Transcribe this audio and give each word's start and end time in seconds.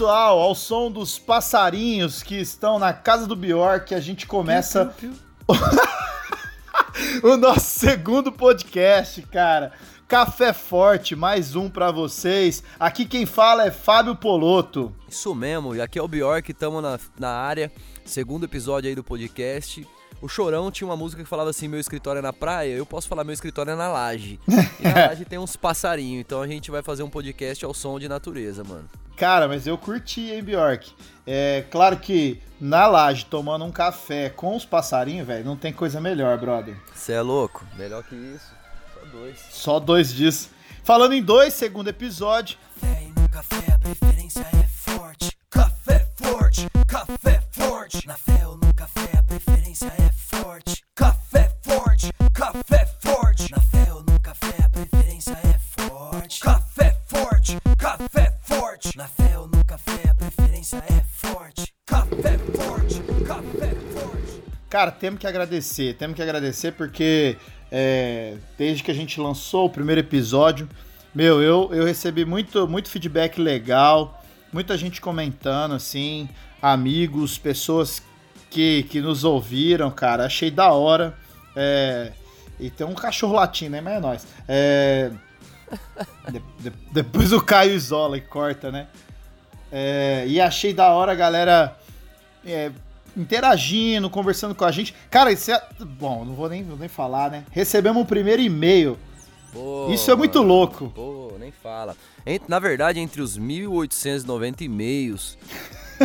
pessoal, 0.00 0.38
ao 0.38 0.54
som 0.54 0.90
dos 0.90 1.18
passarinhos 1.18 2.22
que 2.22 2.34
estão 2.34 2.78
na 2.78 2.92
casa 2.92 3.26
do 3.26 3.36
Bjork, 3.36 3.94
a 3.94 4.00
gente 4.00 4.26
começa 4.26 4.86
piu, 4.86 5.10
piu, 5.10 5.56
piu. 5.58 6.00
o 7.22 7.36
nosso 7.36 7.80
segundo 7.80 8.30
podcast, 8.30 9.22
cara. 9.22 9.72
Café 10.06 10.52
Forte, 10.52 11.14
mais 11.14 11.54
um 11.54 11.68
para 11.68 11.90
vocês. 11.90 12.62
Aqui 12.78 13.04
quem 13.04 13.26
fala 13.26 13.64
é 13.64 13.70
Fábio 13.70 14.16
Poloto. 14.16 14.94
Isso 15.08 15.34
mesmo, 15.34 15.80
aqui 15.80 15.98
é 15.98 16.02
o 16.02 16.08
Bjork, 16.08 16.50
estamos 16.50 16.82
na, 16.82 16.98
na 17.18 17.30
área, 17.30 17.70
segundo 18.04 18.44
episódio 18.44 18.88
aí 18.88 18.94
do 18.94 19.04
podcast. 19.04 19.86
O 20.22 20.28
Chorão 20.28 20.70
tinha 20.70 20.86
uma 20.86 20.96
música 20.96 21.22
que 21.22 21.28
falava 21.28 21.50
assim: 21.50 21.66
meu 21.66 21.80
escritório 21.80 22.18
é 22.18 22.22
na 22.22 22.32
praia, 22.32 22.72
eu 22.72 22.84
posso 22.84 23.08
falar 23.08 23.24
meu 23.24 23.32
escritório 23.32 23.72
é 23.72 23.76
na 23.76 23.88
laje. 23.88 24.38
E 24.80 24.82
na 24.82 25.08
laje 25.08 25.24
tem 25.24 25.38
uns 25.38 25.56
passarinhos, 25.56 26.20
então 26.20 26.40
a 26.40 26.46
gente 26.46 26.70
vai 26.70 26.82
fazer 26.82 27.02
um 27.02 27.10
podcast 27.10 27.64
ao 27.64 27.74
som 27.74 27.98
de 27.98 28.08
natureza, 28.08 28.64
mano. 28.64 28.88
Cara, 29.16 29.46
mas 29.46 29.66
eu 29.66 29.76
curti, 29.76 30.30
hein, 30.30 30.42
Bjork? 30.42 30.92
É 31.26 31.64
claro 31.70 31.98
que 31.98 32.40
na 32.58 32.86
laje, 32.86 33.26
tomando 33.26 33.64
um 33.64 33.70
café 33.70 34.30
com 34.30 34.56
os 34.56 34.64
passarinhos, 34.64 35.26
velho, 35.26 35.44
não 35.44 35.56
tem 35.56 35.72
coisa 35.72 36.00
melhor, 36.00 36.38
brother. 36.38 36.74
Você 36.94 37.12
é 37.12 37.20
louco? 37.20 37.64
Melhor 37.76 38.02
que 38.02 38.14
isso. 38.14 38.52
Só 38.94 39.04
dois. 39.12 39.38
Só 39.50 39.80
dois 39.80 40.12
dias. 40.12 40.50
Falando 40.82 41.12
em 41.12 41.22
dois, 41.22 41.52
segundo 41.52 41.88
episódio. 41.88 42.56
Café 42.80 43.02
e 43.02 43.20
no 43.20 43.28
café 43.28 43.72
a 43.74 43.78
preferência 43.78 44.40
é 44.40 44.66
forte. 44.66 45.30
Café 45.50 46.08
forte, 46.16 46.66
café 46.86 47.39
forte. 47.60 48.06
Na 48.06 48.14
fé 48.14 48.46
ou 48.46 48.56
no 48.56 48.74
café 48.74 49.18
a 49.18 49.22
preferência 49.22 49.86
é 49.86 50.10
forte. 50.12 50.82
Café 50.94 51.50
forte, 51.62 52.10
café 52.32 52.86
forte. 53.00 53.50
Na 53.50 53.60
fé 53.60 53.92
ou 53.92 54.02
no 54.02 54.20
café 54.20 54.64
a 54.64 54.68
preferência 54.68 55.32
é 55.32 55.58
forte. 55.58 56.40
Café 56.40 56.96
forte, 57.06 57.58
café 57.78 58.38
forte. 58.42 58.96
Na 58.96 59.06
fé 59.06 59.38
ou 59.38 59.46
no 59.46 59.64
café, 59.64 60.08
a 60.10 60.14
preferência 60.14 60.76
é 60.88 61.02
forte. 61.04 61.72
Café 61.86 62.38
forte, 62.38 63.00
café 63.26 63.74
forte. 63.92 64.42
Cara, 64.68 64.90
temos 64.90 65.20
que 65.20 65.26
agradecer, 65.26 65.94
temos 65.94 66.16
que 66.16 66.22
agradecer 66.22 66.72
porque 66.72 67.36
é, 67.70 68.36
desde 68.56 68.82
que 68.82 68.90
a 68.90 68.94
gente 68.94 69.20
lançou 69.20 69.66
o 69.66 69.70
primeiro 69.70 70.00
episódio, 70.00 70.68
meu, 71.14 71.42
eu, 71.42 71.70
eu 71.72 71.84
recebi 71.84 72.24
muito, 72.24 72.66
muito 72.68 72.88
feedback 72.88 73.40
legal, 73.40 74.22
muita 74.52 74.76
gente 74.78 75.00
comentando, 75.00 75.74
assim, 75.74 76.28
amigos, 76.60 77.38
pessoas 77.38 78.02
que, 78.50 78.82
que 78.84 79.00
nos 79.00 79.24
ouviram, 79.24 79.90
cara, 79.90 80.26
achei 80.26 80.50
da 80.50 80.72
hora. 80.72 81.16
É, 81.54 82.12
e 82.58 82.68
tem 82.68 82.86
um 82.86 82.94
cachorro 82.94 83.34
latindo, 83.34 83.72
né? 83.72 83.80
Mas 83.80 83.94
é 83.94 84.00
nóis. 84.00 84.26
É, 84.46 85.10
de, 86.30 86.42
de, 86.58 86.72
depois 86.92 87.32
o 87.32 87.40
Caio 87.40 87.72
isola 87.72 88.16
e 88.18 88.20
corta, 88.20 88.70
né? 88.70 88.88
É, 89.72 90.24
e 90.26 90.40
achei 90.40 90.74
da 90.74 90.90
hora 90.90 91.12
a 91.12 91.14
galera 91.14 91.76
é, 92.44 92.70
interagindo, 93.16 94.10
conversando 94.10 94.54
com 94.54 94.64
a 94.64 94.70
gente. 94.70 94.94
Cara, 95.08 95.32
isso 95.32 95.50
é. 95.50 95.62
Bom, 95.80 96.24
não 96.24 96.34
vou 96.34 96.48
nem, 96.48 96.62
nem 96.62 96.88
falar, 96.88 97.30
né? 97.30 97.44
Recebemos 97.50 98.02
o 98.02 98.06
primeiro 98.06 98.42
e-mail. 98.42 98.98
isso 99.92 100.10
é 100.10 100.16
muito 100.16 100.42
louco. 100.42 100.90
Pô, 100.94 101.34
nem 101.38 101.52
fala. 101.52 101.96
Na 102.48 102.58
verdade, 102.58 103.00
entre 103.00 103.22
os 103.22 103.38
1.890 103.38 104.62
e-mails 104.62 105.38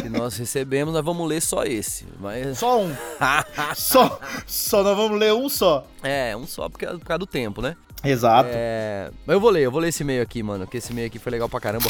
que 0.01 0.09
nós 0.09 0.37
recebemos, 0.37 0.93
nós 0.93 1.03
vamos 1.03 1.27
ler 1.27 1.41
só 1.41 1.63
esse. 1.63 2.05
Mas... 2.19 2.57
Só 2.57 2.81
um. 2.81 2.95
só, 3.75 4.19
só 4.45 4.83
nós 4.83 4.95
vamos 4.95 5.19
ler 5.19 5.33
um 5.33 5.49
só. 5.49 5.85
É, 6.03 6.35
um 6.35 6.45
só 6.45 6.69
porque, 6.69 6.85
por 6.85 7.05
causa 7.05 7.19
do 7.19 7.27
tempo, 7.27 7.61
né? 7.61 7.75
Exato. 8.03 8.49
É... 8.51 9.09
Mas 9.25 9.33
eu 9.33 9.39
vou 9.39 9.49
ler, 9.49 9.63
eu 9.63 9.71
vou 9.71 9.81
ler 9.81 9.89
esse 9.89 10.03
e-mail 10.03 10.21
aqui, 10.21 10.43
mano, 10.43 10.67
que 10.67 10.77
esse 10.77 10.91
e-mail 10.91 11.07
aqui 11.07 11.17
foi 11.17 11.31
legal 11.31 11.49
pra 11.49 11.59
caramba. 11.59 11.89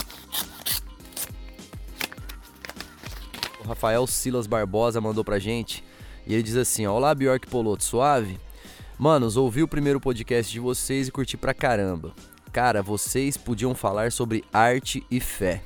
O 3.64 3.68
Rafael 3.68 4.06
Silas 4.08 4.48
Barbosa 4.48 5.02
mandou 5.02 5.24
pra 5.24 5.40
gente 5.40 5.84
e 6.26 6.34
ele 6.34 6.44
diz 6.44 6.56
assim: 6.56 6.86
Olá, 6.86 7.14
Bjork 7.14 7.48
Poloto, 7.48 7.84
suave? 7.84 8.40
Manos, 8.98 9.36
ouvi 9.36 9.62
o 9.62 9.68
primeiro 9.68 10.00
podcast 10.00 10.52
de 10.52 10.60
vocês 10.60 11.08
e 11.08 11.12
curti 11.12 11.36
pra 11.36 11.54
caramba. 11.54 12.14
Cara, 12.54 12.82
vocês 12.82 13.36
podiam 13.36 13.76
falar 13.76 14.12
sobre 14.12 14.44
arte 14.54 15.04
e 15.12 15.20
fé. 15.20 15.62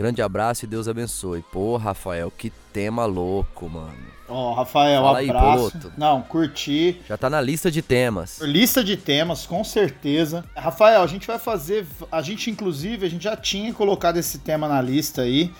Grande 0.00 0.22
abraço 0.22 0.64
e 0.64 0.66
Deus 0.66 0.88
abençoe. 0.88 1.44
Pô, 1.52 1.76
Rafael, 1.76 2.30
que 2.30 2.48
tema 2.72 3.04
louco, 3.04 3.68
mano. 3.68 3.98
Ó, 4.26 4.52
oh, 4.52 4.54
Rafael, 4.54 5.02
Fala 5.02 5.20
abraço. 5.20 5.72
Aí, 5.74 5.92
Não, 5.94 6.22
curti. 6.22 6.98
Já 7.06 7.18
tá 7.18 7.28
na 7.28 7.38
lista 7.38 7.70
de 7.70 7.82
temas. 7.82 8.40
Lista 8.40 8.82
de 8.82 8.96
temas, 8.96 9.44
com 9.44 9.62
certeza. 9.62 10.42
Rafael, 10.56 11.02
a 11.02 11.06
gente 11.06 11.26
vai 11.26 11.38
fazer. 11.38 11.86
A 12.10 12.22
gente, 12.22 12.50
inclusive, 12.50 13.04
a 13.04 13.10
gente 13.10 13.24
já 13.24 13.36
tinha 13.36 13.74
colocado 13.74 14.16
esse 14.16 14.38
tema 14.38 14.66
na 14.66 14.80
lista 14.80 15.20
aí. 15.20 15.52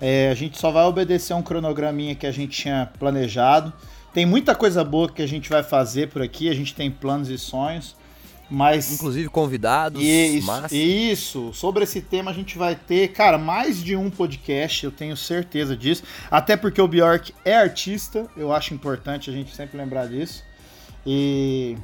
É, 0.00 0.30
a 0.30 0.34
gente 0.34 0.56
só 0.58 0.70
vai 0.70 0.84
obedecer 0.84 1.34
um 1.34 1.42
cronograminha 1.42 2.14
que 2.14 2.24
a 2.28 2.30
gente 2.30 2.52
tinha 2.56 2.88
planejado. 3.00 3.72
Tem 4.14 4.24
muita 4.24 4.54
coisa 4.54 4.84
boa 4.84 5.10
que 5.10 5.22
a 5.22 5.26
gente 5.26 5.50
vai 5.50 5.64
fazer 5.64 6.08
por 6.08 6.22
aqui. 6.22 6.48
A 6.48 6.54
gente 6.54 6.72
tem 6.72 6.88
planos 6.88 7.30
e 7.30 7.36
sonhos. 7.36 7.96
Mas. 8.50 8.92
Inclusive 8.92 9.28
convidados. 9.28 10.02
Isso, 10.02 10.74
isso. 10.74 11.52
Sobre 11.52 11.84
esse 11.84 12.00
tema 12.00 12.30
a 12.30 12.34
gente 12.34 12.56
vai 12.56 12.74
ter, 12.74 13.08
cara, 13.08 13.36
mais 13.36 13.82
de 13.82 13.94
um 13.94 14.08
podcast, 14.08 14.84
eu 14.84 14.90
tenho 14.90 15.16
certeza 15.16 15.76
disso. 15.76 16.02
Até 16.30 16.56
porque 16.56 16.80
o 16.80 16.88
Bjork 16.88 17.34
é 17.44 17.54
artista, 17.54 18.26
eu 18.36 18.52
acho 18.52 18.72
importante 18.72 19.28
a 19.28 19.32
gente 19.32 19.54
sempre 19.54 19.76
lembrar 19.76 20.06
disso. 20.06 20.42
E, 21.06 21.76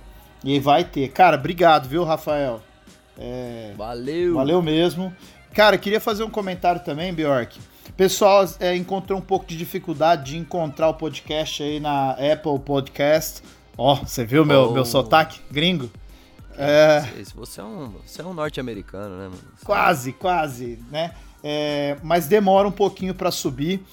e 0.42 0.58
vai 0.58 0.84
ter. 0.84 1.08
Cara, 1.08 1.36
obrigado, 1.36 1.88
viu, 1.88 2.04
Rafael? 2.04 2.62
É, 3.18 3.72
valeu. 3.76 4.34
Valeu 4.34 4.62
mesmo. 4.62 5.14
Cara, 5.52 5.78
queria 5.78 6.00
fazer 6.00 6.24
um 6.24 6.30
comentário 6.30 6.82
também, 6.82 7.12
Bjork. 7.12 7.60
Pessoal 7.96 8.44
é, 8.58 8.74
encontrou 8.74 9.18
um 9.18 9.22
pouco 9.22 9.46
de 9.46 9.56
dificuldade 9.56 10.32
de 10.32 10.38
encontrar 10.38 10.88
o 10.88 10.94
podcast 10.94 11.62
aí 11.62 11.78
na 11.78 12.12
Apple 12.12 12.58
Podcast. 12.64 13.42
Ó, 13.76 13.92
oh, 13.92 13.96
você 14.06 14.24
viu 14.24 14.44
meu, 14.44 14.70
oh. 14.70 14.72
meu 14.72 14.84
sotaque 14.84 15.40
gringo? 15.50 15.90
É... 16.58 17.04
Você 17.34 17.60
é 17.60 17.64
um, 17.64 17.94
você 18.04 18.22
é 18.22 18.24
um 18.24 18.34
norte-americano, 18.34 19.16
né, 19.16 19.24
mano? 19.24 19.42
Quase, 19.64 20.12
quase, 20.12 20.78
né? 20.90 21.12
É, 21.42 21.96
mas 22.02 22.26
demora 22.26 22.66
um 22.66 22.72
pouquinho 22.72 23.14
para 23.14 23.30
subir. 23.30 23.84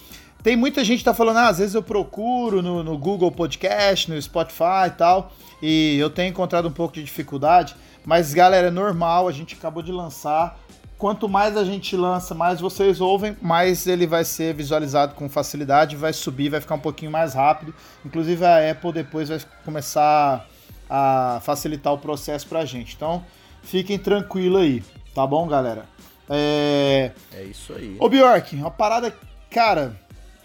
Tem 0.41 0.55
muita 0.55 0.83
gente 0.83 0.99
que 0.99 1.05
tá 1.05 1.13
falando, 1.13 1.37
ah, 1.37 1.49
às 1.49 1.59
vezes 1.59 1.75
eu 1.75 1.83
procuro 1.83 2.61
no, 2.61 2.83
no, 2.83 2.97
Google 2.97 3.31
Podcast, 3.31 4.09
no 4.09 4.19
Spotify 4.19 4.87
e 4.87 4.91
tal, 4.91 5.31
e 5.61 5.97
eu 5.99 6.09
tenho 6.09 6.29
encontrado 6.29 6.67
um 6.67 6.71
pouco 6.71 6.95
de 6.95 7.03
dificuldade, 7.03 7.75
mas 8.03 8.33
galera, 8.33 8.67
é 8.67 8.71
normal, 8.71 9.27
a 9.27 9.31
gente 9.31 9.53
acabou 9.53 9.83
de 9.83 9.91
lançar. 9.91 10.57
Quanto 10.97 11.27
mais 11.27 11.57
a 11.57 11.63
gente 11.63 11.95
lança, 11.95 12.33
mais 12.33 12.59
vocês 12.59 13.01
ouvem, 13.01 13.35
mais 13.41 13.85
ele 13.85 14.07
vai 14.07 14.23
ser 14.23 14.53
visualizado 14.53 15.13
com 15.13 15.27
facilidade, 15.27 15.95
vai 15.95 16.13
subir, 16.13 16.49
vai 16.49 16.61
ficar 16.61 16.75
um 16.75 16.79
pouquinho 16.79 17.11
mais 17.11 17.33
rápido. 17.33 17.73
Inclusive 18.05 18.45
a 18.45 18.71
Apple 18.71 18.93
depois 18.93 19.29
vai 19.29 19.39
começar 19.65 20.47
a 20.93 21.39
facilitar 21.41 21.93
o 21.93 21.97
processo 21.97 22.45
pra 22.47 22.65
gente. 22.65 22.95
Então, 22.95 23.23
fiquem 23.63 23.97
tranquilos 23.97 24.61
aí, 24.61 24.83
tá 25.15 25.25
bom, 25.25 25.47
galera? 25.47 25.85
É, 26.29 27.11
é 27.33 27.43
isso 27.43 27.73
aí. 27.73 27.95
Ô, 27.97 28.09
Bjork, 28.09 28.55
uma 28.57 28.69
parada, 28.69 29.15
cara, 29.49 29.95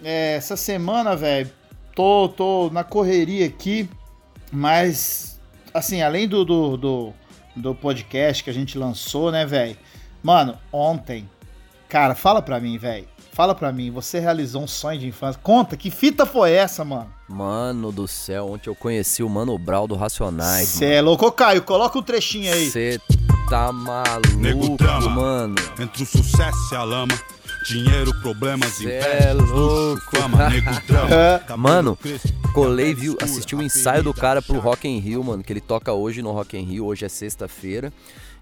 é, 0.04 0.36
essa 0.36 0.56
semana, 0.56 1.16
velho, 1.16 1.50
tô, 1.94 2.28
tô 2.28 2.70
na 2.70 2.84
correria 2.84 3.46
aqui, 3.46 3.90
mas, 4.52 5.40
assim, 5.74 6.02
além 6.02 6.28
do, 6.28 6.44
do, 6.44 6.76
do, 6.76 7.14
do 7.56 7.74
podcast 7.74 8.44
que 8.44 8.50
a 8.50 8.54
gente 8.54 8.78
lançou, 8.78 9.32
né, 9.32 9.44
velho? 9.44 9.76
Mano, 10.22 10.56
ontem, 10.72 11.28
cara, 11.88 12.14
fala 12.14 12.40
pra 12.40 12.60
mim, 12.60 12.78
velho 12.78 13.08
Fala 13.36 13.54
pra 13.54 13.70
mim, 13.70 13.90
você 13.90 14.18
realizou 14.18 14.62
um 14.62 14.66
sonho 14.66 14.98
de 14.98 15.08
infância. 15.08 15.38
Conta, 15.42 15.76
que 15.76 15.90
fita 15.90 16.24
foi 16.24 16.52
essa, 16.52 16.82
mano? 16.86 17.12
Mano 17.28 17.90
do 17.90 18.06
céu, 18.06 18.52
ontem 18.52 18.70
eu 18.70 18.74
conheci 18.74 19.20
o 19.20 19.28
Mano 19.28 19.58
Brau 19.58 19.88
do 19.88 19.96
Racionais. 19.96 20.68
Cê 20.68 20.94
é 20.94 21.00
louco, 21.00 21.30
Caio, 21.32 21.60
coloca 21.62 21.98
um 21.98 22.02
trechinho 22.02 22.52
aí. 22.52 22.70
Cê 22.70 23.00
tá 23.50 23.72
maluco, 23.72 24.36
Nego 24.36 24.76
drama, 24.76 25.08
mano. 25.08 25.54
Entre 25.78 26.04
o 26.04 26.06
sucesso 26.06 26.56
e 26.72 26.76
a 26.76 26.84
lama. 26.84 27.14
Dinheiro, 27.66 28.14
problemas, 28.20 28.80
é 28.84 29.32
louco. 29.32 30.00
fama, 30.16 30.48
nego 30.50 30.70
drama. 30.86 31.42
mano, 31.58 31.98
colei, 32.54 32.94
viu, 32.94 33.16
assisti 33.20 33.56
o 33.56 33.58
um 33.58 33.62
ensaio 33.62 34.04
do 34.04 34.14
cara 34.14 34.40
pro 34.40 34.60
Rock 34.60 34.86
in 34.86 35.00
Rio, 35.00 35.24
mano, 35.24 35.42
que 35.42 35.52
ele 35.52 35.60
toca 35.60 35.92
hoje 35.92 36.22
no 36.22 36.30
Rock 36.30 36.56
in 36.56 36.62
Rio, 36.62 36.86
hoje 36.86 37.04
é 37.04 37.08
sexta-feira. 37.08 37.92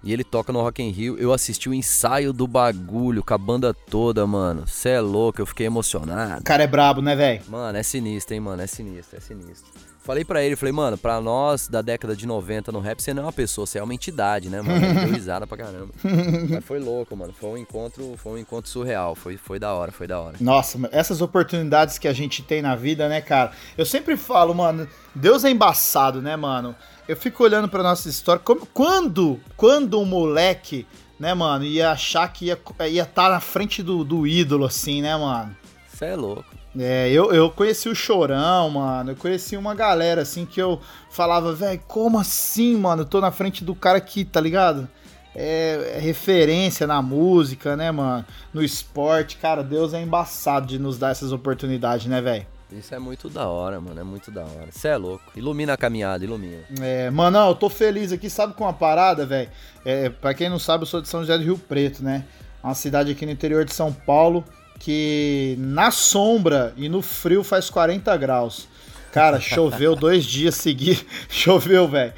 E 0.03 0.13
ele 0.13 0.23
toca 0.23 0.53
no 0.53 0.61
Rock 0.61 0.81
in 0.83 0.89
Rio. 0.89 1.17
Eu 1.17 1.33
assisti 1.33 1.69
o 1.69 1.73
ensaio 1.73 2.31
do 2.31 2.47
bagulho 2.47 3.23
com 3.23 3.33
a 3.33 3.37
banda 3.37 3.73
toda, 3.73 4.25
mano. 4.27 4.67
Cê 4.67 4.89
é 4.89 5.01
louco, 5.01 5.41
eu 5.41 5.45
fiquei 5.45 5.65
emocionado. 5.65 6.41
O 6.41 6.43
cara 6.43 6.63
é 6.63 6.67
brabo, 6.67 7.01
né, 7.01 7.15
velho? 7.15 7.41
Mano, 7.47 7.77
é 7.77 7.83
sinistro, 7.83 8.33
hein, 8.33 8.39
mano. 8.39 8.61
É 8.61 8.67
sinistro, 8.67 9.17
é 9.17 9.19
sinistro. 9.19 9.85
Falei 10.05 10.23
pra 10.23 10.43
ele, 10.43 10.55
falei, 10.55 10.71
mano, 10.71 10.99
pra 10.99 11.19
nós 11.19 11.67
da 11.67 11.81
década 11.81 12.15
de 12.15 12.27
90 12.27 12.71
no 12.71 12.79
rap, 12.79 13.01
você 13.01 13.11
não 13.11 13.23
é 13.23 13.25
uma 13.25 13.33
pessoa, 13.33 13.65
você 13.65 13.79
é 13.79 13.83
uma 13.83 13.93
entidade, 13.93 14.49
né, 14.49 14.61
mano? 14.61 14.85
Ele 14.85 14.99
deu 14.99 15.11
risada 15.11 15.47
pra 15.47 15.57
caramba. 15.57 15.91
Mas 16.47 16.63
foi 16.63 16.77
louco, 16.77 17.17
mano. 17.17 17.33
Foi 17.33 17.49
um 17.49 17.57
encontro, 17.57 18.13
foi 18.15 18.33
um 18.33 18.37
encontro 18.37 18.69
surreal. 18.69 19.15
Foi, 19.15 19.35
foi 19.35 19.57
da 19.57 19.73
hora, 19.73 19.91
foi 19.91 20.05
da 20.05 20.19
hora. 20.19 20.35
Nossa, 20.39 20.77
essas 20.91 21.21
oportunidades 21.21 21.97
que 21.97 22.07
a 22.07 22.13
gente 22.13 22.43
tem 22.43 22.61
na 22.61 22.75
vida, 22.75 23.09
né, 23.09 23.19
cara? 23.19 23.53
Eu 23.75 23.83
sempre 23.83 24.15
falo, 24.15 24.53
mano, 24.53 24.87
Deus 25.15 25.43
é 25.43 25.49
embaçado, 25.49 26.21
né, 26.21 26.35
mano? 26.35 26.75
Eu 27.07 27.15
fico 27.15 27.43
olhando 27.43 27.69
pra 27.69 27.83
nossa 27.83 28.09
história. 28.09 28.41
Como, 28.43 28.65
quando, 28.67 29.39
quando 29.55 29.99
um 29.99 30.05
moleque, 30.05 30.87
né, 31.19 31.33
mano, 31.33 31.63
ia 31.63 31.91
achar 31.91 32.27
que 32.31 32.45
ia 32.45 32.53
estar 32.53 32.87
ia 32.87 33.05
tá 33.05 33.29
na 33.29 33.39
frente 33.39 33.83
do, 33.83 34.03
do 34.03 34.25
ídolo, 34.25 34.65
assim, 34.65 35.01
né, 35.01 35.15
mano? 35.15 35.55
Você 35.87 36.05
é 36.05 36.15
louco. 36.15 36.45
É, 36.77 37.09
eu, 37.09 37.31
eu 37.31 37.49
conheci 37.49 37.87
o 37.87 37.95
Chorão, 37.95 38.71
mano. 38.71 39.11
Eu 39.11 39.15
conheci 39.15 39.55
uma 39.55 39.73
galera, 39.75 40.23
assim, 40.23 40.45
que 40.45 40.61
eu 40.61 40.81
falava, 41.09 41.53
velho, 41.53 41.79
como 41.87 42.19
assim, 42.19 42.75
mano? 42.75 43.03
Eu 43.03 43.05
tô 43.05 43.21
na 43.21 43.31
frente 43.31 43.63
do 43.63 43.73
cara 43.75 44.01
que, 44.01 44.25
tá 44.25 44.41
ligado? 44.41 44.89
É, 45.33 45.95
é, 45.95 45.99
referência 45.99 46.87
na 46.87 47.01
música, 47.01 47.75
né, 47.75 47.91
mano? 47.91 48.25
No 48.53 48.63
esporte. 48.63 49.37
Cara, 49.37 49.63
Deus 49.63 49.93
é 49.93 50.01
embaçado 50.01 50.65
de 50.65 50.79
nos 50.79 50.97
dar 50.97 51.11
essas 51.11 51.31
oportunidades, 51.31 52.07
né, 52.07 52.19
velho? 52.19 52.47
Isso 52.71 52.93
é 52.95 52.99
muito 52.99 53.29
da 53.29 53.47
hora, 53.47 53.79
mano. 53.79 53.99
É 53.99 54.03
muito 54.03 54.31
da 54.31 54.41
hora. 54.41 54.67
Você 54.71 54.87
é 54.87 54.97
louco. 54.97 55.23
Ilumina 55.35 55.73
a 55.73 55.77
caminhada, 55.77 56.23
ilumina. 56.23 56.63
É, 56.81 57.09
mano, 57.09 57.37
eu 57.37 57.55
tô 57.55 57.69
feliz 57.69 58.11
aqui. 58.11 58.29
Sabe 58.29 58.53
com 58.53 58.63
uma 58.63 58.73
parada, 58.73 59.25
velho? 59.25 59.49
É, 59.83 60.09
pra 60.09 60.33
quem 60.33 60.49
não 60.49 60.59
sabe, 60.59 60.83
eu 60.83 60.87
sou 60.87 61.01
de 61.01 61.07
São 61.07 61.21
José 61.21 61.37
do 61.37 61.43
Rio 61.43 61.57
Preto, 61.57 62.03
né? 62.03 62.25
Uma 62.63 62.73
cidade 62.73 63.11
aqui 63.11 63.25
no 63.25 63.31
interior 63.31 63.63
de 63.63 63.73
São 63.73 63.93
Paulo 63.93 64.43
que 64.79 65.55
na 65.57 65.91
sombra 65.91 66.73
e 66.77 66.89
no 66.89 67.01
frio 67.01 67.43
faz 67.43 67.69
40 67.69 68.15
graus. 68.17 68.67
Cara, 69.11 69.39
choveu 69.41 69.95
dois 69.95 70.25
dias 70.25 70.55
seguidos. 70.55 71.05
choveu, 71.29 71.87
velho. 71.87 72.13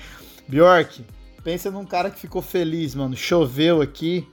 Bjork, 0.47 1.05
pensa 1.43 1.69
num 1.69 1.85
cara 1.85 2.09
que 2.09 2.19
ficou 2.19 2.41
feliz, 2.41 2.95
mano. 2.95 3.15
Choveu 3.15 3.81
aqui. 3.81 4.27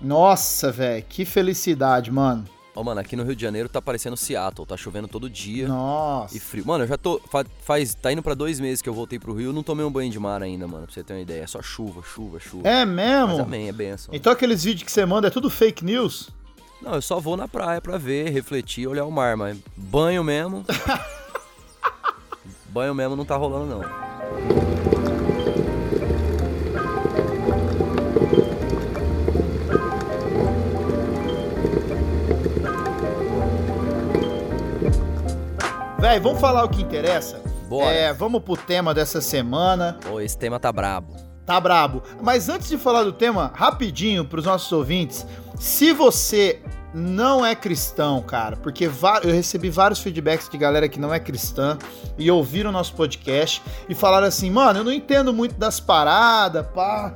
Nossa, 0.00 0.70
velho, 0.70 1.04
que 1.08 1.24
felicidade, 1.24 2.10
mano. 2.10 2.44
Ó, 2.76 2.82
oh, 2.82 2.84
mano, 2.84 3.00
aqui 3.00 3.16
no 3.16 3.24
Rio 3.24 3.34
de 3.34 3.40
Janeiro 3.40 3.70
tá 3.70 3.80
parecendo 3.80 4.18
Seattle, 4.18 4.66
tá 4.66 4.76
chovendo 4.76 5.08
todo 5.08 5.30
dia. 5.30 5.66
Nossa. 5.66 6.36
E 6.36 6.38
frio. 6.38 6.62
Mano, 6.66 6.84
eu 6.84 6.88
já 6.88 6.98
tô. 6.98 7.18
Faz. 7.62 7.94
Tá 7.94 8.12
indo 8.12 8.22
pra 8.22 8.34
dois 8.34 8.60
meses 8.60 8.82
que 8.82 8.88
eu 8.88 8.92
voltei 8.92 9.18
pro 9.18 9.32
Rio, 9.32 9.50
não 9.50 9.62
tomei 9.62 9.82
um 9.82 9.90
banho 9.90 10.10
de 10.10 10.18
mar 10.18 10.42
ainda, 10.42 10.68
mano, 10.68 10.84
pra 10.84 10.94
você 10.94 11.02
ter 11.02 11.14
uma 11.14 11.20
ideia. 11.20 11.42
É 11.42 11.46
só 11.46 11.62
chuva, 11.62 12.02
chuva, 12.02 12.38
chuva. 12.38 12.68
É 12.68 12.84
mesmo? 12.84 13.28
Mas 13.28 13.40
amém, 13.40 13.68
é 13.68 13.72
benção. 13.72 14.14
Então 14.14 14.30
aqueles 14.30 14.62
vídeos 14.62 14.84
que 14.84 14.92
você 14.92 15.06
manda 15.06 15.28
é 15.28 15.30
tudo 15.30 15.48
fake 15.48 15.82
news? 15.82 16.28
Não, 16.82 16.96
eu 16.96 17.02
só 17.02 17.18
vou 17.18 17.34
na 17.34 17.48
praia 17.48 17.80
pra 17.80 17.96
ver, 17.96 18.28
refletir, 18.28 18.86
olhar 18.86 19.06
o 19.06 19.10
mar, 19.10 19.38
mas 19.38 19.56
banho 19.74 20.22
mesmo. 20.22 20.62
banho 22.68 22.94
mesmo 22.94 23.16
não 23.16 23.24
tá 23.24 23.36
rolando, 23.36 23.78
não. 23.78 25.05
Véi, 36.08 36.20
vamos 36.20 36.40
falar 36.40 36.62
o 36.62 36.68
que 36.68 36.82
interessa? 36.82 37.42
Bora. 37.68 37.92
É, 37.92 38.12
vamos 38.12 38.40
pro 38.40 38.56
tema 38.56 38.94
dessa 38.94 39.20
semana. 39.20 39.98
Pô, 40.08 40.20
esse 40.20 40.38
tema 40.38 40.60
tá 40.60 40.70
brabo. 40.70 41.16
Tá 41.44 41.58
brabo. 41.58 42.00
Mas 42.22 42.48
antes 42.48 42.68
de 42.68 42.78
falar 42.78 43.02
do 43.02 43.12
tema, 43.12 43.50
rapidinho 43.52 44.24
pros 44.24 44.44
nossos 44.44 44.70
ouvintes, 44.70 45.26
se 45.58 45.92
você 45.92 46.62
não 46.94 47.44
é 47.44 47.56
cristão, 47.56 48.22
cara, 48.22 48.56
porque 48.56 48.84
eu 48.86 49.32
recebi 49.32 49.68
vários 49.68 49.98
feedbacks 49.98 50.48
de 50.48 50.56
galera 50.56 50.88
que 50.88 51.00
não 51.00 51.12
é 51.12 51.18
cristã 51.18 51.76
e 52.16 52.30
ouviram 52.30 52.70
nosso 52.70 52.94
podcast 52.94 53.60
e 53.88 53.94
falaram 53.94 54.28
assim, 54.28 54.48
mano, 54.48 54.78
eu 54.78 54.84
não 54.84 54.92
entendo 54.92 55.32
muito 55.32 55.56
das 55.56 55.80
paradas, 55.80 56.64
pá, 56.68 57.14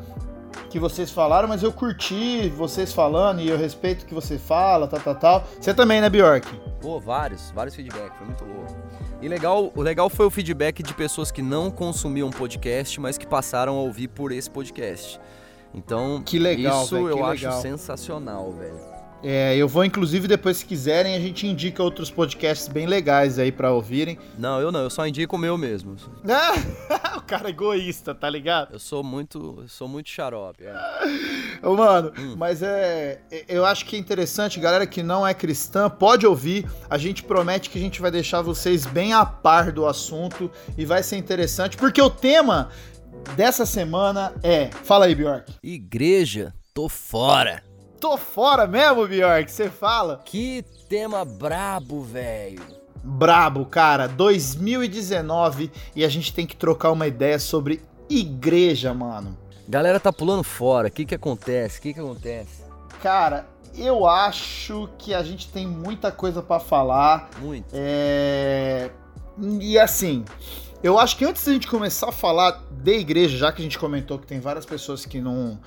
que 0.68 0.78
vocês 0.78 1.10
falaram, 1.10 1.48
mas 1.48 1.62
eu 1.62 1.72
curti 1.72 2.48
vocês 2.50 2.92
falando 2.92 3.40
e 3.40 3.48
eu 3.48 3.56
respeito 3.56 4.02
o 4.02 4.06
que 4.06 4.14
você 4.14 4.38
fala, 4.38 4.86
tal, 4.86 5.00
tal, 5.00 5.14
tal. 5.14 5.44
Você 5.60 5.74
também, 5.74 6.00
né, 6.00 6.08
Bjork? 6.08 6.46
Pô, 6.80 6.98
vários, 7.00 7.50
vários 7.50 7.74
feedbacks, 7.74 8.16
foi 8.16 8.26
muito 8.26 8.44
louco. 8.44 8.76
E 9.22 9.28
legal, 9.28 9.70
o 9.74 9.82
legal 9.82 10.08
foi 10.08 10.26
o 10.26 10.30
feedback 10.30 10.82
de 10.82 10.94
pessoas 10.94 11.30
que 11.30 11.42
não 11.42 11.70
consumiam 11.70 12.30
podcast, 12.30 12.98
mas 13.00 13.18
que 13.18 13.26
passaram 13.26 13.76
a 13.76 13.80
ouvir 13.80 14.08
por 14.08 14.32
esse 14.32 14.50
podcast. 14.50 15.20
Então, 15.74 16.22
que 16.24 16.38
legal, 16.38 16.84
isso 16.84 16.94
véio, 16.94 17.08
eu 17.08 17.16
legal. 17.16 17.30
acho 17.30 17.62
sensacional, 17.62 18.50
velho. 18.52 18.89
É, 19.22 19.54
eu 19.56 19.68
vou 19.68 19.84
inclusive 19.84 20.26
depois 20.26 20.58
se 20.58 20.64
quiserem 20.64 21.14
a 21.14 21.20
gente 21.20 21.46
indica 21.46 21.82
outros 21.82 22.10
podcasts 22.10 22.68
bem 22.68 22.86
legais 22.86 23.38
aí 23.38 23.52
para 23.52 23.72
ouvirem. 23.72 24.18
Não, 24.38 24.60
eu 24.60 24.72
não, 24.72 24.80
eu 24.80 24.90
só 24.90 25.06
indico 25.06 25.36
o 25.36 25.38
meu 25.38 25.58
mesmo. 25.58 25.96
Ah, 26.28 27.16
o 27.18 27.22
cara 27.22 27.48
é 27.48 27.50
egoísta, 27.50 28.14
tá 28.14 28.28
ligado? 28.28 28.72
Eu 28.72 28.78
sou 28.78 29.02
muito, 29.02 29.58
eu 29.62 29.68
sou 29.68 29.86
muito 29.86 30.08
xarope. 30.08 30.64
É. 30.64 30.72
Mano, 31.62 32.12
hum. 32.18 32.34
mas 32.36 32.62
é, 32.62 33.20
eu 33.48 33.64
acho 33.64 33.84
que 33.86 33.96
é 33.96 33.98
interessante, 33.98 34.60
galera 34.60 34.86
que 34.86 35.02
não 35.02 35.26
é 35.26 35.34
cristã, 35.34 35.88
pode 35.88 36.26
ouvir. 36.26 36.68
A 36.88 36.98
gente 36.98 37.22
promete 37.22 37.70
que 37.70 37.78
a 37.78 37.80
gente 37.80 38.00
vai 38.00 38.10
deixar 38.10 38.42
vocês 38.42 38.86
bem 38.86 39.12
a 39.12 39.24
par 39.24 39.72
do 39.72 39.86
assunto 39.86 40.50
e 40.76 40.84
vai 40.84 41.02
ser 41.02 41.16
interessante, 41.16 41.76
porque 41.76 42.00
o 42.00 42.10
tema 42.10 42.70
dessa 43.36 43.66
semana 43.66 44.32
é, 44.42 44.70
fala 44.84 45.06
aí, 45.06 45.14
Bjork. 45.14 45.52
Igreja, 45.62 46.52
tô 46.74 46.88
fora. 46.88 47.69
Tô 48.00 48.16
fora 48.16 48.66
mesmo, 48.66 49.06
Bjork, 49.06 49.52
você 49.52 49.68
fala? 49.68 50.22
Que 50.24 50.64
tema 50.88 51.22
brabo, 51.22 52.02
velho. 52.02 52.62
Brabo, 53.04 53.66
cara. 53.66 54.08
2019 54.08 55.70
e 55.94 56.02
a 56.02 56.08
gente 56.08 56.32
tem 56.32 56.46
que 56.46 56.56
trocar 56.56 56.92
uma 56.92 57.06
ideia 57.06 57.38
sobre 57.38 57.82
igreja, 58.08 58.94
mano. 58.94 59.36
Galera 59.68 60.00
tá 60.00 60.10
pulando 60.10 60.42
fora. 60.42 60.88
O 60.88 60.90
que 60.90 61.04
que 61.04 61.14
acontece? 61.14 61.78
O 61.78 61.82
que 61.82 61.92
que 61.92 62.00
acontece? 62.00 62.64
Cara, 63.02 63.46
eu 63.76 64.06
acho 64.06 64.88
que 64.96 65.12
a 65.12 65.22
gente 65.22 65.52
tem 65.52 65.66
muita 65.66 66.10
coisa 66.10 66.40
para 66.40 66.58
falar. 66.58 67.28
Muito. 67.38 67.66
É... 67.74 68.90
E 69.60 69.78
assim, 69.78 70.24
eu 70.82 70.98
acho 70.98 71.18
que 71.18 71.24
antes 71.26 71.44
da 71.44 71.52
gente 71.52 71.68
começar 71.68 72.08
a 72.08 72.12
falar 72.12 72.62
de 72.70 72.98
igreja, 72.98 73.36
já 73.36 73.52
que 73.52 73.60
a 73.60 73.64
gente 73.64 73.78
comentou 73.78 74.18
que 74.18 74.26
tem 74.26 74.40
várias 74.40 74.64
pessoas 74.64 75.04
que 75.04 75.20
não 75.20 75.60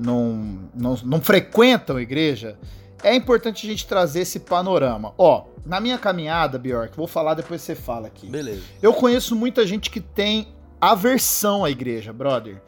não, 0.00 0.70
não, 0.74 0.96
não 1.04 1.20
frequentam 1.20 1.96
a 1.96 2.02
igreja, 2.02 2.58
é 3.02 3.14
importante 3.14 3.66
a 3.66 3.70
gente 3.70 3.86
trazer 3.86 4.20
esse 4.20 4.40
panorama. 4.40 5.12
Ó, 5.16 5.44
na 5.64 5.80
minha 5.80 5.98
caminhada, 5.98 6.58
Bjork, 6.58 6.96
vou 6.96 7.06
falar 7.06 7.34
depois 7.34 7.62
você 7.62 7.74
fala 7.74 8.06
aqui. 8.06 8.26
Beleza. 8.26 8.62
Eu 8.82 8.92
conheço 8.92 9.36
muita 9.36 9.66
gente 9.66 9.90
que 9.90 10.00
tem 10.00 10.48
aversão 10.80 11.64
à 11.64 11.70
igreja, 11.70 12.12
brother. 12.12 12.60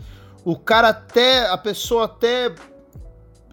O 0.45 0.57
cara 0.57 0.89
até, 0.89 1.49
a 1.49 1.57
pessoa 1.57 2.05
até 2.05 2.53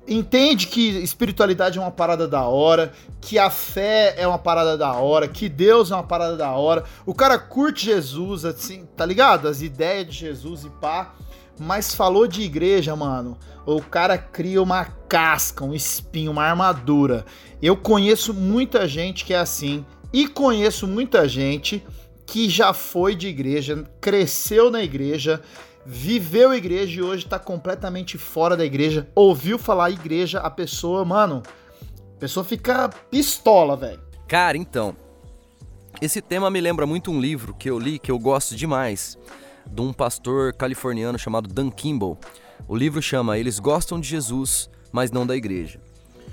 entende 0.07 0.67
que 0.67 0.89
espiritualidade 1.03 1.77
é 1.77 1.81
uma 1.81 1.91
parada 1.91 2.27
da 2.27 2.43
hora, 2.45 2.91
que 3.21 3.37
a 3.37 3.49
fé 3.49 4.15
é 4.17 4.27
uma 4.27 4.39
parada 4.39 4.77
da 4.77 4.93
hora, 4.93 5.27
que 5.27 5.47
Deus 5.47 5.91
é 5.91 5.95
uma 5.95 6.03
parada 6.03 6.35
da 6.35 6.51
hora. 6.51 6.83
O 7.05 7.13
cara 7.13 7.37
curte 7.37 7.85
Jesus, 7.85 8.43
assim, 8.43 8.87
tá 8.97 9.05
ligado? 9.05 9.47
As 9.47 9.61
ideias 9.61 10.07
de 10.07 10.13
Jesus 10.13 10.65
e 10.65 10.69
pá. 10.69 11.13
Mas 11.59 11.93
falou 11.93 12.25
de 12.25 12.41
igreja, 12.41 12.95
mano. 12.95 13.37
O 13.65 13.81
cara 13.81 14.17
cria 14.17 14.61
uma 14.63 14.85
casca, 14.85 15.65
um 15.65 15.73
espinho, 15.73 16.31
uma 16.31 16.43
armadura. 16.43 17.25
Eu 17.61 17.75
conheço 17.75 18.33
muita 18.33 18.87
gente 18.87 19.25
que 19.25 19.33
é 19.33 19.37
assim. 19.37 19.85
E 20.13 20.27
conheço 20.27 20.87
muita 20.87 21.27
gente 21.27 21.85
que 22.25 22.49
já 22.49 22.73
foi 22.73 23.15
de 23.15 23.27
igreja, 23.27 23.83
cresceu 23.99 24.71
na 24.71 24.81
igreja, 24.81 25.41
viveu 25.85 26.53
igreja 26.53 26.99
e 26.99 27.03
hoje 27.03 27.25
tá 27.25 27.37
completamente 27.37 28.17
fora 28.17 28.55
da 28.55 28.63
igreja. 28.63 29.07
Ouviu 29.13 29.59
falar 29.59 29.91
igreja, 29.91 30.39
a 30.39 30.49
pessoa, 30.49 31.03
mano, 31.03 31.43
a 32.15 32.19
pessoa 32.19 32.43
fica 32.43 32.87
pistola, 33.11 33.75
velho. 33.75 33.99
Cara, 34.27 34.57
então. 34.57 34.95
Esse 36.01 36.21
tema 36.21 36.49
me 36.49 36.61
lembra 36.61 36.85
muito 36.85 37.11
um 37.11 37.19
livro 37.19 37.53
que 37.53 37.69
eu 37.69 37.77
li 37.77 37.99
que 37.99 38.11
eu 38.11 38.17
gosto 38.17 38.55
demais 38.55 39.17
de 39.71 39.81
um 39.81 39.93
pastor 39.93 40.53
californiano 40.53 41.17
chamado 41.17 41.47
Dan 41.47 41.69
Kimball. 41.69 42.17
O 42.67 42.75
livro 42.75 43.01
chama 43.01 43.37
Eles 43.37 43.59
Gostam 43.59 43.99
de 43.99 44.07
Jesus, 44.07 44.69
mas 44.91 45.11
não 45.11 45.25
da 45.25 45.35
igreja. 45.35 45.79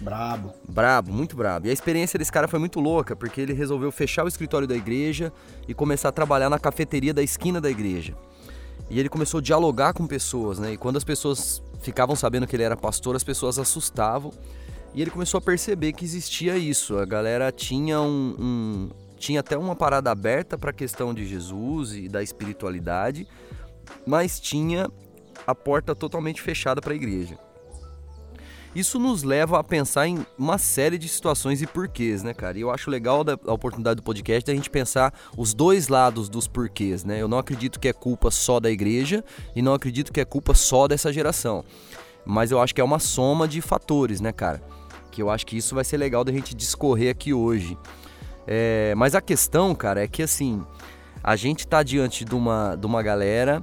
Brabo. 0.01 0.53
Brabo, 0.69 1.13
muito 1.13 1.37
brabo. 1.37 1.67
E 1.67 1.71
a 1.71 1.73
experiência 1.73 2.19
desse 2.19 2.33
cara 2.33 2.47
foi 2.49 2.59
muito 2.59 2.81
louca, 2.81 3.17
porque 3.17 3.41
ele 3.41 3.53
resolveu 3.53 3.91
fechar 3.91 4.25
o 4.25 4.29
escritório 4.29 4.67
da 4.67 4.75
igreja 4.75 5.33
e 5.67 5.75
começar 5.75 6.11
a 6.11 6.13
trabalhar 6.13 6.51
na 6.51 6.59
cafeteria 6.59 7.15
da 7.15 7.23
esquina 7.23 7.61
da 7.61 7.71
igreja. 7.71 8.15
E 8.91 9.01
ele 9.01 9.09
começou 9.09 9.39
a 9.39 9.43
dialogar 9.43 9.95
com 9.95 10.07
pessoas, 10.07 10.59
né? 10.59 10.75
E 10.75 10.77
quando 10.77 10.97
as 10.97 11.05
pessoas 11.05 11.63
ficavam 11.81 12.15
sabendo 12.15 12.47
que 12.47 12.55
ele 12.55 12.63
era 12.63 12.77
pastor, 12.77 13.17
as 13.17 13.25
pessoas 13.25 13.59
assustavam. 13.59 14.33
E 14.95 15.03
ele 15.03 15.11
começou 15.11 15.39
a 15.39 15.41
perceber 15.41 15.93
que 15.93 16.05
existia 16.05 16.57
isso. 16.57 16.99
A 16.99 17.05
galera 17.05 17.51
tinha 17.51 18.01
um, 18.01 18.37
um 18.39 18.89
tinha 19.17 19.41
até 19.41 19.57
uma 19.57 19.75
parada 19.75 20.11
aberta 20.11 20.59
para 20.59 20.71
a 20.71 20.75
questão 20.75 21.13
de 21.13 21.27
Jesus 21.27 21.95
e 21.95 22.09
da 22.09 22.23
espiritualidade, 22.23 23.27
mas 24.07 24.39
tinha 24.39 24.91
a 25.47 25.55
porta 25.55 25.95
totalmente 25.95 26.43
fechada 26.43 26.81
para 26.81 26.93
a 26.93 26.97
igreja. 26.97 27.39
Isso 28.77 28.99
nos 28.99 29.23
leva 29.23 29.59
a 29.59 29.65
pensar 29.65 30.07
em 30.07 30.27
uma 30.37 30.59
série 30.59 30.99
de 30.99 31.09
situações 31.09 31.63
e 31.63 31.67
porquês, 31.67 32.23
né, 32.23 32.35
cara? 32.35 32.59
E 32.59 32.61
eu 32.61 32.71
acho 32.71 32.91
legal 32.91 33.25
da, 33.25 33.33
a 33.47 33.53
oportunidade 33.55 33.97
do 33.97 34.03
podcast 34.03 34.45
da 34.45 34.55
gente 34.55 34.69
pensar 34.69 35.15
os 35.35 35.55
dois 35.55 35.89
lados 35.89 36.29
dos 36.29 36.47
porquês, 36.47 37.03
né? 37.03 37.23
Eu 37.23 37.27
não 37.27 37.39
acredito 37.39 37.81
que 37.81 37.89
é 37.89 37.93
culpa 37.95 38.31
só 38.31 38.61
da 38.61 38.71
igreja 38.71 39.25
e 39.55 39.63
não 39.63 39.73
acredito 39.73 40.13
que 40.13 40.21
é 40.21 40.27
culpa 40.27 40.53
só 40.53 40.87
dessa 40.87 41.11
geração. 41.11 41.65
Mas 42.23 42.51
eu 42.51 42.61
acho 42.61 42.75
que 42.75 42.81
é 42.83 42.85
uma 42.85 42.99
soma 42.99 43.49
de 43.49 43.63
fatores, 43.63 44.21
né, 44.21 44.31
cara? 44.31 44.63
Que 45.11 45.23
eu 45.23 45.31
acho 45.31 45.47
que 45.47 45.57
isso 45.57 45.75
vai 45.75 45.83
ser 45.85 45.97
legal 45.97 46.23
da 46.23 46.31
gente 46.31 46.55
discorrer 46.55 47.11
aqui 47.11 47.33
hoje. 47.33 47.79
É, 48.47 48.95
mas 48.97 49.15
a 49.15 49.21
questão, 49.21 49.75
cara, 49.75 50.03
é 50.03 50.09
que 50.09 50.23
assim, 50.23 50.63
a 51.23 51.37
gente 51.37 51.67
tá 51.67 51.83
diante 51.83 52.25
de 52.25 52.35
uma, 52.35 52.77
de 52.77 52.87
uma 52.87 53.03
galera 53.03 53.63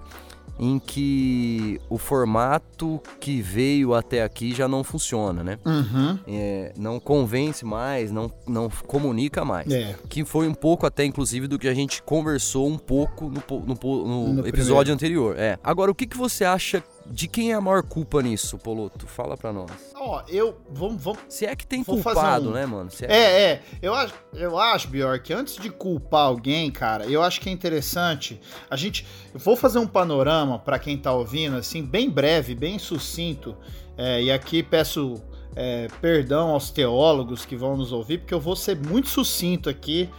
em 0.59 0.77
que 0.77 1.79
o 1.89 1.97
formato 1.97 3.01
que 3.19 3.41
veio 3.41 3.93
até 3.93 4.23
aqui 4.23 4.53
já 4.53 4.67
não 4.67 4.83
funciona, 4.83 5.43
né? 5.43 5.57
Uhum. 5.65 6.19
É, 6.27 6.73
não 6.77 6.99
convence 6.99 7.65
mais, 7.65 8.11
não, 8.11 8.31
não 8.47 8.69
comunica 8.85 9.43
mais. 9.43 9.71
É. 9.71 9.95
Que 10.07 10.23
foi 10.23 10.47
um 10.47 10.53
pouco 10.53 10.85
até, 10.85 11.03
inclusive, 11.05 11.47
do 11.47 11.57
que 11.57 11.67
a 11.67 11.73
gente 11.73 12.03
conversou 12.03 12.67
um 12.67 12.77
pouco 12.77 13.29
no, 13.29 13.59
no, 13.61 14.07
no 14.07 14.33
No 14.33 14.47
episódio 14.47 14.93
anterior. 14.93 15.35
É. 15.37 15.57
Agora, 15.63 15.89
o 15.89 15.95
que, 15.95 16.05
que 16.05 16.17
você 16.17 16.45
acha 16.45 16.83
de 17.05 17.27
quem 17.27 17.51
é 17.51 17.55
a 17.55 17.61
maior 17.61 17.83
culpa 17.83 18.21
nisso, 18.21 18.57
Poloto? 18.57 19.05
Fala 19.07 19.35
pra 19.37 19.51
nós. 19.53 19.71
Ó, 19.95 20.23
eu. 20.27 20.57
Vamos, 20.69 21.03
vamos. 21.03 21.19
Se 21.29 21.45
é 21.45 21.55
que 21.55 21.65
tem 21.67 21.83
culpado, 21.83 22.49
um- 22.49 22.53
né, 22.53 22.65
mano? 22.65 22.89
É- 23.01 23.13
É, 23.15 23.41
é. 23.51 23.61
Eu 23.81 23.93
acho, 23.93 24.13
eu 24.33 24.57
acho, 24.59 24.87
Bjork, 24.87 25.33
antes 25.33 25.55
de 25.57 25.69
culpar 25.69 26.21
alguém, 26.27 26.71
cara, 26.71 27.05
eu 27.05 27.21
acho 27.21 27.39
que 27.41 27.49
é 27.49 27.51
interessante. 27.51 28.39
A 28.69 28.75
gente. 28.75 29.05
Eu 29.33 29.39
vou 29.39 29.55
fazer 29.55 29.79
um 29.79 29.87
panorama 29.87 30.57
pra 30.59 30.79
quem 30.79 30.97
tá 30.97 31.11
ouvindo, 31.13 31.57
assim, 31.57 31.81
bem 31.83 32.09
breve, 32.09 32.55
bem 32.55 32.79
sucinto. 32.79 33.55
É, 33.97 34.21
e 34.23 34.31
aqui 34.31 34.63
peço 34.63 35.21
é, 35.55 35.87
perdão 36.01 36.49
aos 36.49 36.71
teólogos 36.71 37.45
que 37.45 37.55
vão 37.55 37.77
nos 37.77 37.91
ouvir, 37.91 38.17
porque 38.19 38.33
eu 38.33 38.39
vou 38.39 38.55
ser 38.55 38.75
muito 38.75 39.07
sucinto 39.07 39.69
aqui 39.69 40.09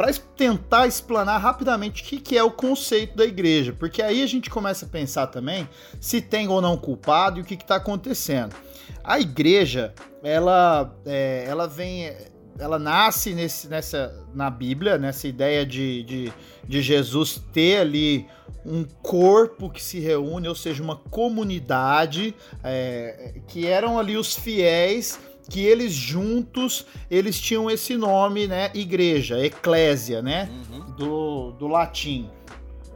para 0.00 0.14
tentar 0.34 0.86
explanar 0.86 1.38
rapidamente 1.38 2.02
o 2.02 2.06
que, 2.06 2.18
que 2.18 2.38
é 2.38 2.42
o 2.42 2.50
conceito 2.50 3.14
da 3.14 3.24
igreja, 3.26 3.76
porque 3.78 4.00
aí 4.00 4.22
a 4.22 4.26
gente 4.26 4.48
começa 4.48 4.86
a 4.86 4.88
pensar 4.88 5.26
também 5.26 5.68
se 6.00 6.22
tem 6.22 6.48
ou 6.48 6.58
não 6.62 6.74
culpado 6.78 7.38
e 7.38 7.42
o 7.42 7.44
que 7.44 7.52
está 7.52 7.76
acontecendo. 7.76 8.56
A 9.04 9.20
igreja, 9.20 9.92
ela, 10.22 10.90
é, 11.04 11.44
ela 11.46 11.66
vem, 11.66 12.16
ela 12.58 12.78
nasce 12.78 13.34
nesse, 13.34 13.68
nessa, 13.68 14.26
na 14.34 14.48
Bíblia, 14.48 14.96
nessa 14.96 15.28
ideia 15.28 15.66
de, 15.66 16.02
de, 16.04 16.32
de 16.66 16.80
Jesus 16.80 17.38
ter 17.52 17.80
ali 17.80 18.26
um 18.64 18.84
corpo 19.02 19.68
que 19.68 19.82
se 19.82 20.00
reúne, 20.00 20.48
ou 20.48 20.54
seja, 20.54 20.82
uma 20.82 20.96
comunidade, 20.96 22.34
é, 22.64 23.34
que 23.46 23.66
eram 23.66 23.98
ali 23.98 24.16
os 24.16 24.34
fiéis 24.34 25.20
que 25.50 25.60
eles 25.60 25.92
juntos 25.92 26.86
eles 27.10 27.38
tinham 27.38 27.68
esse 27.68 27.96
nome, 27.96 28.46
né? 28.46 28.70
Igreja, 28.72 29.44
eclésia, 29.44 30.22
né? 30.22 30.48
Uhum. 30.70 30.80
Do, 30.96 31.50
do 31.52 31.66
latim. 31.66 32.30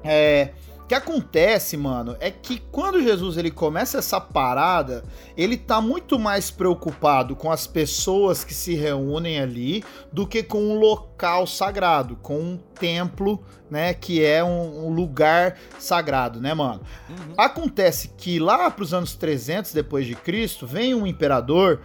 É, 0.02 0.52
o 0.84 0.86
que 0.86 0.94
acontece, 0.94 1.78
mano, 1.78 2.14
é 2.20 2.30
que 2.30 2.58
quando 2.70 3.02
Jesus 3.02 3.38
ele 3.38 3.50
começa 3.50 3.96
essa 3.96 4.20
parada, 4.20 5.02
ele 5.34 5.56
tá 5.56 5.80
muito 5.80 6.18
mais 6.18 6.50
preocupado 6.50 7.34
com 7.34 7.50
as 7.50 7.66
pessoas 7.66 8.44
que 8.44 8.52
se 8.52 8.74
reúnem 8.74 9.40
ali 9.40 9.82
do 10.12 10.26
que 10.26 10.42
com 10.42 10.58
um 10.58 10.78
local 10.78 11.46
sagrado, 11.46 12.16
com 12.16 12.38
um 12.38 12.58
templo, 12.78 13.42
né, 13.70 13.94
que 13.94 14.22
é 14.22 14.44
um, 14.44 14.88
um 14.88 14.90
lugar 14.90 15.56
sagrado, 15.78 16.38
né, 16.38 16.52
mano? 16.52 16.82
Uhum. 17.08 17.34
Acontece 17.34 18.08
que 18.18 18.38
lá 18.38 18.70
para 18.70 18.84
os 18.84 18.92
anos 18.92 19.14
300 19.14 19.72
depois 19.72 20.06
de 20.06 20.14
Cristo, 20.14 20.66
vem 20.66 20.94
um 20.94 21.06
imperador 21.06 21.80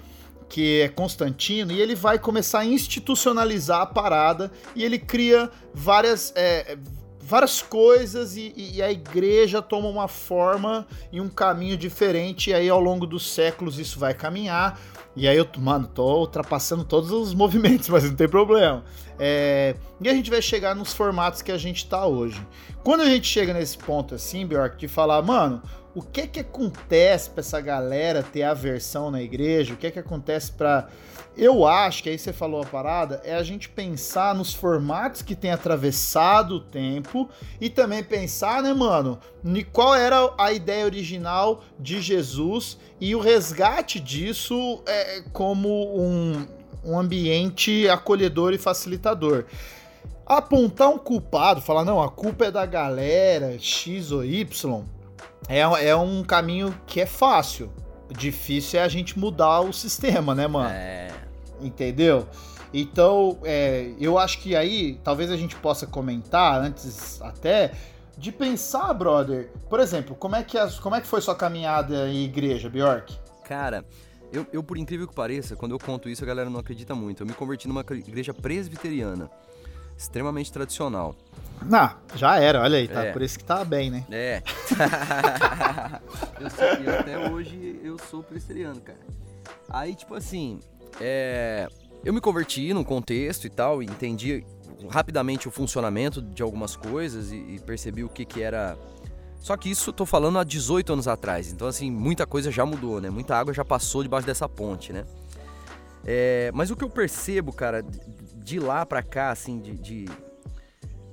que 0.50 0.82
é 0.82 0.90
Constantino 0.90 1.72
e 1.72 1.80
ele 1.80 1.96
vai 1.96 2.18
começar 2.18 2.60
a 2.60 2.66
institucionalizar 2.66 3.82
a 3.82 3.86
parada 3.86 4.52
e 4.76 4.84
ele 4.84 4.98
cria 4.98 5.50
várias 5.74 6.34
é, 6.36 6.78
várias 7.22 7.62
coisas 7.62 8.36
e, 8.36 8.54
e, 8.58 8.82
a 8.82 8.92
igreja 8.92 9.62
toma 9.62 9.88
uma 9.88 10.08
forma 10.08 10.88
e 11.12 11.22
um 11.22 11.30
caminho 11.30 11.78
diferente 11.78 12.50
e 12.50 12.54
aí 12.56 12.68
ao 12.68 12.80
longo 12.80 13.06
dos 13.06 13.32
séculos 13.32 13.78
isso 13.78 14.00
vai 14.00 14.16
caminhar 14.16 14.82
e 15.16 15.28
aí 15.28 15.36
eu, 15.36 15.46
mano, 15.58 15.86
tô 15.86 16.20
ultrapassando 16.20 16.84
todos 16.84 17.12
os 17.12 17.34
movimentos, 17.34 17.90
mas 17.90 18.06
não 18.06 18.16
tem 18.16 18.28
problema. 18.28 18.84
É, 19.20 19.76
e 20.00 20.08
a 20.08 20.14
gente 20.14 20.30
vai 20.30 20.42
chegar 20.42 20.74
nos 20.74 20.94
formatos 20.94 21.42
que 21.42 21.52
a 21.52 21.58
gente 21.58 21.86
tá 21.88 22.06
hoje. 22.06 22.42
Quando 22.84 23.02
a 23.02 23.06
gente 23.06 23.28
chega 23.28 23.54
nesse 23.54 23.78
ponto 23.78 24.16
assim, 24.16 24.46
Bjork, 24.46 24.78
de 24.78 24.88
falar, 24.88 25.22
mano, 25.22 25.62
o 26.00 26.02
que 26.02 26.26
que 26.28 26.40
acontece 26.40 27.30
para 27.30 27.42
essa 27.42 27.60
galera 27.60 28.24
ter 28.24 28.44
aversão 28.44 29.12
na 29.12 29.22
igreja? 29.22 29.74
O 29.74 29.78
que 29.78 29.92
que 29.92 30.00
acontece 30.00 30.50
para 30.52 30.88
eu 31.38 31.66
acho 31.66 32.04
que 32.04 32.10
aí 32.10 32.18
você 32.18 32.34
falou 32.34 32.62
a 32.62 32.66
parada, 32.66 33.22
é 33.24 33.34
a 33.34 33.44
gente 33.44 33.70
pensar 33.70 34.36
nos 34.36 34.54
formatos 34.54 35.22
que 35.22 35.36
tem 35.36 35.52
atravessado 35.52 36.56
o 36.56 36.60
tempo 36.60 37.30
e 37.62 37.70
também 37.70 38.04
pensar, 38.04 38.62
né, 38.62 38.74
mano, 38.74 39.20
qual 39.72 39.96
era 39.96 40.34
a 40.38 40.52
ideia 40.52 40.84
original 40.84 41.64
de 41.80 42.02
Jesus 42.02 42.78
e 43.00 43.16
o 43.16 43.22
resgate 43.22 44.02
disso 44.02 44.82
é, 44.86 45.22
como 45.32 45.70
um, 45.98 46.46
um 46.84 47.00
ambiente 47.00 47.88
acolhedor 47.88 48.54
e 48.54 48.58
facilitador. 48.58 49.46
Apontar 50.26 50.90
um 50.90 50.98
culpado, 50.98 51.62
falar, 51.62 51.86
não, 51.86 52.02
a 52.02 52.10
culpa 52.10 52.46
é 52.46 52.52
da 52.52 52.66
galera, 52.66 53.58
X 53.60 54.12
ou 54.12 54.26
Y, 54.26 54.84
é, 55.50 55.88
é 55.88 55.96
um 55.96 56.24
caminho 56.24 56.74
que 56.86 57.02
é 57.02 57.06
fácil. 57.06 57.72
Difícil 58.10 58.80
é 58.80 58.84
a 58.84 58.88
gente 58.88 59.18
mudar 59.18 59.62
o 59.62 59.74
sistema, 59.74 60.34
né, 60.36 60.48
mano? 60.48 60.70
É. 60.70 61.10
Entendeu? 61.60 62.28
Então, 62.74 63.40
é, 63.44 63.92
eu 64.00 64.18
acho 64.18 64.40
que 64.40 64.56
aí 64.56 65.00
talvez 65.04 65.32
a 65.32 65.38
gente 65.38 65.56
possa 65.56 65.88
comentar 65.88 66.62
antes 66.62 67.20
até 67.22 67.72
de 68.18 68.32
pensar, 68.32 68.94
brother. 68.94 69.52
Por 69.70 69.80
exemplo, 69.80 70.16
como 70.16 70.36
é 70.36 70.44
que, 70.44 70.58
as, 70.58 70.80
como 70.80 70.96
é 70.96 71.02
que 71.02 71.08
foi 71.08 71.22
sua 71.22 71.36
caminhada 71.36 72.08
em 72.08 72.24
igreja, 72.24 72.70
Bjork? 72.70 73.18
Cara, 73.44 73.84
eu, 74.32 74.46
eu, 74.54 74.62
por 74.62 74.78
incrível 74.78 75.08
que 75.08 75.16
pareça, 75.16 75.56
quando 75.56 75.72
eu 75.72 75.80
conto 75.80 76.08
isso, 76.08 76.24
a 76.24 76.28
galera 76.28 76.50
não 76.50 76.60
acredita 76.60 76.94
muito. 76.94 77.24
Eu 77.24 77.28
me 77.28 77.34
converti 77.34 77.68
numa 77.68 77.82
igreja 77.82 78.34
presbiteriana, 78.34 79.30
extremamente 80.00 80.52
tradicional. 80.52 81.14
Não, 81.62 81.92
já 82.16 82.40
era, 82.40 82.62
olha 82.62 82.78
aí, 82.78 82.88
tá? 82.88 83.04
É. 83.04 83.12
Por 83.12 83.22
isso 83.22 83.38
que 83.38 83.44
tá 83.44 83.66
bem, 83.66 83.92
né? 83.92 84.06
É. 84.10 84.42
eu, 86.40 86.50
sou, 86.50 86.94
até 86.98 87.30
hoje 87.30 87.82
eu 87.84 87.98
sou 88.10 88.24
presbiteriano, 88.24 88.80
cara. 88.80 88.98
Aí, 89.70 89.94
tipo 89.94 90.16
assim, 90.16 90.62
é, 91.02 91.68
eu 92.04 92.14
me 92.14 92.22
converti 92.22 92.74
num 92.74 92.84
contexto 92.84 93.46
e 93.46 93.50
tal, 93.50 93.84
e 93.84 93.86
entendi 93.86 94.46
rapidamente 94.90 95.50
o 95.50 95.52
funcionamento 95.52 96.22
de 96.22 96.42
algumas 96.42 96.78
coisas 96.78 97.34
e, 97.34 97.36
e 97.36 97.60
percebi 97.60 98.06
o 98.06 98.10
que 98.10 98.24
que 98.24 98.42
era... 98.42 98.78
Só 99.42 99.58
que 99.58 99.70
isso 99.70 99.90
eu 99.90 99.94
tô 99.94 100.06
falando 100.06 100.40
há 100.40 100.46
18 100.46 100.94
anos 100.94 101.10
atrás, 101.10 101.52
então 101.52 101.68
assim, 101.68 101.92
muita 101.92 102.26
coisa 102.26 102.50
já 102.50 102.66
mudou, 102.66 103.02
né? 103.02 103.10
Muita 103.10 103.36
água 103.38 103.54
já 103.54 103.66
passou 103.66 104.02
debaixo 104.02 104.26
dessa 104.26 104.48
ponte, 104.48 104.94
né? 104.94 105.06
É, 106.06 106.52
mas 106.54 106.72
o 106.72 106.76
que 106.78 106.84
eu 106.84 106.90
percebo, 106.90 107.52
cara, 107.52 107.84
de- 108.50 108.60
lá 108.60 108.86
pra 108.86 109.04
cá, 109.04 109.30
assim, 109.30 109.60
de, 109.60 109.76
de, 109.78 110.06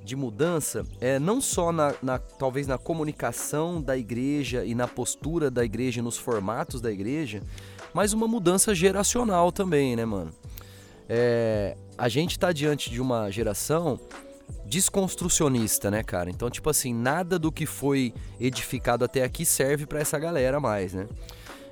de 0.02 0.16
mudança, 0.16 0.84
é 1.00 1.18
não 1.18 1.40
só 1.40 1.70
na, 1.70 1.94
na- 2.02 2.18
talvez 2.18 2.66
na 2.66 2.78
comunicação 2.78 3.82
da 3.82 3.96
igreja 3.96 4.64
e 4.64 4.74
na 4.74 4.88
postura 4.88 5.50
da 5.50 5.64
igreja 5.64 6.00
nos 6.02 6.16
formatos 6.16 6.80
da 6.80 6.90
igreja, 6.90 7.42
mas 7.92 8.12
uma 8.12 8.26
mudança 8.26 8.74
geracional 8.74 9.52
também, 9.52 9.94
né, 9.96 10.04
mano? 10.04 10.30
É, 11.08 11.76
a 11.98 12.08
gente 12.08 12.38
tá 12.38 12.52
diante 12.52 12.90
de 12.90 13.00
uma 13.00 13.30
geração 13.30 14.00
desconstrucionista, 14.64 15.90
né, 15.90 16.02
cara? 16.02 16.30
Então, 16.30 16.50
tipo 16.50 16.68
assim, 16.70 16.92
nada 16.94 17.38
do 17.38 17.52
que 17.52 17.66
foi 17.66 18.12
edificado 18.40 19.04
até 19.04 19.22
aqui 19.22 19.44
serve 19.44 19.86
pra 19.86 20.00
essa 20.00 20.18
galera 20.18 20.58
mais, 20.58 20.94
né? 20.94 21.06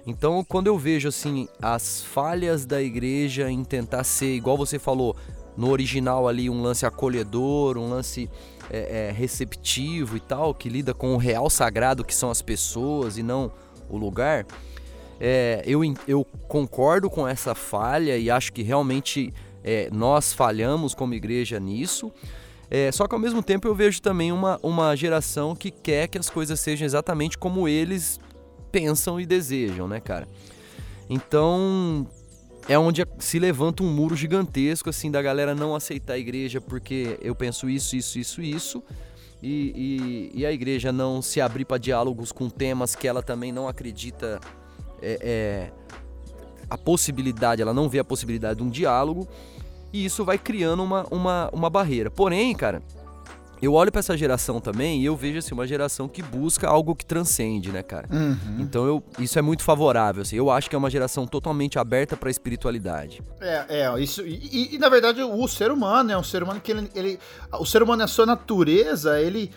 Então, 0.06 0.44
quando 0.44 0.66
eu 0.66 0.76
vejo 0.78 1.08
assim 1.08 1.48
as 1.62 2.02
falhas 2.02 2.66
da 2.66 2.80
igreja 2.82 3.50
em 3.50 3.64
tentar 3.64 4.04
ser, 4.04 4.34
igual 4.34 4.56
você 4.56 4.78
falou, 4.78 5.16
no 5.56 5.70
original 5.70 6.26
ali 6.28 6.50
um 6.50 6.62
lance 6.62 6.84
acolhedor, 6.84 7.78
um 7.78 7.88
lance 7.88 8.30
é, 8.70 9.08
é, 9.08 9.12
receptivo 9.12 10.16
e 10.16 10.20
tal, 10.20 10.54
que 10.54 10.68
lida 10.68 10.94
com 10.94 11.14
o 11.14 11.16
real 11.16 11.48
sagrado 11.48 12.04
que 12.04 12.14
são 12.14 12.30
as 12.30 12.42
pessoas 12.42 13.18
e 13.18 13.22
não 13.22 13.52
o 13.88 13.96
lugar. 13.96 14.46
É, 15.20 15.62
eu, 15.64 15.80
eu 16.08 16.24
concordo 16.48 17.08
com 17.08 17.26
essa 17.26 17.54
falha 17.54 18.16
e 18.16 18.30
acho 18.30 18.52
que 18.52 18.62
realmente 18.62 19.32
é, 19.62 19.88
nós 19.92 20.32
falhamos 20.32 20.94
como 20.94 21.14
igreja 21.14 21.60
nisso. 21.60 22.12
É, 22.70 22.90
só 22.90 23.06
que 23.06 23.14
ao 23.14 23.20
mesmo 23.20 23.42
tempo 23.42 23.68
eu 23.68 23.74
vejo 23.74 24.02
também 24.02 24.32
uma, 24.32 24.58
uma 24.62 24.96
geração 24.96 25.54
que 25.54 25.70
quer 25.70 26.08
que 26.08 26.18
as 26.18 26.28
coisas 26.28 26.58
sejam 26.58 26.84
exatamente 26.84 27.38
como 27.38 27.68
eles 27.68 28.18
pensam 28.72 29.20
e 29.20 29.26
desejam, 29.26 29.86
né, 29.86 30.00
cara? 30.00 30.26
Então 31.08 32.06
é 32.68 32.78
onde 32.78 33.06
se 33.18 33.38
levanta 33.38 33.82
um 33.82 33.92
muro 33.92 34.16
gigantesco, 34.16 34.88
assim, 34.88 35.10
da 35.10 35.20
galera 35.20 35.54
não 35.54 35.74
aceitar 35.74 36.14
a 36.14 36.18
igreja 36.18 36.60
porque 36.60 37.18
eu 37.20 37.34
penso 37.34 37.68
isso, 37.68 37.94
isso, 37.96 38.18
isso, 38.18 38.40
isso. 38.42 38.82
E, 39.42 40.30
e- 40.34 40.40
e 40.40 40.46
a 40.46 40.52
igreja 40.52 40.90
não 40.90 41.20
se 41.20 41.40
abrir 41.40 41.66
para 41.66 41.76
diálogos 41.76 42.32
com 42.32 42.48
temas 42.48 42.94
que 42.94 43.06
ela 43.06 43.22
também 43.22 43.52
não 43.52 43.68
acredita 43.68 44.40
é, 45.02 45.18
é, 45.20 45.72
a 46.70 46.78
possibilidade, 46.78 47.60
ela 47.60 47.74
não 47.74 47.88
vê 47.88 47.98
a 47.98 48.04
possibilidade 48.04 48.60
de 48.60 48.62
um 48.64 48.70
diálogo, 48.70 49.28
e 49.92 50.02
isso 50.06 50.24
vai 50.24 50.38
criando 50.38 50.82
uma, 50.82 51.06
uma, 51.10 51.50
uma 51.52 51.68
barreira. 51.68 52.10
Porém, 52.10 52.54
cara, 52.54 52.82
eu 53.64 53.74
olho 53.74 53.90
para 53.90 54.00
essa 54.00 54.16
geração 54.16 54.60
também 54.60 55.00
e 55.00 55.04
eu 55.04 55.16
vejo 55.16 55.38
assim, 55.38 55.54
uma 55.54 55.66
geração 55.66 56.08
que 56.08 56.22
busca 56.22 56.68
algo 56.68 56.94
que 56.94 57.04
transcende, 57.04 57.70
né, 57.70 57.82
cara? 57.82 58.08
Uhum. 58.10 58.56
Então 58.60 58.86
eu, 58.86 59.02
isso 59.18 59.38
é 59.38 59.42
muito 59.42 59.62
favorável. 59.62 60.22
Assim, 60.22 60.36
eu 60.36 60.50
acho 60.50 60.68
que 60.68 60.76
é 60.76 60.78
uma 60.78 60.90
geração 60.90 61.26
totalmente 61.26 61.78
aberta 61.78 62.16
para 62.16 62.28
a 62.28 62.30
espiritualidade. 62.30 63.22
É, 63.40 63.82
é 63.82 64.00
isso. 64.02 64.22
E, 64.26 64.74
e, 64.74 64.78
na 64.78 64.88
verdade 64.88 65.22
o 65.22 65.48
ser 65.48 65.70
humano 65.70 66.12
é 66.12 66.18
um 66.18 66.22
ser 66.22 66.42
humano 66.42 66.60
que 66.60 66.72
ele, 66.72 66.90
ele, 66.94 67.18
o 67.52 67.66
ser 67.66 67.82
humano 67.82 68.02
é 68.02 68.04
a 68.04 68.08
sua 68.08 68.26
natureza. 68.26 69.20
Ele 69.20 69.50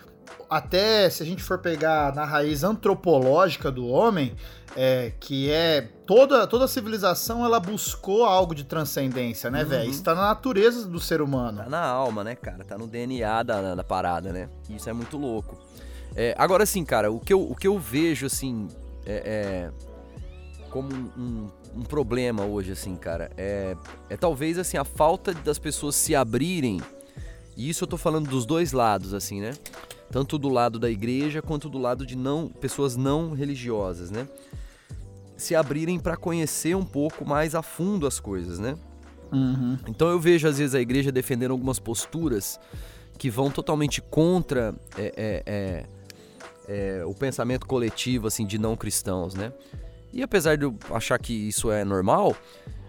até 0.49 1.09
se 1.09 1.23
a 1.23 1.25
gente 1.25 1.43
for 1.43 1.59
pegar 1.59 2.13
na 2.15 2.25
raiz 2.25 2.63
antropológica 2.63 3.71
do 3.71 3.87
homem, 3.87 4.35
é, 4.75 5.11
que 5.19 5.49
é 5.51 5.81
toda 6.05 6.45
toda 6.45 6.67
civilização 6.67 7.43
ela 7.43 7.59
buscou 7.59 8.23
algo 8.25 8.53
de 8.53 8.63
transcendência, 8.63 9.49
né, 9.49 9.63
uhum. 9.63 9.69
velho? 9.69 9.89
Isso 9.89 10.03
tá 10.03 10.13
na 10.13 10.21
natureza 10.21 10.87
do 10.87 10.99
ser 10.99 11.21
humano. 11.21 11.63
Tá 11.63 11.69
na 11.69 11.83
alma, 11.83 12.23
né, 12.23 12.35
cara? 12.35 12.63
Tá 12.63 12.77
no 12.77 12.87
DNA 12.87 13.43
da, 13.43 13.75
da 13.75 13.83
parada, 13.83 14.31
né? 14.31 14.49
Isso 14.69 14.89
é 14.89 14.93
muito 14.93 15.17
louco. 15.17 15.57
É, 16.15 16.33
agora, 16.37 16.63
assim, 16.63 16.83
cara, 16.83 17.11
o 17.11 17.19
que 17.19 17.33
eu, 17.33 17.41
o 17.41 17.55
que 17.55 17.67
eu 17.67 17.77
vejo, 17.77 18.25
assim, 18.25 18.67
é, 19.05 19.69
é 19.75 19.87
como 20.71 20.89
um, 20.93 21.47
um, 21.75 21.81
problema 21.83 22.43
hoje, 22.43 22.71
assim, 22.71 22.95
cara, 22.95 23.29
é, 23.37 23.75
é 24.09 24.17
talvez, 24.17 24.57
assim, 24.57 24.77
a 24.77 24.83
falta 24.83 25.33
das 25.33 25.59
pessoas 25.59 25.95
se 25.95 26.15
abrirem, 26.15 26.81
e 27.55 27.69
isso 27.69 27.83
eu 27.83 27.87
tô 27.87 27.97
falando 27.97 28.29
dos 28.29 28.45
dois 28.45 28.71
lados, 28.71 29.13
assim, 29.13 29.41
né? 29.41 29.53
Tanto 30.11 30.37
do 30.37 30.49
lado 30.49 30.79
da 30.79 30.89
igreja 30.89 31.41
quanto 31.41 31.69
do 31.69 31.77
lado 31.77 32.05
de 32.05 32.15
não 32.15 32.47
pessoas 32.47 32.95
não 32.95 33.33
religiosas, 33.33 34.09
né? 34.09 34.27
Se 35.35 35.55
abrirem 35.55 35.99
para 35.99 36.15
conhecer 36.15 36.75
um 36.75 36.85
pouco 36.85 37.25
mais 37.25 37.53
a 37.53 37.61
fundo 37.61 38.07
as 38.07 38.19
coisas, 38.19 38.57
né? 38.57 38.75
Uhum. 39.31 39.77
Então 39.87 40.09
eu 40.09 40.19
vejo 40.19 40.47
às 40.47 40.57
vezes 40.57 40.73
a 40.73 40.79
igreja 40.79 41.11
defendendo 41.11 41.51
algumas 41.51 41.79
posturas 41.79 42.59
que 43.17 43.29
vão 43.29 43.49
totalmente 43.49 44.01
contra 44.01 44.73
é, 44.97 45.13
é, 45.17 45.43
é, 45.45 45.85
é, 46.67 47.05
o 47.05 47.13
pensamento 47.13 47.65
coletivo 47.65 48.27
assim 48.27 48.45
de 48.45 48.57
não 48.57 48.75
cristãos, 48.75 49.33
né? 49.33 49.51
E 50.13 50.23
apesar 50.23 50.57
de 50.57 50.63
eu 50.63 50.75
achar 50.91 51.19
que 51.19 51.33
isso 51.33 51.71
é 51.71 51.83
normal, 51.83 52.35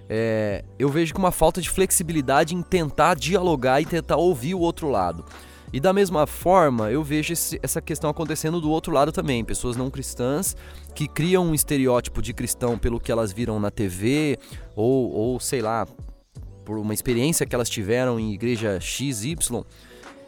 é, 0.09 0.65
eu 0.79 0.89
vejo 0.89 1.13
com 1.13 1.19
uma 1.19 1.33
falta 1.33 1.61
de 1.61 1.69
flexibilidade 1.69 2.55
em 2.55 2.63
tentar 2.63 3.15
dialogar 3.15 3.81
e 3.81 3.87
tentar 3.87 4.17
ouvir 4.17 4.55
o 4.55 4.61
outro 4.61 4.89
lado. 4.89 5.25
E 5.73 5.81
da 5.81 5.93
mesma 5.93 6.27
forma, 6.27 6.91
eu 6.91 7.03
vejo 7.03 7.33
esse, 7.33 7.59
essa 7.63 7.81
questão 7.81 8.09
acontecendo 8.09 8.61
do 8.61 8.71
outro 8.71 8.93
lado 8.93 9.13
também. 9.13 9.45
Pessoas 9.45 9.77
não 9.77 9.91
cristãs 9.91 10.57
que 10.95 11.07
criam 11.07 11.47
um 11.47 11.55
estereótipo 11.55 12.23
de 12.23 12.33
cristão 12.33 12.79
pelo 12.79 12.99
que 12.99 13.13
elas 13.13 13.33
viram 13.33 13.61
na 13.61 13.71
TV, 13.71 14.39
ou, 14.75 15.13
ou 15.13 15.41
sei 15.41 15.61
lá, 15.61 15.87
por 16.65 16.79
uma 16.79 16.95
experiência 16.95 17.47
que 17.47 17.55
elas 17.55 17.69
tiveram 17.69 18.19
em 18.19 18.33
igreja 18.33 18.81
XY. 18.81 19.37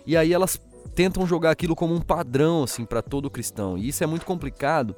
E 0.07 0.17
aí 0.17 0.33
elas 0.33 0.61
tentam 0.95 1.27
jogar 1.27 1.51
aquilo 1.51 1.75
como 1.75 1.95
um 1.95 2.01
padrão 2.01 2.65
assim 2.65 2.85
para 2.85 3.01
todo 3.01 3.31
cristão. 3.31 3.79
E 3.79 3.89
isso 3.89 4.05
é 4.05 4.07
muito 4.07 4.27
complicado, 4.27 4.95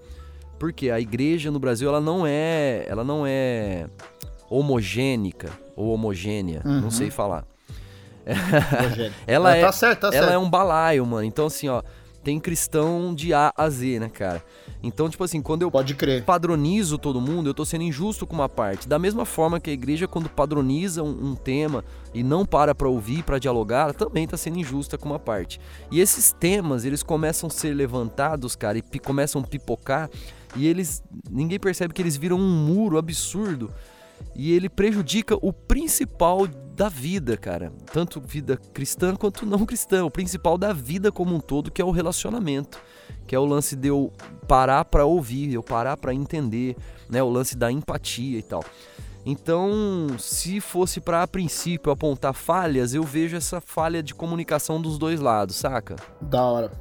porque 0.58 0.90
a 0.90 1.00
igreja 1.00 1.50
no 1.50 1.58
Brasil 1.58 1.88
ela 1.88 2.00
não 2.00 2.26
é, 2.26 2.84
ela 2.88 3.04
não 3.04 3.24
é 3.26 3.88
homogênica 4.50 5.50
ou 5.76 5.92
homogênea, 5.92 6.62
uhum. 6.64 6.80
não 6.80 6.90
sei 6.90 7.10
falar. 7.10 7.46
ela 9.26 9.56
é, 9.56 9.60
tá 9.62 9.72
certo, 9.72 10.00
tá 10.00 10.06
ela 10.08 10.26
certo. 10.26 10.32
é 10.32 10.38
um 10.38 10.48
balaio, 10.48 11.04
mano. 11.04 11.24
Então, 11.24 11.46
assim, 11.46 11.68
ó, 11.68 11.82
tem 12.22 12.38
cristão 12.38 13.14
de 13.14 13.34
A 13.34 13.52
a 13.56 13.68
Z, 13.68 13.98
né, 13.98 14.08
cara? 14.08 14.42
Então, 14.82 15.08
tipo 15.08 15.22
assim, 15.22 15.40
quando 15.40 15.62
eu 15.62 15.70
Pode 15.70 15.94
crer. 15.94 16.24
padronizo 16.24 16.98
todo 16.98 17.20
mundo, 17.20 17.48
eu 17.48 17.54
tô 17.54 17.64
sendo 17.64 17.84
injusto 17.84 18.26
com 18.26 18.34
uma 18.34 18.48
parte. 18.48 18.88
Da 18.88 18.98
mesma 18.98 19.24
forma 19.24 19.60
que 19.60 19.70
a 19.70 19.72
igreja, 19.72 20.08
quando 20.08 20.28
padroniza 20.28 21.02
um, 21.02 21.30
um 21.30 21.34
tema 21.36 21.84
e 22.12 22.22
não 22.22 22.44
para 22.44 22.74
pra 22.74 22.88
ouvir, 22.88 23.22
para 23.22 23.38
dialogar, 23.38 23.82
ela 23.82 23.94
também 23.94 24.26
tá 24.26 24.36
sendo 24.36 24.58
injusta 24.58 24.98
com 24.98 25.08
uma 25.08 25.18
parte. 25.18 25.60
E 25.90 26.00
esses 26.00 26.32
temas, 26.32 26.84
eles 26.84 27.02
começam 27.02 27.46
a 27.46 27.50
ser 27.50 27.74
levantados, 27.74 28.56
cara, 28.56 28.78
e 28.78 28.98
começam 28.98 29.40
a 29.40 29.46
pipocar, 29.46 30.10
e 30.56 30.66
eles. 30.66 31.02
ninguém 31.30 31.58
percebe 31.58 31.94
que 31.94 32.02
eles 32.02 32.16
viram 32.16 32.36
um 32.36 32.50
muro 32.50 32.98
absurdo 32.98 33.72
e 34.34 34.52
ele 34.52 34.68
prejudica 34.68 35.36
o 35.40 35.52
principal 35.52 36.46
da 36.74 36.88
vida, 36.88 37.36
cara. 37.36 37.72
Tanto 37.92 38.20
vida 38.20 38.56
cristã 38.72 39.14
quanto 39.14 39.46
não 39.46 39.64
cristã. 39.66 40.04
O 40.04 40.10
principal 40.10 40.56
da 40.56 40.72
vida 40.72 41.12
como 41.12 41.34
um 41.34 41.40
todo, 41.40 41.70
que 41.70 41.80
é 41.80 41.84
o 41.84 41.90
relacionamento. 41.90 42.80
Que 43.26 43.34
é 43.34 43.38
o 43.38 43.44
lance 43.44 43.76
de 43.76 43.88
eu 43.88 44.12
parar 44.48 44.84
para 44.84 45.04
ouvir, 45.04 45.52
eu 45.52 45.62
parar 45.62 45.96
para 45.96 46.12
entender, 46.12 46.76
né? 47.08 47.22
O 47.22 47.30
lance 47.30 47.56
da 47.56 47.70
empatia 47.70 48.38
e 48.38 48.42
tal. 48.42 48.64
Então, 49.24 50.08
se 50.18 50.60
fosse 50.60 51.00
para 51.00 51.22
a 51.22 51.28
princípio 51.28 51.92
apontar 51.92 52.34
falhas, 52.34 52.92
eu 52.92 53.04
vejo 53.04 53.36
essa 53.36 53.60
falha 53.60 54.02
de 54.02 54.14
comunicação 54.14 54.82
dos 54.82 54.98
dois 54.98 55.20
lados, 55.20 55.56
saca? 55.56 55.94
Da 56.20 56.42
hora. 56.42 56.72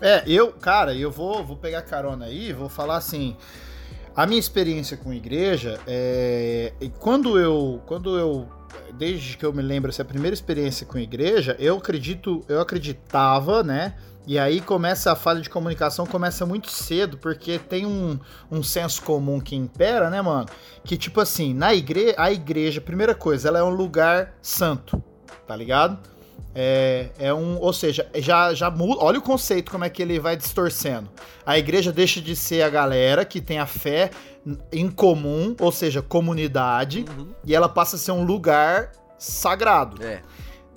É, 0.00 0.24
eu, 0.26 0.52
cara, 0.52 0.92
eu 0.94 1.10
vou, 1.12 1.44
vou 1.44 1.56
pegar 1.56 1.82
carona 1.82 2.24
aí, 2.24 2.52
vou 2.52 2.68
falar 2.68 2.96
assim. 2.96 3.36
A 4.14 4.26
minha 4.26 4.40
experiência 4.40 4.96
com 4.96 5.12
igreja 5.12 5.78
é. 5.86 6.72
Quando 6.98 7.38
eu. 7.38 7.80
Quando 7.86 8.18
eu. 8.18 8.48
Desde 8.94 9.36
que 9.36 9.44
eu 9.44 9.52
me 9.52 9.62
lembro, 9.62 9.90
essa 9.90 10.04
primeira 10.04 10.34
experiência 10.34 10.86
com 10.86 10.98
igreja, 10.98 11.56
eu 11.58 11.76
acredito, 11.76 12.44
eu 12.48 12.60
acreditava, 12.60 13.62
né? 13.62 13.94
E 14.24 14.38
aí 14.38 14.60
começa 14.60 15.10
a 15.10 15.16
falha 15.16 15.40
de 15.40 15.50
comunicação, 15.50 16.06
começa 16.06 16.46
muito 16.46 16.70
cedo, 16.70 17.18
porque 17.18 17.58
tem 17.58 17.84
um, 17.84 18.18
um 18.50 18.62
senso 18.62 19.02
comum 19.02 19.40
que 19.40 19.56
impera, 19.56 20.08
né, 20.08 20.22
mano? 20.22 20.46
Que 20.84 20.96
tipo 20.96 21.20
assim, 21.20 21.52
na 21.52 21.74
igreja, 21.74 22.14
a 22.16 22.30
igreja, 22.30 22.80
primeira 22.80 23.14
coisa, 23.14 23.48
ela 23.48 23.58
é 23.58 23.62
um 23.64 23.70
lugar 23.70 24.34
santo, 24.40 25.02
tá 25.46 25.56
ligado? 25.56 25.98
É, 26.54 27.08
é 27.18 27.32
um, 27.32 27.58
ou 27.58 27.72
seja, 27.72 28.06
já, 28.16 28.52
já 28.52 28.70
muda. 28.70 29.02
Olha 29.02 29.18
o 29.18 29.22
conceito, 29.22 29.70
como 29.70 29.84
é 29.84 29.90
que 29.90 30.02
ele 30.02 30.20
vai 30.20 30.36
distorcendo. 30.36 31.08
A 31.46 31.58
igreja 31.58 31.90
deixa 31.90 32.20
de 32.20 32.36
ser 32.36 32.62
a 32.62 32.68
galera 32.68 33.24
que 33.24 33.40
tem 33.40 33.58
a 33.58 33.66
fé 33.66 34.10
em 34.70 34.90
comum, 34.90 35.54
ou 35.58 35.72
seja, 35.72 36.02
comunidade, 36.02 37.04
uhum. 37.16 37.28
e 37.44 37.54
ela 37.54 37.68
passa 37.68 37.96
a 37.96 37.98
ser 37.98 38.12
um 38.12 38.24
lugar 38.24 38.92
sagrado. 39.18 40.04
É. 40.04 40.20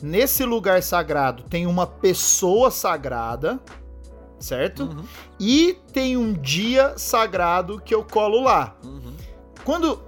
Nesse 0.01 0.43
lugar 0.45 0.81
sagrado 0.83 1.43
tem 1.43 1.65
uma 1.65 1.87
pessoa 1.87 2.69
sagrada, 2.71 3.59
certo? 4.39 4.83
Uhum. 4.83 5.03
E 5.39 5.77
tem 5.91 6.15
um 6.15 6.33
dia 6.33 6.93
sagrado 6.97 7.81
que 7.81 7.93
eu 7.93 8.03
colo 8.03 8.41
lá. 8.41 8.75
Uhum. 8.83 9.13
Quando 9.63 10.01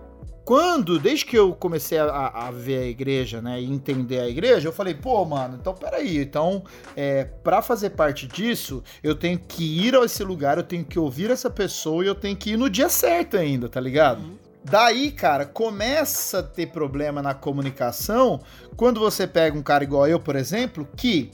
quando, 0.47 0.97
desde 0.97 1.25
que 1.25 1.37
eu 1.37 1.53
comecei 1.53 1.97
a, 1.97 2.05
a, 2.05 2.51
ver 2.51 2.77
a 2.77 2.85
igreja, 2.85 3.41
né, 3.41 3.59
e 3.59 3.65
entender 3.65 4.21
a 4.21 4.29
igreja, 4.29 4.69
eu 4.69 4.71
falei, 4.71 4.93
pô, 4.93 5.25
mano, 5.25 5.57
então 5.59 5.73
peraí, 5.73 6.19
então, 6.19 6.63
é, 6.95 7.25
para 7.25 7.61
fazer 7.61 7.89
parte 7.89 8.25
disso, 8.25 8.81
eu 9.03 9.13
tenho 9.13 9.37
que 9.37 9.85
ir 9.85 9.93
a 9.93 10.05
esse 10.05 10.23
lugar, 10.23 10.57
eu 10.57 10.63
tenho 10.63 10.85
que 10.85 10.97
ouvir 10.97 11.29
essa 11.29 11.49
pessoa 11.49 12.01
e 12.01 12.07
eu 12.07 12.15
tenho 12.15 12.37
que 12.37 12.51
ir 12.51 12.57
no 12.57 12.69
dia 12.69 12.87
certo 12.87 13.35
ainda, 13.35 13.67
tá 13.67 13.81
ligado? 13.81 14.21
Uhum. 14.21 14.37
Daí, 14.63 15.11
cara, 15.11 15.45
começa 15.45 16.39
a 16.39 16.43
ter 16.43 16.67
problema 16.67 17.21
na 17.21 17.33
comunicação 17.33 18.39
quando 18.77 19.01
você 19.01 19.27
pega 19.27 19.57
um 19.57 19.61
cara 19.61 19.83
igual 19.83 20.07
eu, 20.07 20.17
por 20.17 20.37
exemplo, 20.37 20.87
que, 20.95 21.29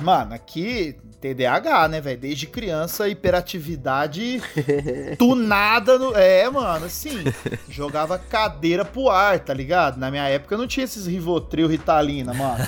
mano, 0.00 0.32
aqui 0.32 0.96
TDAH, 1.20 1.88
né, 1.88 2.00
velho? 2.00 2.18
Desde 2.18 2.46
criança, 2.46 3.08
hiperatividade 3.08 4.42
tunada 5.18 5.98
no. 5.98 6.16
É, 6.16 6.48
mano, 6.48 6.86
assim. 6.86 7.22
Jogava 7.68 8.18
cadeira 8.18 8.84
pro 8.84 9.10
ar, 9.10 9.38
tá 9.38 9.52
ligado? 9.52 9.98
Na 9.98 10.10
minha 10.10 10.26
época 10.26 10.56
não 10.56 10.66
tinha 10.66 10.84
esses 10.84 11.06
Rivotril, 11.06 11.68
Ritalina, 11.68 12.32
mano. 12.32 12.66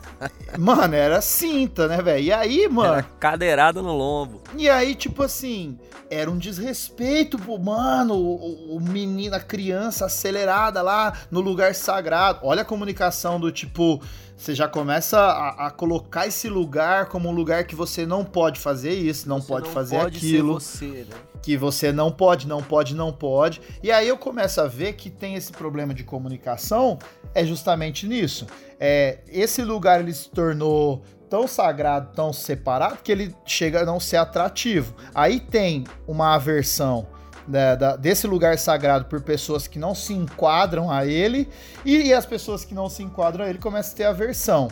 mano, 0.58 0.94
era 0.94 1.20
cinta, 1.20 1.86
né, 1.86 2.00
velho? 2.00 2.24
E 2.24 2.32
aí, 2.32 2.68
mano. 2.68 2.94
Era 2.94 3.02
cadeirada 3.02 3.82
no 3.82 3.92
lombo. 3.92 4.42
E 4.56 4.68
aí, 4.68 4.94
tipo 4.94 5.22
assim, 5.22 5.78
era 6.08 6.30
um 6.30 6.38
desrespeito 6.38 7.38
pro, 7.38 7.58
mano, 7.58 8.14
o, 8.14 8.76
o 8.76 8.80
menino, 8.80 9.36
a 9.36 9.40
criança 9.40 10.06
acelerada 10.06 10.80
lá 10.80 11.12
no 11.30 11.40
lugar 11.40 11.74
sagrado. 11.74 12.40
Olha 12.42 12.62
a 12.62 12.64
comunicação 12.64 13.38
do 13.38 13.52
tipo 13.52 14.02
você 14.40 14.54
já 14.54 14.66
começa 14.66 15.20
a, 15.20 15.66
a, 15.66 15.70
colocar 15.70 16.26
esse 16.26 16.48
lugar 16.48 17.06
como 17.10 17.28
um 17.28 17.32
lugar 17.32 17.64
que 17.64 17.74
você 17.74 18.06
não 18.06 18.24
pode 18.24 18.58
fazer 18.58 18.94
isso, 18.94 19.28
não 19.28 19.38
você 19.38 19.48
pode 19.48 19.66
não 19.66 19.74
fazer 19.74 19.98
pode 19.98 20.16
aquilo. 20.16 20.54
Você, 20.54 20.86
né? 20.86 21.16
Que 21.42 21.58
você 21.58 21.92
não 21.92 22.10
pode, 22.10 22.48
não 22.48 22.62
pode, 22.62 22.94
não 22.94 23.12
pode. 23.12 23.60
E 23.82 23.92
aí 23.92 24.08
eu 24.08 24.16
começo 24.16 24.58
a 24.58 24.66
ver 24.66 24.94
que 24.94 25.10
tem 25.10 25.34
esse 25.34 25.52
problema 25.52 25.92
de 25.92 26.04
comunicação 26.04 26.98
é 27.34 27.44
justamente 27.44 28.06
nisso. 28.06 28.46
É, 28.78 29.18
esse 29.28 29.62
lugar 29.62 30.00
ele 30.00 30.14
se 30.14 30.30
tornou 30.30 31.02
tão 31.28 31.46
sagrado, 31.46 32.10
tão 32.14 32.32
separado, 32.32 32.96
que 33.04 33.12
ele 33.12 33.34
chega 33.44 33.82
a 33.82 33.84
não 33.84 34.00
ser 34.00 34.16
atrativo. 34.16 34.94
Aí 35.14 35.38
tem 35.38 35.84
uma 36.08 36.34
aversão 36.34 37.06
da, 37.50 37.74
da, 37.74 37.96
desse 37.96 38.26
lugar 38.26 38.56
sagrado 38.58 39.06
por 39.06 39.20
pessoas 39.20 39.66
que 39.66 39.78
não 39.78 39.94
se 39.94 40.12
enquadram 40.12 40.90
a 40.90 41.04
ele 41.04 41.48
e, 41.84 42.08
e, 42.08 42.14
as 42.14 42.24
pessoas 42.24 42.64
que 42.64 42.74
não 42.74 42.88
se 42.88 43.02
enquadram 43.02 43.44
a 43.44 43.48
ele 43.48 43.58
começam 43.58 43.92
a 43.92 43.96
ter 43.96 44.04
aversão. 44.04 44.68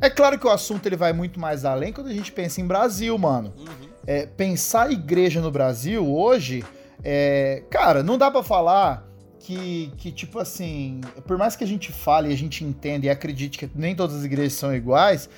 É 0.00 0.08
claro 0.08 0.38
que 0.38 0.46
o 0.46 0.50
assunto 0.50 0.86
ele 0.86 0.96
vai 0.96 1.12
muito 1.12 1.40
mais 1.40 1.64
além 1.64 1.92
quando 1.92 2.08
a 2.08 2.12
gente 2.12 2.30
pensa 2.30 2.60
em 2.60 2.66
Brasil, 2.66 3.16
mano. 3.18 3.52
Uhum. 3.56 3.88
É, 4.06 4.26
pensar 4.26 4.90
igreja 4.90 5.40
no 5.40 5.50
Brasil 5.50 6.06
hoje, 6.06 6.64
é, 7.02 7.64
cara, 7.70 8.02
não 8.02 8.16
dá 8.16 8.30
para 8.30 8.42
falar 8.42 9.06
que, 9.40 9.92
que, 9.96 10.12
tipo 10.12 10.38
assim, 10.38 11.00
por 11.26 11.38
mais 11.38 11.56
que 11.56 11.64
a 11.64 11.66
gente 11.66 11.92
fale, 11.92 12.32
a 12.32 12.36
gente 12.36 12.64
entenda 12.64 13.06
e 13.06 13.10
acredite 13.10 13.58
que 13.58 13.70
nem 13.74 13.94
todas 13.94 14.16
as 14.16 14.24
igrejas 14.24 14.54
são 14.54 14.74
iguais, 14.74 15.28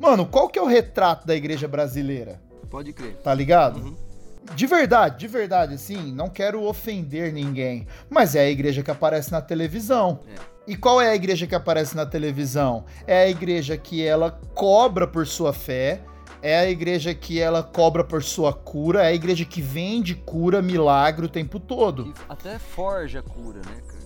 mano, 0.00 0.26
qual 0.26 0.48
que 0.48 0.58
é 0.58 0.62
o 0.62 0.66
retrato 0.66 1.26
da 1.26 1.34
igreja 1.34 1.68
brasileira? 1.68 2.40
Pode 2.68 2.92
crer. 2.92 3.16
Tá 3.16 3.32
ligado? 3.32 3.80
Uhum. 3.80 4.07
De 4.54 4.66
verdade, 4.66 5.18
de 5.18 5.28
verdade, 5.28 5.74
assim, 5.74 6.12
não 6.12 6.28
quero 6.28 6.64
ofender 6.64 7.32
ninguém, 7.32 7.86
mas 8.08 8.34
é 8.34 8.40
a 8.40 8.50
igreja 8.50 8.82
que 8.82 8.90
aparece 8.90 9.30
na 9.30 9.40
televisão. 9.40 10.20
É. 10.26 10.58
E 10.66 10.76
qual 10.76 11.00
é 11.00 11.08
a 11.08 11.14
igreja 11.14 11.46
que 11.46 11.54
aparece 11.54 11.96
na 11.96 12.04
televisão? 12.04 12.84
É 13.06 13.24
a 13.24 13.28
igreja 13.28 13.76
que 13.76 14.04
ela 14.04 14.30
cobra 14.54 15.06
por 15.06 15.26
sua 15.26 15.52
fé, 15.52 16.02
é 16.42 16.58
a 16.58 16.70
igreja 16.70 17.14
que 17.14 17.40
ela 17.40 17.62
cobra 17.62 18.04
por 18.04 18.22
sua 18.22 18.52
cura, 18.52 19.02
é 19.02 19.08
a 19.08 19.14
igreja 19.14 19.44
que 19.44 19.62
vende 19.62 20.14
cura, 20.14 20.60
milagre 20.60 21.26
o 21.26 21.28
tempo 21.28 21.58
todo. 21.58 22.08
E 22.08 22.14
até 22.28 22.58
forja 22.58 23.22
cura, 23.22 23.60
né, 23.60 23.80
cara? 23.86 23.98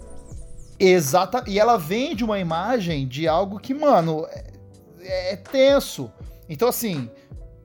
Exata. 0.79 1.45
E 1.47 1.59
ela 1.59 1.77
vende 1.77 2.25
uma 2.25 2.39
imagem 2.39 3.07
de 3.07 3.27
algo 3.29 3.59
que, 3.59 3.75
mano, 3.75 4.27
é, 5.01 5.33
é 5.33 5.37
tenso. 5.37 6.13
Então, 6.49 6.69
assim, 6.69 7.11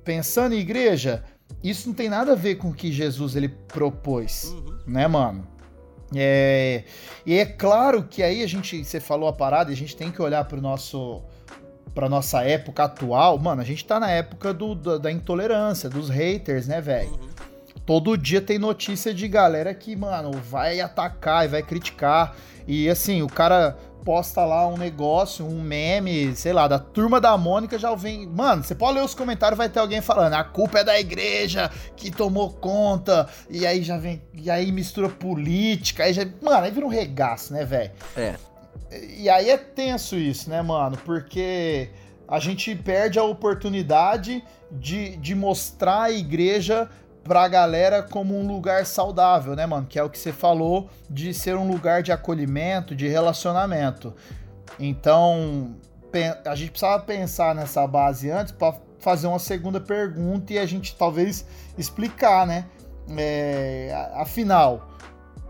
pensando 0.04 0.54
em 0.54 0.60
igreja, 0.60 1.24
isso 1.64 1.88
não 1.88 1.96
tem 1.96 2.10
nada 2.10 2.34
a 2.34 2.36
ver 2.36 2.56
com 2.56 2.70
o 2.70 2.74
que 2.74 2.92
Jesus 2.92 3.36
ele 3.36 3.50
propôs, 3.50 4.46
uhum. 4.46 4.78
né, 4.86 5.08
mano? 5.08 5.48
É, 6.16 6.84
e 7.26 7.38
é 7.38 7.46
claro 7.46 8.04
que 8.04 8.24
aí 8.24 8.42
a 8.42 8.48
gente, 8.48 8.84
você 8.84 9.00
falou 9.00 9.28
a 9.28 9.34
parada, 9.34 9.72
a 9.72 9.76
gente 9.76 9.96
tem 9.96 10.10
que 10.10 10.22
olhar 10.22 10.46
para 10.46 10.58
o 10.58 10.62
nosso 10.62 11.22
pra 11.94 12.08
nossa 12.08 12.44
época 12.44 12.84
atual, 12.84 13.40
mano, 13.40 13.60
a 13.60 13.66
gente 13.66 13.84
tá 13.84 14.00
na 14.00 14.12
época 14.12 14.54
do, 14.54 14.76
da, 14.76 15.00
da 15.00 15.12
intolerância, 15.12 15.90
dos 15.90 16.10
haters, 16.10 16.68
né, 16.68 16.80
velho? 16.80 17.10
Uhum. 17.10 17.28
Todo 17.88 18.18
dia 18.18 18.40
tem 18.40 18.60
notícia 18.60 19.14
de 19.14 19.28
galera 19.28 19.74
que, 19.74 19.96
mano, 19.96 20.32
vai 20.32 20.80
atacar 20.80 21.46
e 21.46 21.48
vai 21.48 21.64
criticar. 21.64 22.36
E 22.68 22.90
assim, 22.90 23.22
o 23.24 23.28
cara 23.28 23.78
posta 24.08 24.46
lá 24.46 24.66
um 24.66 24.78
negócio, 24.78 25.46
um 25.46 25.62
meme, 25.62 26.34
sei 26.34 26.54
lá, 26.54 26.66
da 26.66 26.80
turma 26.80 27.20
da 27.20 27.38
Mônica 27.38 27.78
já 27.78 27.94
vem. 27.94 28.26
Mano, 28.26 28.64
você 28.64 28.74
pode 28.74 28.98
ler 28.98 29.04
os 29.04 29.14
comentários, 29.14 29.58
vai 29.58 29.68
ter 29.68 29.80
alguém 29.80 30.00
falando, 30.00 30.34
a 30.34 30.46
culpa 30.46 30.80
é 30.80 30.84
da 30.86 30.98
igreja 30.98 31.70
que 31.94 32.10
tomou 32.10 32.54
conta, 32.54 33.28
e 33.50 33.68
aí 33.68 33.84
já 33.84 33.98
vem. 33.98 34.22
E 34.34 34.50
aí 34.50 34.72
mistura 34.72 35.10
política, 35.10 36.06
aí 36.06 36.14
já. 36.14 36.26
Mano, 36.42 36.64
aí 36.64 36.72
vira 36.72 36.86
um 36.86 36.90
regaço, 36.90 37.52
né, 37.52 37.66
velho? 37.66 37.92
É. 38.16 38.36
E 39.18 39.30
aí 39.30 39.50
é 39.50 39.58
tenso 39.58 40.16
isso, 40.16 40.50
né, 40.50 40.62
mano? 40.62 40.98
Porque 41.04 41.90
a 42.30 42.40
gente 42.40 42.74
perde 42.78 43.20
a 43.20 43.24
oportunidade 43.24 44.42
de, 44.72 45.18
de 45.18 45.36
mostrar 45.36 46.04
a 46.04 46.12
igreja 46.12 46.90
pra 47.28 47.48
galera 47.48 48.02
como 48.02 48.38
um 48.40 48.48
lugar 48.48 48.86
saudável, 48.86 49.56
né, 49.56 49.66
mano? 49.66 49.86
Que 49.86 50.00
é 50.00 50.04
o 50.04 50.10
que 50.10 50.18
você 50.18 50.32
falou 50.32 50.90
de 51.10 51.34
ser 51.34 51.56
um 51.56 51.68
lugar 51.68 52.02
de 52.02 52.12
acolhimento, 52.12 52.96
de 52.96 53.08
relacionamento. 53.08 54.16
Então, 54.80 55.76
a 56.46 56.56
gente 56.56 56.72
precisava 56.72 57.04
pensar 57.04 57.54
nessa 57.54 57.86
base 57.86 58.32
antes 58.32 58.52
para 58.54 58.76
fazer 59.00 59.28
uma 59.28 59.40
segunda 59.40 59.80
pergunta 59.80 60.54
e 60.54 60.58
a 60.58 60.66
gente 60.66 60.96
talvez 60.96 61.46
explicar, 61.78 62.48
né? 62.48 62.66
É, 63.18 64.10
afinal, 64.16 64.90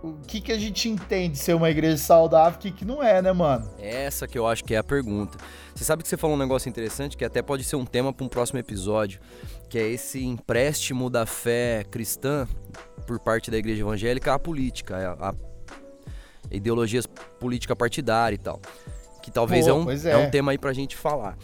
o 0.03 0.13
que, 0.27 0.39
que 0.39 0.51
a 0.51 0.59
gente 0.59 0.87
entende 0.89 1.37
ser 1.37 1.55
uma 1.55 1.69
igreja 1.69 1.97
saudável, 1.97 2.57
o 2.57 2.61
que, 2.61 2.71
que 2.71 2.85
não 2.85 3.01
é, 3.01 3.21
né, 3.21 3.31
mano? 3.31 3.69
Essa 3.79 4.27
que 4.27 4.37
eu 4.37 4.47
acho 4.47 4.63
que 4.63 4.75
é 4.75 4.77
a 4.77 4.83
pergunta. 4.83 5.37
Você 5.73 5.83
sabe 5.83 6.03
que 6.03 6.09
você 6.09 6.17
falou 6.17 6.35
um 6.35 6.39
negócio 6.39 6.69
interessante 6.69 7.17
que 7.17 7.25
até 7.25 7.41
pode 7.41 7.63
ser 7.63 7.75
um 7.75 7.85
tema 7.85 8.13
para 8.13 8.25
um 8.25 8.29
próximo 8.29 8.59
episódio, 8.59 9.19
que 9.69 9.77
é 9.77 9.87
esse 9.87 10.23
empréstimo 10.23 11.09
da 11.09 11.25
fé 11.25 11.83
cristã 11.89 12.47
por 13.05 13.19
parte 13.19 13.51
da 13.51 13.57
igreja 13.57 13.81
evangélica 13.81 14.33
à 14.33 14.39
política, 14.39 15.17
a, 15.19 15.29
a 15.29 15.35
ideologias 16.51 17.05
política 17.39 17.75
partidária 17.75 18.35
e 18.35 18.39
tal. 18.39 18.61
Que 19.21 19.31
talvez 19.31 19.65
Pô, 19.65 19.71
é, 19.71 19.73
um, 19.73 19.91
é. 19.91 20.11
é 20.11 20.17
um 20.17 20.29
tema 20.29 20.51
aí 20.51 20.57
pra 20.57 20.71
gente 20.73 20.95
falar. 20.95 21.37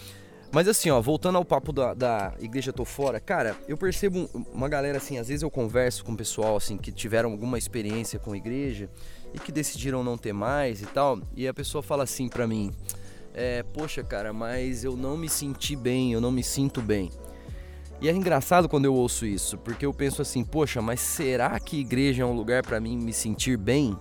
Mas 0.52 0.68
assim, 0.68 0.92
ó, 0.92 1.02
voltando 1.02 1.38
ao 1.38 1.44
papo 1.44 1.74
da, 1.74 1.96
da 1.96 2.34
igreja 2.40 2.72
tô 2.72 2.86
fora, 2.86 3.20
cara, 3.20 3.58
eu 3.68 3.76
percebo 3.76 4.30
uma 4.54 4.70
galera 4.70 5.00
assim, 5.00 5.18
às 5.18 5.28
vezes 5.28 5.42
eu 5.42 5.50
converso 5.50 6.06
com 6.06 6.12
o 6.12 6.16
pessoal 6.16 6.56
assim 6.56 6.78
que 6.78 6.92
tiveram 6.92 7.32
alguma 7.32 7.58
experiência 7.58 8.20
com 8.20 8.34
a 8.34 8.38
igreja 8.38 8.88
e 9.34 9.40
que 9.40 9.52
decidiram 9.52 10.04
não 10.04 10.16
ter 10.16 10.32
mais 10.32 10.80
e 10.84 10.86
tal, 10.86 11.20
e 11.36 11.48
a 11.48 11.54
pessoa 11.56 11.82
fala 11.82 12.04
assim 12.04 12.30
para 12.30 12.46
mim: 12.46 12.72
é, 13.34 13.64
"Poxa, 13.64 14.04
cara, 14.04 14.32
mas 14.32 14.84
eu 14.84 14.96
não 14.96 15.18
me 15.18 15.28
senti 15.28 15.76
bem, 15.76 16.14
eu 16.14 16.22
não 16.22 16.32
me 16.32 16.44
sinto 16.44 16.84
bem". 16.84 17.10
E 18.02 18.10
é 18.10 18.12
engraçado 18.12 18.68
quando 18.68 18.86
eu 18.86 18.94
ouço 18.94 19.26
isso, 19.26 19.58
porque 19.58 19.86
eu 19.86 19.94
penso 19.94 20.22
assim: 20.22 20.44
"Poxa, 20.44 20.82
mas 20.82 21.00
será 21.00 21.60
que 21.60 21.80
igreja 21.80 22.24
é 22.24 22.26
um 22.26 22.34
lugar 22.34 22.64
para 22.64 22.80
mim 22.80 22.98
me 22.98 23.14
sentir 23.14 23.58
bem?" 23.58 23.98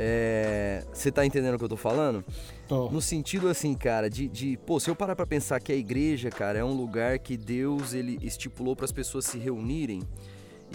É, 0.00 0.84
você 0.92 1.10
tá 1.10 1.26
entendendo 1.26 1.56
o 1.56 1.58
que 1.58 1.64
eu 1.64 1.68
tô 1.68 1.76
falando? 1.76 2.24
Tô. 2.68 2.88
No 2.88 3.02
sentido 3.02 3.48
assim, 3.48 3.74
cara, 3.74 4.08
de, 4.08 4.28
de, 4.28 4.56
pô, 4.58 4.78
se 4.78 4.88
eu 4.88 4.94
parar 4.94 5.16
pra 5.16 5.26
pensar 5.26 5.58
que 5.58 5.72
a 5.72 5.74
igreja, 5.74 6.30
cara, 6.30 6.56
é 6.56 6.64
um 6.64 6.72
lugar 6.72 7.18
que 7.18 7.36
Deus 7.36 7.94
ele 7.94 8.16
estipulou 8.22 8.76
para 8.76 8.84
as 8.84 8.92
pessoas 8.92 9.24
se 9.24 9.38
reunirem. 9.38 10.00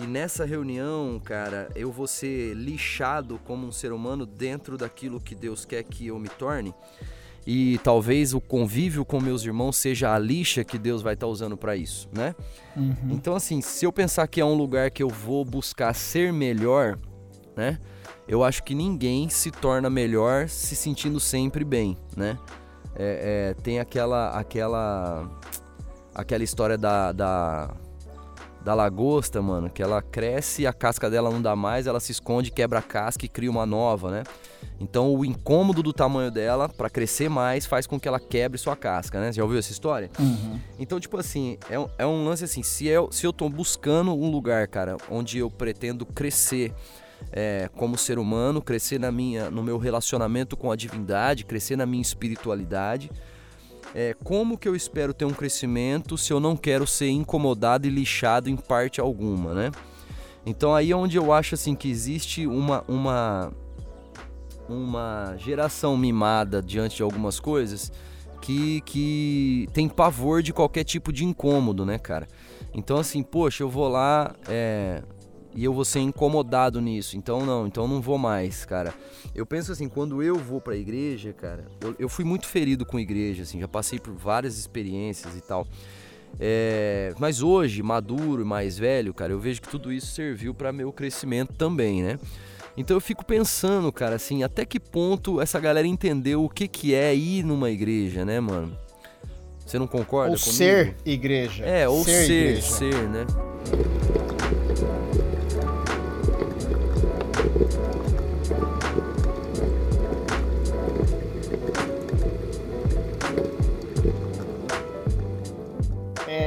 E 0.02 0.08
nessa 0.08 0.44
reunião, 0.44 1.22
cara, 1.24 1.70
eu 1.74 1.90
vou 1.90 2.08
ser 2.08 2.54
lixado 2.54 3.40
como 3.46 3.66
um 3.66 3.72
ser 3.72 3.94
humano 3.94 4.26
dentro 4.26 4.78
daquilo 4.78 5.22
que 5.22 5.36
Deus 5.36 5.64
quer 5.64 5.84
que 5.84 6.08
eu 6.08 6.20
me 6.20 6.28
torne. 6.28 6.74
E 7.46 7.78
talvez 7.84 8.34
o 8.34 8.40
convívio 8.40 9.04
com 9.04 9.20
meus 9.20 9.44
irmãos 9.44 9.76
seja 9.76 10.14
a 10.14 10.20
lixa 10.20 10.64
que 10.64 10.78
Deus 10.78 11.02
vai 11.02 11.14
estar 11.14 11.26
tá 11.26 11.32
usando 11.32 11.58
para 11.58 11.76
isso, 11.76 12.08
né? 12.16 12.34
Uhum. 12.76 12.96
Então, 13.10 13.36
assim, 13.36 13.60
se 13.62 13.86
eu 13.86 13.92
pensar 13.92 14.28
que 14.28 14.40
é 14.40 14.46
um 14.46 14.54
lugar 14.54 14.90
que 14.92 15.04
eu 15.04 15.10
vou 15.10 15.44
buscar 15.44 15.94
ser 15.94 16.32
melhor, 16.32 16.98
né? 17.56 17.80
eu 18.28 18.44
acho 18.44 18.64
que 18.64 18.74
ninguém 18.74 19.30
se 19.30 19.52
torna 19.52 19.90
melhor 19.90 20.48
se 20.48 20.76
sentindo 20.76 21.20
sempre 21.20 21.64
bem, 21.64 21.98
né? 22.16 22.38
É, 22.96 23.54
é, 23.58 23.62
tem 23.62 23.80
aquela 23.80 24.30
aquela 24.38 25.30
aquela 26.14 26.44
história 26.44 26.78
da, 26.78 27.12
da 27.12 27.72
da 28.64 28.74
lagosta, 28.74 29.42
mano, 29.42 29.70
que 29.70 29.84
ela 29.84 30.02
cresce, 30.02 30.66
a 30.66 30.72
casca 30.72 31.10
dela 31.10 31.30
não 31.30 31.42
dá 31.42 31.54
mais, 31.54 31.86
ela 31.86 32.00
se 32.00 32.14
esconde, 32.14 32.50
quebra 32.50 32.80
a 32.80 32.82
casca 32.82 33.26
e 33.26 33.28
cria 33.28 33.52
uma 33.52 33.66
nova, 33.66 34.10
né? 34.10 34.24
Então 34.80 35.14
o 35.14 35.24
incômodo 35.24 35.82
do 35.82 35.94
tamanho 35.94 36.32
dela 36.32 36.68
para 36.68 36.90
crescer 36.90 37.30
mais 37.30 37.66
faz 37.66 37.88
com 37.88 38.00
que 38.00 38.08
ela 38.08 38.20
quebre 38.20 38.58
sua 38.58 38.76
casca, 38.76 39.20
né? 39.20 39.32
Você 39.32 39.38
já 39.38 39.44
ouviu 39.44 39.60
essa 39.60 39.72
história? 39.72 40.10
Uhum. 40.20 40.60
Então, 40.80 41.00
tipo 41.00 41.18
assim, 41.18 41.58
é 41.70 41.80
um, 41.80 41.88
é 41.98 42.06
um 42.06 42.26
lance 42.26 42.44
assim, 42.44 42.64
se 42.64 42.88
eu, 42.88 43.12
se 43.12 43.26
eu 43.26 43.34
tô 43.34 43.50
buscando 43.50 44.14
um 44.14 44.30
lugar, 44.30 44.68
cara, 44.68 44.98
onde 45.10 45.38
eu 45.38 45.50
pretendo 45.50 46.06
crescer, 46.06 46.74
é, 47.32 47.70
como 47.76 47.98
ser 47.98 48.20
humano, 48.20 48.62
crescer 48.62 49.00
na 49.00 49.12
minha, 49.12 49.50
no 49.50 49.64
meu 49.64 49.78
relacionamento 49.78 50.58
com 50.58 50.72
a 50.72 50.76
divindade, 50.76 51.46
crescer 51.46 51.76
na 51.76 51.86
minha 51.86 52.02
espiritualidade. 52.02 53.10
É, 53.96 54.16
como 54.24 54.58
que 54.58 54.68
eu 54.68 54.76
espero 54.76 55.14
ter 55.14 55.26
um 55.26 55.34
crescimento 55.34 56.18
se 56.18 56.34
eu 56.34 56.40
não 56.40 56.58
quero 56.58 56.88
ser 56.88 57.10
incomodado 57.10 57.88
e 57.88 57.92
lixado 57.92 58.50
em 58.50 58.56
parte 58.56 59.00
alguma, 59.00 59.54
né? 59.54 59.72
Então 60.46 60.76
aí 60.76 60.92
é 60.92 60.96
onde 60.96 61.18
eu 61.18 61.32
acho 61.32 61.56
assim 61.56 61.76
que 61.76 61.90
existe 61.90 62.46
uma, 62.48 62.84
uma, 62.88 63.54
uma 64.68 65.36
geração 65.38 65.98
mimada 65.98 66.62
diante 66.62 66.98
de 66.98 67.04
algumas 67.04 67.40
coisas 67.40 67.92
que, 68.42 68.82
que 68.82 69.68
tem 69.74 69.88
pavor 69.88 70.42
de 70.42 70.52
qualquer 70.52 70.84
tipo 70.84 71.12
de 71.14 71.24
incômodo, 71.24 71.86
né, 71.86 71.98
cara? 71.98 72.28
Então 72.74 72.98
assim, 72.98 73.24
poxa, 73.24 73.64
eu 73.64 73.70
vou 73.70 73.88
lá, 73.88 74.36
é, 74.48 75.02
e 75.56 75.64
eu 75.64 75.74
vou 75.74 75.86
ser 75.86 76.00
incomodado 76.00 76.82
nisso. 76.82 77.16
Então 77.16 77.46
não, 77.46 77.68
então 77.68 77.88
não 77.88 78.02
vou 78.02 78.18
mais, 78.18 78.66
cara. 78.66 78.94
Eu 79.34 79.46
penso 79.46 79.72
assim, 79.72 79.88
quando 79.88 80.22
eu 80.22 80.36
vou 80.36 80.60
pra 80.60 80.76
igreja, 80.76 81.34
cara, 81.34 81.66
eu, 81.82 81.96
eu 82.00 82.10
fui 82.10 82.26
muito 82.26 82.48
ferido 82.48 82.86
com 82.86 83.00
igreja, 83.00 83.44
assim, 83.44 83.60
já 83.60 83.68
passei 83.68 84.00
por 84.00 84.14
várias 84.14 84.58
experiências 84.58 85.36
e 85.36 85.42
tal. 85.42 85.68
É, 86.40 87.14
mas 87.20 87.42
hoje, 87.42 87.84
maduro 87.84 88.46
mais 88.46 88.78
velho, 88.78 89.14
cara, 89.14 89.32
eu 89.32 89.40
vejo 89.40 89.62
que 89.62 89.70
tudo 89.70 89.92
isso 89.92 90.08
serviu 90.08 90.54
para 90.54 90.74
meu 90.74 90.92
crescimento 90.92 91.54
também, 91.54 92.02
né? 92.02 92.20
Então 92.76 92.98
eu 92.98 93.02
fico 93.02 93.24
pensando, 93.24 93.92
cara, 93.92 94.16
assim, 94.16 94.44
até 94.44 94.66
que 94.66 94.80
ponto 94.80 95.40
essa 95.40 95.60
galera 95.60 95.88
entendeu 95.88 96.44
o 96.44 96.50
que, 96.50 96.68
que 96.68 96.96
é 96.96 97.16
ir 97.16 97.44
numa 97.44 97.70
igreja, 97.70 98.26
né, 98.26 98.40
mano? 98.40 98.76
Você 99.66 99.78
não 99.78 99.88
concorda 99.88 100.34
ou 100.34 100.40
comigo? 100.40 100.58
ser 100.58 100.96
igreja. 101.06 101.64
É, 101.64 101.88
ou 101.88 102.04
ser, 102.04 102.62
ser, 102.62 102.62
ser 102.62 103.10
né? 103.10 103.26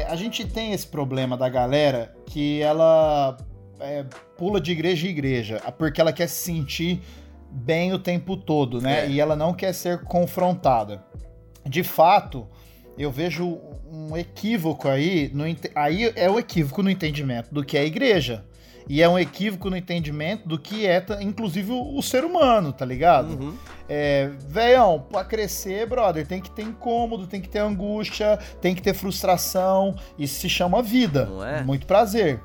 a 0.08 0.18
gente 0.18 0.46
tem 0.46 0.72
esse 0.72 0.86
problema 0.86 1.36
da 1.36 1.46
galera 1.46 2.14
que 2.24 2.62
ela 2.62 3.36
é, 3.78 4.02
pula 4.36 4.60
de 4.60 4.72
igreja 4.72 5.06
em 5.06 5.10
igreja, 5.10 5.60
porque 5.78 6.00
ela 6.00 6.12
quer 6.12 6.28
se 6.28 6.42
sentir 6.42 7.00
bem 7.50 7.92
o 7.92 7.98
tempo 7.98 8.36
todo, 8.36 8.80
né? 8.80 9.06
É. 9.06 9.08
E 9.08 9.20
ela 9.20 9.34
não 9.34 9.54
quer 9.54 9.72
ser 9.72 10.02
confrontada. 10.02 11.04
De 11.64 11.82
fato, 11.82 12.46
eu 12.98 13.10
vejo 13.10 13.58
um 13.90 14.16
equívoco 14.16 14.88
aí, 14.88 15.30
no, 15.34 15.44
aí 15.74 16.12
é 16.14 16.30
o 16.30 16.38
equívoco 16.38 16.82
no 16.82 16.90
entendimento 16.90 17.52
do 17.52 17.64
que 17.64 17.76
é 17.76 17.80
a 17.80 17.84
igreja. 17.84 18.44
E 18.88 19.02
é 19.02 19.08
um 19.08 19.18
equívoco 19.18 19.68
no 19.68 19.76
entendimento 19.76 20.48
do 20.48 20.58
que 20.58 20.86
é, 20.86 21.04
inclusive, 21.20 21.72
o, 21.72 21.98
o 21.98 22.02
ser 22.02 22.24
humano, 22.24 22.72
tá 22.72 22.84
ligado? 22.84 23.42
Uhum. 23.42 23.54
É, 23.88 24.30
velhão, 24.48 25.04
pra 25.10 25.24
crescer, 25.24 25.88
brother, 25.88 26.24
tem 26.24 26.40
que 26.40 26.50
ter 26.50 26.62
incômodo, 26.62 27.26
tem 27.26 27.40
que 27.40 27.48
ter 27.48 27.58
angústia, 27.58 28.38
tem 28.60 28.74
que 28.76 28.82
ter 28.82 28.94
frustração. 28.94 29.96
Isso 30.16 30.40
se 30.40 30.48
chama 30.48 30.82
vida. 30.82 31.28
É? 31.44 31.64
Muito 31.64 31.84
prazer. 31.84 32.40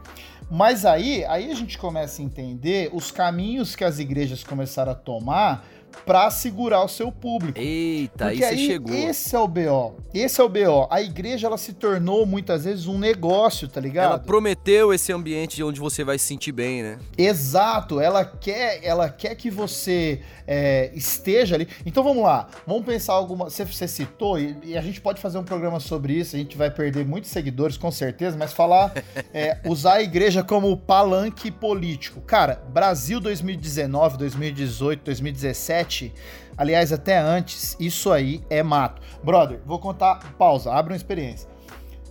Mas 0.53 0.85
aí, 0.85 1.23
aí 1.29 1.49
a 1.49 1.55
gente 1.55 1.77
começa 1.77 2.21
a 2.21 2.25
entender 2.25 2.89
os 2.91 3.09
caminhos 3.09 3.73
que 3.73 3.85
as 3.85 3.99
igrejas 3.99 4.43
começaram 4.43 4.91
a 4.91 4.95
tomar 4.95 5.65
para 6.05 6.29
segurar 6.31 6.83
o 6.83 6.87
seu 6.87 7.11
público. 7.11 7.59
Eita, 7.59 8.25
Porque 8.25 8.43
aí 8.43 8.57
você 8.57 8.65
chegou. 8.65 8.93
Esse 8.93 9.35
é 9.35 9.39
o 9.39 9.47
BO. 9.47 9.95
Esse 10.13 10.41
é 10.41 10.43
o 10.43 10.49
BO. 10.49 10.87
A 10.89 11.01
igreja 11.01 11.47
ela 11.47 11.57
se 11.57 11.73
tornou 11.73 12.25
muitas 12.25 12.65
vezes 12.65 12.87
um 12.87 12.97
negócio, 12.97 13.67
tá 13.67 13.79
ligado? 13.79 14.11
Ela 14.11 14.19
prometeu 14.19 14.93
esse 14.93 15.11
ambiente 15.11 15.61
onde 15.63 15.79
você 15.79 16.03
vai 16.03 16.17
se 16.17 16.25
sentir 16.25 16.51
bem, 16.51 16.83
né? 16.83 16.99
Exato. 17.17 17.99
Ela 17.99 18.25
quer, 18.25 18.79
ela 18.83 19.09
quer 19.09 19.35
que 19.35 19.49
você 19.49 20.21
é, 20.47 20.91
esteja 20.93 21.55
ali. 21.55 21.67
Então 21.85 22.03
vamos 22.03 22.23
lá. 22.23 22.49
Vamos 22.65 22.85
pensar 22.85 23.13
alguma. 23.13 23.45
Você, 23.45 23.63
você 23.63 23.87
citou 23.87 24.39
e, 24.39 24.57
e, 24.63 24.77
a 24.77 24.81
gente 24.81 24.99
pode 24.99 25.21
fazer 25.21 25.37
um 25.37 25.43
programa 25.43 25.79
sobre 25.79 26.13
isso. 26.13 26.35
A 26.35 26.39
gente 26.39 26.57
vai 26.57 26.69
perder 26.69 27.05
muitos 27.05 27.31
seguidores 27.31 27.77
com 27.77 27.91
certeza, 27.91 28.37
mas 28.37 28.51
falar 28.53 28.93
é, 29.33 29.59
usar 29.65 29.93
a 29.93 30.01
igreja 30.01 30.43
como 30.43 30.75
palanque 30.75 31.49
político. 31.51 32.21
Cara, 32.21 32.61
Brasil 32.71 33.19
2019, 33.19 34.17
2018, 34.17 35.03
2017 35.03 35.80
2007, 35.81 36.13
aliás, 36.57 36.91
até 36.91 37.17
antes, 37.17 37.75
isso 37.79 38.11
aí 38.11 38.41
é 38.49 38.61
mato. 38.63 39.01
Brother, 39.23 39.59
vou 39.65 39.79
contar, 39.79 40.33
pausa, 40.37 40.71
abra 40.71 40.93
uma 40.93 40.97
experiência. 40.97 41.49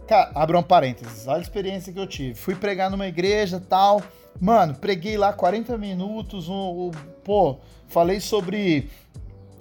Cara, 0.07 0.31
abra 0.35 0.59
um 0.59 0.63
parênteses, 0.63 1.27
olha 1.27 1.39
a 1.39 1.43
experiência 1.43 1.93
que 1.93 1.99
eu 1.99 2.07
tive. 2.07 2.35
Fui 2.35 2.55
pregar 2.55 2.91
numa 2.91 3.07
igreja 3.07 3.61
tal. 3.61 4.03
Mano, 4.41 4.75
preguei 4.75 5.17
lá 5.17 5.33
40 5.33 5.77
minutos, 5.79 6.49
um, 6.49 6.89
um 6.89 6.91
pô, 7.23 7.59
falei 7.89 8.21
sobre 8.21 8.89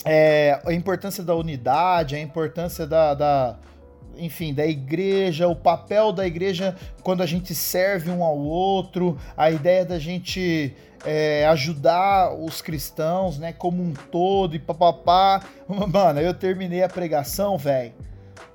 é, 0.05 0.59
a 0.65 0.73
importância 0.73 1.23
da 1.23 1.35
unidade, 1.35 2.15
a 2.15 2.19
importância 2.19 2.87
da, 2.87 3.13
da, 3.13 3.59
enfim, 4.19 4.53
da 4.53 4.65
igreja, 4.65 5.47
o 5.47 5.55
papel 5.55 6.11
da 6.11 6.25
igreja 6.27 6.75
quando 7.03 7.21
a 7.21 7.25
gente 7.25 7.55
serve 7.55 8.11
um 8.11 8.23
ao 8.23 8.37
outro, 8.37 9.17
a 9.35 9.49
ideia 9.49 9.85
da 9.85 9.97
gente 9.97 10.75
é, 11.05 11.45
ajudar 11.47 12.33
os 12.33 12.61
cristãos, 12.61 13.37
né, 13.37 13.53
como 13.53 13.81
um 13.81 13.93
todo 13.93 14.55
e 14.55 14.59
papapá. 14.59 15.41
Mano, 15.67 16.19
eu 16.19 16.33
terminei 16.33 16.83
a 16.83 16.89
pregação, 16.89 17.57
velho. 17.57 17.93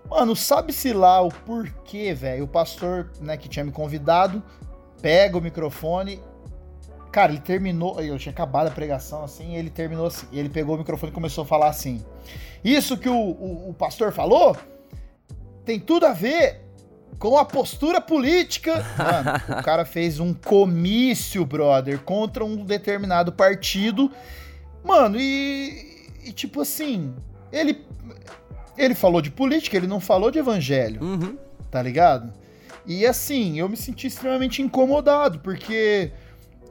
Mano, 0.09 0.37
sabe-se 0.37 0.93
lá 0.93 1.21
o 1.23 1.29
porquê, 1.31 2.13
velho. 2.13 2.45
O 2.45 2.49
pastor, 2.49 3.11
né, 3.21 3.37
que 3.37 3.49
tinha 3.49 3.65
me 3.65 3.73
convidado, 3.73 4.43
pega 5.01 5.39
o 5.39 5.41
microfone. 5.41 6.21
Cara, 7.11 7.33
ele 7.33 7.41
terminou. 7.41 8.01
Eu 8.01 8.19
tinha 8.19 8.33
acabado 8.33 8.67
a 8.67 8.71
pregação 8.71 9.25
assim, 9.25 9.55
ele 9.57 9.71
terminou 9.71 10.07
assim. 10.07 10.27
Ele 10.33 10.49
pegou 10.49 10.75
o 10.75 10.79
microfone 10.79 11.11
e 11.11 11.15
começou 11.15 11.43
a 11.45 11.47
falar 11.47 11.69
assim. 11.69 12.05
Isso 12.63 12.99
que 12.99 13.09
o, 13.09 13.15
o, 13.15 13.71
o 13.71 13.75
pastor 13.75 14.13
falou 14.13 14.57
tem 15.65 15.79
tudo 15.79 16.07
a 16.07 16.13
ver 16.13 16.61
com 17.19 17.39
a 17.39 17.45
postura 17.45 18.01
política. 18.01 18.85
Mano, 18.99 19.61
o 19.61 19.63
cara 19.65 19.85
fez 19.85 20.21
um 20.21 20.35
comício, 20.35 21.45
brother, 21.45 22.01
contra 22.01 22.45
um 22.45 22.65
determinado 22.65 23.33
partido. 23.33 24.11
Mano, 24.85 25.19
e, 25.19 26.11
e 26.25 26.33
tipo 26.33 26.61
assim, 26.61 27.15
ele 27.53 27.85
ele 28.77 28.95
falou 28.95 29.23
de 29.23 29.31
política, 29.31 29.77
ele 29.77 29.87
não 29.87 30.01
falou 30.01 30.31
de 30.31 30.39
evangelho. 30.39 31.03
Uhum. 31.03 31.39
Tá 31.71 31.81
ligado? 31.81 32.33
E 32.87 33.07
assim, 33.07 33.59
eu 33.59 33.69
me 33.69 33.77
senti 33.77 34.07
extremamente 34.07 34.61
incomodado, 34.61 35.39
porque 35.39 36.13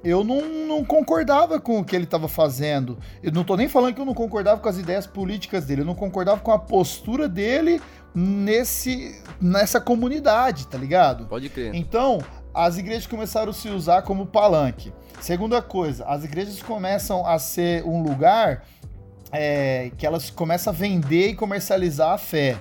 eu 0.04 0.24
não, 0.24 0.42
não 0.68 0.84
concordava 0.84 1.60
com 1.60 1.80
o 1.80 1.84
que 1.84 1.96
ele 1.96 2.04
estava 2.04 2.28
fazendo. 2.28 2.98
Eu 3.22 3.32
não 3.32 3.44
tô 3.44 3.56
nem 3.56 3.70
falando 3.70 3.96
que 3.96 4.02
eu 4.02 4.06
não 4.06 4.14
concordava 4.14 4.60
com 4.60 4.70
as 4.70 4.78
ideias 4.78 5.08
políticas 5.08 5.66
dele, 5.66 5.82
eu 5.82 5.86
não 5.86 5.96
concordava 5.96 6.42
com 6.42 6.52
a 6.52 6.60
postura 6.60 7.28
dele 7.28 7.82
nesse 8.14 9.22
nessa 9.42 9.82
comunidade, 9.82 10.68
tá 10.68 10.78
ligado? 10.78 11.26
Pode 11.26 11.50
crer. 11.50 11.74
Então, 11.74 12.20
as 12.54 12.78
igrejas 12.78 13.08
começaram 13.08 13.50
a 13.50 13.54
se 13.54 13.70
usar 13.70 14.04
como 14.04 14.26
palanque. 14.26 14.94
Segunda 15.20 15.62
coisa, 15.62 16.06
as 16.06 16.24
igrejas 16.24 16.62
começam 16.62 17.26
a 17.26 17.40
ser 17.40 17.84
um 17.84 18.04
lugar 18.04 18.66
é, 19.32 19.92
que 19.98 20.06
elas 20.06 20.30
começam 20.30 20.72
a 20.72 20.76
vender 20.76 21.30
e 21.30 21.36
comercializar 21.36 22.12
a 22.12 22.18
fé. 22.18 22.58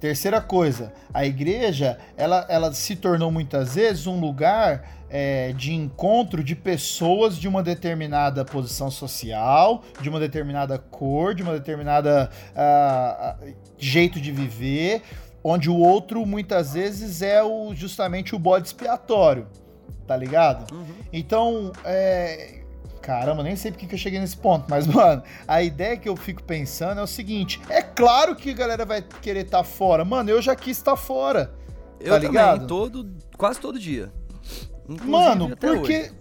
Terceira 0.00 0.40
coisa, 0.40 0.92
a 1.12 1.26
igreja 1.26 1.98
ela, 2.16 2.46
ela 2.48 2.72
se 2.72 2.94
tornou 2.94 3.32
muitas 3.32 3.74
vezes 3.74 4.06
um 4.06 4.18
lugar 4.18 4.97
é, 5.10 5.52
de 5.52 5.72
encontro 5.72 6.42
de 6.42 6.54
pessoas 6.54 7.36
de 7.36 7.48
uma 7.48 7.62
determinada 7.62 8.44
posição 8.44 8.90
social, 8.90 9.82
de 10.00 10.08
uma 10.08 10.20
determinada 10.20 10.78
cor, 10.78 11.34
de 11.34 11.42
uma 11.42 11.52
determinada 11.52 12.30
uh, 12.52 13.54
jeito 13.76 14.20
de 14.20 14.32
viver, 14.32 15.02
onde 15.42 15.70
o 15.70 15.76
outro 15.76 16.24
muitas 16.26 16.74
vezes 16.74 17.22
é 17.22 17.42
o, 17.42 17.74
justamente 17.74 18.34
o 18.34 18.38
bode 18.38 18.68
expiatório, 18.68 19.46
tá 20.06 20.16
ligado? 20.16 20.72
Uhum. 20.74 20.94
Então, 21.12 21.72
é, 21.84 22.58
Caramba, 23.08 23.42
nem 23.42 23.56
sei 23.56 23.70
porque 23.70 23.86
que 23.86 23.94
eu 23.94 23.98
cheguei 23.98 24.20
nesse 24.20 24.36
ponto, 24.36 24.66
mas, 24.68 24.84
mano, 24.86 25.22
a 25.46 25.62
ideia 25.62 25.96
que 25.96 26.06
eu 26.06 26.14
fico 26.14 26.42
pensando 26.42 27.00
é 27.00 27.02
o 27.02 27.06
seguinte: 27.06 27.58
é 27.70 27.80
claro 27.80 28.36
que 28.36 28.50
a 28.50 28.54
galera 28.54 28.84
vai 28.84 29.00
querer 29.00 29.46
estar 29.46 29.58
tá 29.58 29.64
fora. 29.64 30.04
Mano, 30.04 30.28
eu 30.28 30.42
já 30.42 30.54
quis 30.54 30.76
estar 30.76 30.90
tá 30.90 30.96
fora. 30.96 31.54
Eu 31.98 32.12
tá 32.12 32.18
ligado? 32.18 32.52
também, 32.52 32.66
todo, 32.68 33.16
quase 33.36 33.58
todo 33.58 33.78
dia. 33.78 34.12
Mano, 34.88 35.56
porque. 35.56 35.98
Hoje. 35.98 36.18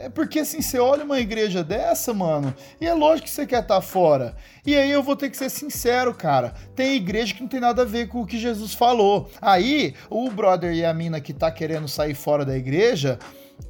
É 0.00 0.08
porque 0.08 0.38
assim, 0.38 0.62
você 0.62 0.78
olha 0.78 1.04
uma 1.04 1.20
igreja 1.20 1.62
dessa, 1.62 2.14
mano, 2.14 2.54
e 2.80 2.86
é 2.86 2.94
lógico 2.94 3.28
que 3.28 3.30
você 3.30 3.46
quer 3.46 3.60
estar 3.60 3.74
tá 3.74 3.80
fora. 3.82 4.34
E 4.64 4.74
aí 4.74 4.90
eu 4.90 5.02
vou 5.02 5.14
ter 5.14 5.28
que 5.28 5.36
ser 5.36 5.50
sincero, 5.50 6.14
cara. 6.14 6.54
Tem 6.74 6.96
igreja 6.96 7.34
que 7.34 7.42
não 7.42 7.48
tem 7.48 7.60
nada 7.60 7.82
a 7.82 7.84
ver 7.84 8.08
com 8.08 8.22
o 8.22 8.26
que 8.26 8.38
Jesus 8.38 8.72
falou. 8.72 9.28
Aí, 9.42 9.94
o 10.08 10.30
brother 10.30 10.72
e 10.72 10.86
a 10.86 10.94
mina 10.94 11.20
que 11.20 11.34
tá 11.34 11.50
querendo 11.50 11.86
sair 11.86 12.14
fora 12.14 12.46
da 12.46 12.56
igreja, 12.56 13.18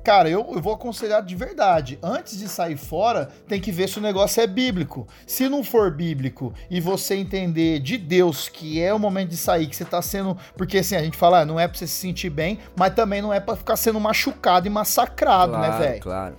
Cara, 0.03 0.29
eu, 0.29 0.46
eu 0.53 0.61
vou 0.61 0.74
aconselhar 0.74 1.22
de 1.22 1.35
verdade. 1.35 1.98
Antes 2.03 2.38
de 2.38 2.48
sair 2.48 2.76
fora, 2.76 3.31
tem 3.46 3.61
que 3.61 3.70
ver 3.70 3.88
se 3.88 3.98
o 3.98 4.03
negócio 4.03 4.40
é 4.40 4.46
bíblico. 4.46 5.07
Se 5.26 5.48
não 5.48 5.62
for 5.62 5.90
bíblico 5.90 6.53
e 6.70 6.81
você 6.81 7.14
entender 7.14 7.81
de 7.81 7.98
Deus 7.98 8.48
que 8.48 8.81
é 8.81 8.92
o 8.92 8.98
momento 8.98 9.31
de 9.31 9.37
sair, 9.37 9.66
que 9.66 9.76
você 9.76 9.85
tá 9.85 10.00
sendo. 10.00 10.37
Porque 10.57 10.79
assim, 10.79 10.96
a 10.96 11.03
gente 11.03 11.16
fala, 11.16 11.40
ah, 11.40 11.44
não 11.44 11.59
é 11.59 11.66
pra 11.68 11.76
você 11.76 11.87
se 11.87 11.94
sentir 11.94 12.31
bem, 12.31 12.59
mas 12.76 12.94
também 12.94 13.20
não 13.20 13.33
é 13.33 13.40
pra 13.40 13.57
ficar 13.57 13.76
sendo 13.76 14.00
machucado 14.00 14.66
e 14.66 14.70
massacrado, 14.70 15.53
né, 15.53 15.66
claro, 15.66 15.81
né, 15.81 15.87
velho? 15.87 16.03
Claro. 16.03 16.37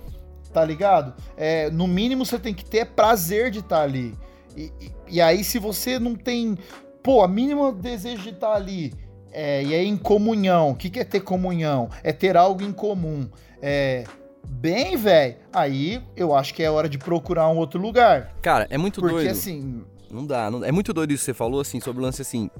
Tá 0.52 0.64
ligado? 0.64 1.14
É, 1.36 1.70
no 1.70 1.86
mínimo 1.86 2.26
você 2.26 2.38
tem 2.38 2.52
que 2.52 2.64
ter 2.64 2.86
prazer 2.86 3.50
de 3.50 3.60
estar 3.60 3.76
tá 3.76 3.82
ali. 3.82 4.14
E, 4.56 4.72
e, 4.80 4.92
e, 5.08 5.20
aí, 5.20 5.42
se 5.42 5.58
você 5.58 5.98
não 5.98 6.14
tem, 6.14 6.58
pô, 7.02 7.22
a 7.22 7.28
mínima 7.28 7.72
desejo 7.72 8.22
de 8.22 8.30
estar 8.30 8.48
tá 8.48 8.54
ali 8.54 8.92
é, 9.32 9.62
e 9.62 9.74
é 9.74 9.82
em 9.82 9.96
comunhão. 9.96 10.70
O 10.70 10.76
que, 10.76 10.90
que 10.90 11.00
é 11.00 11.04
ter 11.04 11.20
comunhão? 11.20 11.88
É 12.02 12.12
ter 12.12 12.36
algo 12.36 12.62
em 12.62 12.72
comum. 12.72 13.28
É, 13.60 14.04
bem, 14.46 14.96
velho, 14.96 15.36
aí 15.52 16.02
eu 16.16 16.34
acho 16.34 16.54
que 16.54 16.62
é 16.62 16.70
hora 16.70 16.88
de 16.88 16.98
procurar 16.98 17.48
um 17.48 17.56
outro 17.56 17.80
lugar. 17.80 18.34
Cara, 18.42 18.66
é 18.70 18.78
muito 18.78 19.00
Porque, 19.00 19.14
doido. 19.14 19.26
Porque 19.26 19.38
assim. 19.38 19.84
Não 20.10 20.26
dá, 20.26 20.50
não, 20.50 20.62
é 20.62 20.70
muito 20.70 20.92
doido 20.92 21.12
isso 21.12 21.22
que 21.22 21.26
você 21.26 21.34
falou, 21.34 21.60
assim, 21.60 21.80
sobre 21.80 22.02
o 22.02 22.04
lance 22.04 22.20
assim, 22.20 22.50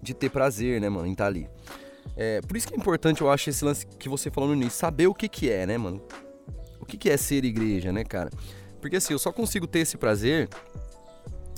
de 0.00 0.14
ter 0.14 0.30
prazer, 0.30 0.80
né, 0.80 0.88
mano, 0.88 1.06
em 1.06 1.12
estar 1.12 1.24
tá 1.24 1.28
ali. 1.28 1.46
É, 2.16 2.40
por 2.40 2.56
isso 2.56 2.66
que 2.66 2.74
é 2.74 2.76
importante, 2.78 3.20
eu 3.20 3.30
acho, 3.30 3.50
esse 3.50 3.62
lance 3.62 3.86
que 3.86 4.08
você 4.08 4.30
falou 4.30 4.48
no 4.48 4.56
início, 4.56 4.78
saber 4.78 5.06
o 5.06 5.14
que 5.14 5.28
que 5.28 5.50
é, 5.50 5.66
né, 5.66 5.76
mano? 5.76 6.00
O 6.80 6.86
que 6.86 6.96
que 6.96 7.10
é 7.10 7.16
ser 7.16 7.44
igreja, 7.44 7.92
né, 7.92 8.04
cara? 8.04 8.30
Porque 8.80 8.96
assim, 8.96 9.12
eu 9.12 9.18
só 9.18 9.32
consigo 9.32 9.66
ter 9.66 9.80
esse 9.80 9.96
prazer 9.96 10.48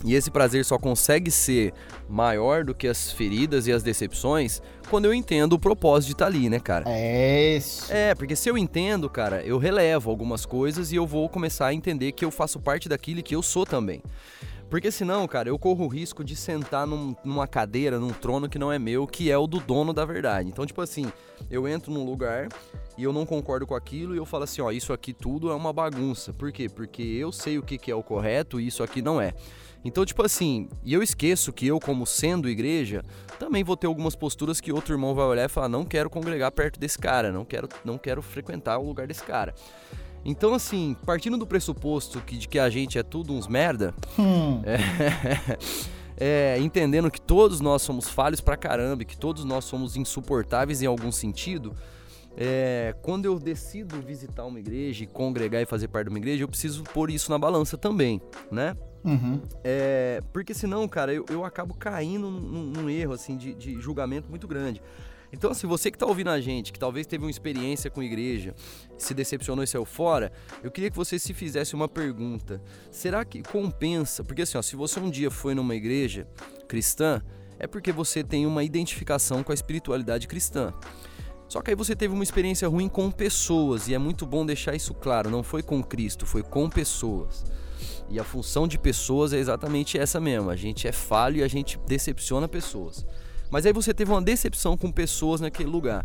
e 0.04 0.14
esse 0.14 0.30
prazer 0.30 0.64
só 0.64 0.78
consegue 0.78 1.30
ser 1.30 1.72
maior 2.08 2.64
do 2.64 2.74
que 2.74 2.86
as 2.86 3.10
feridas 3.10 3.66
e 3.66 3.72
as 3.72 3.82
decepções 3.82 4.60
quando 4.90 5.06
eu 5.06 5.14
entendo 5.14 5.54
o 5.54 5.58
propósito 5.58 6.08
de 6.08 6.12
estar 6.12 6.26
tá 6.26 6.30
ali, 6.30 6.48
né, 6.48 6.60
cara? 6.60 6.84
É 6.86 7.56
isso. 7.56 7.92
É, 7.92 8.14
porque 8.14 8.36
se 8.36 8.48
eu 8.48 8.56
entendo, 8.56 9.08
cara, 9.10 9.42
eu 9.42 9.58
relevo 9.58 10.10
algumas 10.10 10.46
coisas 10.46 10.92
e 10.92 10.96
eu 10.96 11.06
vou 11.06 11.28
começar 11.28 11.66
a 11.66 11.74
entender 11.74 12.12
que 12.12 12.24
eu 12.24 12.30
faço 12.30 12.60
parte 12.60 12.88
daquilo 12.88 13.20
e 13.20 13.22
que 13.22 13.34
eu 13.34 13.42
sou 13.42 13.66
também. 13.66 14.02
Porque 14.68 14.90
senão, 14.90 15.26
cara, 15.28 15.48
eu 15.48 15.58
corro 15.58 15.84
o 15.84 15.88
risco 15.88 16.24
de 16.24 16.34
sentar 16.34 16.86
num, 16.86 17.14
numa 17.24 17.46
cadeira, 17.46 18.00
num 18.00 18.10
trono 18.10 18.48
que 18.48 18.58
não 18.58 18.72
é 18.72 18.78
meu, 18.78 19.06
que 19.06 19.30
é 19.30 19.38
o 19.38 19.46
do 19.46 19.60
dono 19.60 19.92
da 19.92 20.04
verdade. 20.04 20.48
Então, 20.48 20.66
tipo 20.66 20.80
assim, 20.80 21.06
eu 21.48 21.68
entro 21.68 21.92
num 21.92 22.04
lugar 22.04 22.48
e 22.98 23.04
eu 23.04 23.12
não 23.12 23.24
concordo 23.24 23.66
com 23.66 23.76
aquilo 23.76 24.14
e 24.14 24.18
eu 24.18 24.26
falo 24.26 24.42
assim, 24.42 24.60
ó, 24.60 24.72
isso 24.72 24.92
aqui 24.92 25.12
tudo 25.12 25.50
é 25.50 25.54
uma 25.54 25.72
bagunça. 25.72 26.32
Por 26.32 26.50
quê? 26.50 26.68
Porque 26.68 27.02
eu 27.02 27.30
sei 27.30 27.58
o 27.58 27.62
que, 27.62 27.78
que 27.78 27.92
é 27.92 27.94
o 27.94 28.02
correto 28.02 28.60
e 28.60 28.66
isso 28.66 28.82
aqui 28.82 29.00
não 29.00 29.20
é. 29.20 29.34
Então, 29.86 30.04
tipo 30.04 30.20
assim, 30.24 30.68
e 30.84 30.92
eu 30.92 31.00
esqueço 31.00 31.52
que 31.52 31.64
eu, 31.64 31.78
como 31.78 32.04
sendo 32.04 32.48
igreja, 32.48 33.04
também 33.38 33.62
vou 33.62 33.76
ter 33.76 33.86
algumas 33.86 34.16
posturas 34.16 34.60
que 34.60 34.72
outro 34.72 34.92
irmão 34.92 35.14
vai 35.14 35.24
olhar 35.24 35.44
e 35.44 35.48
falar: 35.48 35.68
não 35.68 35.84
quero 35.84 36.10
congregar 36.10 36.50
perto 36.50 36.80
desse 36.80 36.98
cara, 36.98 37.30
não 37.30 37.44
quero, 37.44 37.68
não 37.84 37.96
quero 37.96 38.20
frequentar 38.20 38.78
o 38.78 38.86
lugar 38.88 39.06
desse 39.06 39.22
cara. 39.22 39.54
Então, 40.24 40.54
assim, 40.54 40.96
partindo 41.06 41.38
do 41.38 41.46
pressuposto 41.46 42.20
que, 42.20 42.36
de 42.36 42.48
que 42.48 42.58
a 42.58 42.68
gente 42.68 42.98
é 42.98 43.02
tudo 43.04 43.32
uns 43.32 43.46
merda, 43.46 43.94
hum. 44.18 44.60
é, 46.18 46.56
é, 46.56 46.58
entendendo 46.58 47.08
que 47.08 47.20
todos 47.20 47.60
nós 47.60 47.80
somos 47.82 48.08
falhos 48.08 48.40
pra 48.40 48.56
caramba, 48.56 49.04
que 49.04 49.16
todos 49.16 49.44
nós 49.44 49.64
somos 49.64 49.96
insuportáveis 49.96 50.82
em 50.82 50.86
algum 50.86 51.12
sentido, 51.12 51.76
é, 52.36 52.92
quando 53.02 53.26
eu 53.26 53.38
decido 53.38 54.02
visitar 54.02 54.44
uma 54.44 54.58
igreja 54.58 55.04
e 55.04 55.06
congregar 55.06 55.62
e 55.62 55.64
fazer 55.64 55.86
parte 55.86 56.06
de 56.06 56.10
uma 56.10 56.18
igreja, 56.18 56.42
eu 56.42 56.48
preciso 56.48 56.82
pôr 56.82 57.08
isso 57.08 57.30
na 57.30 57.38
balança 57.38 57.78
também, 57.78 58.20
né? 58.50 58.76
Uhum. 59.06 59.40
É, 59.62 60.20
porque 60.32 60.52
senão, 60.52 60.86
cara, 60.88 61.14
eu, 61.14 61.24
eu 61.30 61.44
acabo 61.44 61.74
caindo 61.74 62.28
num, 62.28 62.64
num 62.64 62.90
erro, 62.90 63.12
assim, 63.12 63.36
de, 63.36 63.54
de, 63.54 63.80
julgamento 63.80 64.28
muito 64.28 64.48
grande. 64.48 64.82
Então, 65.32 65.54
se 65.54 65.60
assim, 65.60 65.66
você 65.66 65.90
que 65.90 65.98
tá 65.98 66.06
ouvindo 66.06 66.30
a 66.30 66.40
gente, 66.40 66.72
que 66.72 66.78
talvez 66.78 67.06
teve 67.06 67.24
uma 67.24 67.30
experiência 67.30 67.88
com 67.88 68.02
igreja, 68.02 68.54
se 68.98 69.14
decepcionou 69.14 69.62
e 69.62 69.66
saiu 69.66 69.84
fora, 69.84 70.32
eu 70.62 70.70
queria 70.70 70.90
que 70.90 70.96
você 70.96 71.18
se 71.18 71.32
fizesse 71.32 71.74
uma 71.74 71.88
pergunta. 71.88 72.60
Será 72.90 73.24
que 73.24 73.42
compensa? 73.42 74.24
Porque 74.24 74.42
assim, 74.42 74.58
ó, 74.58 74.62
se 74.62 74.74
você 74.74 74.98
um 74.98 75.10
dia 75.10 75.30
foi 75.30 75.54
numa 75.54 75.74
igreja 75.74 76.26
cristã, 76.66 77.22
é 77.58 77.66
porque 77.66 77.92
você 77.92 78.24
tem 78.24 78.44
uma 78.44 78.64
identificação 78.64 79.42
com 79.42 79.52
a 79.52 79.54
espiritualidade 79.54 80.26
cristã. 80.26 80.72
Só 81.48 81.60
que 81.60 81.70
aí 81.70 81.76
você 81.76 81.94
teve 81.94 82.12
uma 82.12 82.24
experiência 82.24 82.66
ruim 82.66 82.88
com 82.88 83.10
pessoas, 83.10 83.88
e 83.88 83.94
é 83.94 83.98
muito 83.98 84.26
bom 84.26 84.44
deixar 84.44 84.74
isso 84.74 84.92
claro, 84.94 85.30
não 85.30 85.44
foi 85.44 85.62
com 85.62 85.82
Cristo, 85.82 86.26
foi 86.26 86.42
com 86.42 86.68
pessoas. 86.68 87.44
E 88.08 88.20
a 88.20 88.24
função 88.24 88.68
de 88.68 88.78
pessoas 88.78 89.32
é 89.32 89.38
exatamente 89.38 89.98
essa 89.98 90.20
mesmo, 90.20 90.48
a 90.50 90.56
gente 90.56 90.86
é 90.86 90.92
falho 90.92 91.38
e 91.38 91.42
a 91.42 91.48
gente 91.48 91.78
decepciona 91.86 92.46
pessoas. 92.46 93.04
Mas 93.50 93.66
aí 93.66 93.72
você 93.72 93.92
teve 93.92 94.10
uma 94.10 94.22
decepção 94.22 94.76
com 94.76 94.90
pessoas 94.90 95.40
naquele 95.40 95.68
lugar. 95.68 96.04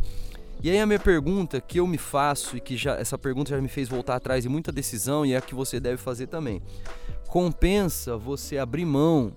E 0.63 0.69
aí 0.69 0.79
a 0.79 0.85
minha 0.85 0.99
pergunta 0.99 1.59
que 1.59 1.79
eu 1.79 1.87
me 1.87 1.97
faço 1.97 2.55
e 2.55 2.61
que 2.61 2.77
já 2.77 2.95
essa 2.95 3.17
pergunta 3.17 3.49
já 3.49 3.59
me 3.59 3.67
fez 3.67 3.89
voltar 3.89 4.15
atrás 4.15 4.45
em 4.45 4.49
muita 4.49 4.71
decisão 4.71 5.25
e 5.25 5.33
é 5.33 5.37
a 5.37 5.41
que 5.41 5.55
você 5.55 5.79
deve 5.79 5.97
fazer 5.97 6.27
também. 6.27 6.61
Compensa 7.27 8.15
você 8.15 8.59
abrir 8.59 8.85
mão 8.85 9.31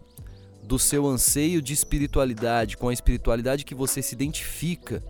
do 0.62 0.78
seu 0.78 1.06
anseio 1.06 1.62
de 1.62 1.72
espiritualidade 1.72 2.76
com 2.76 2.88
a 2.88 2.92
espiritualidade 2.92 3.64
que 3.64 3.74
você 3.74 4.02
se 4.02 4.14
identifica 4.14 5.02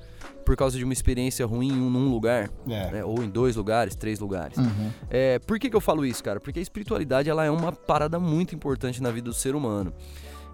por 0.45 0.57
causa 0.57 0.77
de 0.79 0.85
uma 0.85 0.93
experiência 0.93 1.47
ruim 1.47 1.69
em 1.69 1.81
um 1.81 2.11
lugar, 2.11 2.51
é. 2.69 2.91
né? 2.91 3.05
ou 3.05 3.23
em 3.23 3.29
dois 3.29 3.57
lugares, 3.57 3.95
três 3.95 4.21
lugares. 4.21 4.59
Uhum. 4.59 4.91
É, 5.11 5.39
por 5.39 5.59
que, 5.59 5.71
que 5.71 5.77
eu 5.77 5.81
falo 5.81 6.05
isso, 6.05 6.23
cara? 6.23 6.39
Porque 6.39 6.59
a 6.59 6.63
espiritualidade 6.63 7.31
ela 7.31 7.45
é 7.45 7.51
uma 7.51 7.73
parada 7.73 8.19
muito 8.19 8.55
importante 8.55 9.03
na 9.03 9.11
vida 9.11 9.31
do 9.31 9.35
ser 9.35 9.55
humano. 9.55 9.93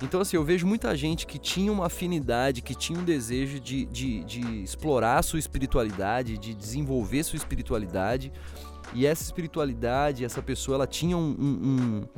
Então, 0.03 0.21
assim, 0.21 0.37
eu 0.37 0.45
vejo 0.45 0.67
muita 0.67 0.97
gente 0.97 1.27
que 1.27 1.39
tinha 1.39 1.71
uma 1.71 1.87
afinidade, 1.87 2.63
que 2.63 2.75
tinha 2.75 2.99
um 2.99 3.05
desejo 3.05 3.61
de, 3.61 3.85
de, 3.85 4.25
de 4.25 4.63
explorar 4.63 5.19
a 5.19 5.23
sua 5.23 5.39
espiritualidade, 5.39 6.39
de 6.39 6.55
desenvolver 6.55 7.23
sua 7.23 7.37
espiritualidade. 7.37 8.33
E 8.95 9.07
essa 9.07 9.23
espiritualidade, 9.23 10.25
essa 10.25 10.41
pessoa, 10.41 10.77
ela 10.77 10.87
tinha 10.87 11.17
um, 11.17 11.37
um, 11.39 11.47
um 11.47 12.09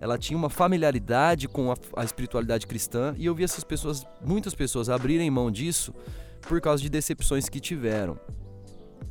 ela 0.00 0.18
tinha 0.18 0.36
uma 0.36 0.48
familiaridade 0.48 1.46
com 1.46 1.70
a, 1.70 1.76
a, 1.94 2.04
espiritualidade 2.04 2.66
cristã 2.66 3.14
e 3.18 3.26
eu 3.26 3.34
vi 3.34 3.44
essas 3.44 3.62
pessoas, 3.62 4.04
muitas 4.24 4.54
pessoas 4.54 4.88
abrirem 4.88 5.30
mão 5.30 5.50
disso 5.50 5.94
por 6.42 6.60
causa 6.60 6.82
de 6.82 6.88
decepções 6.88 7.48
que 7.48 7.60
tiveram. 7.60 8.18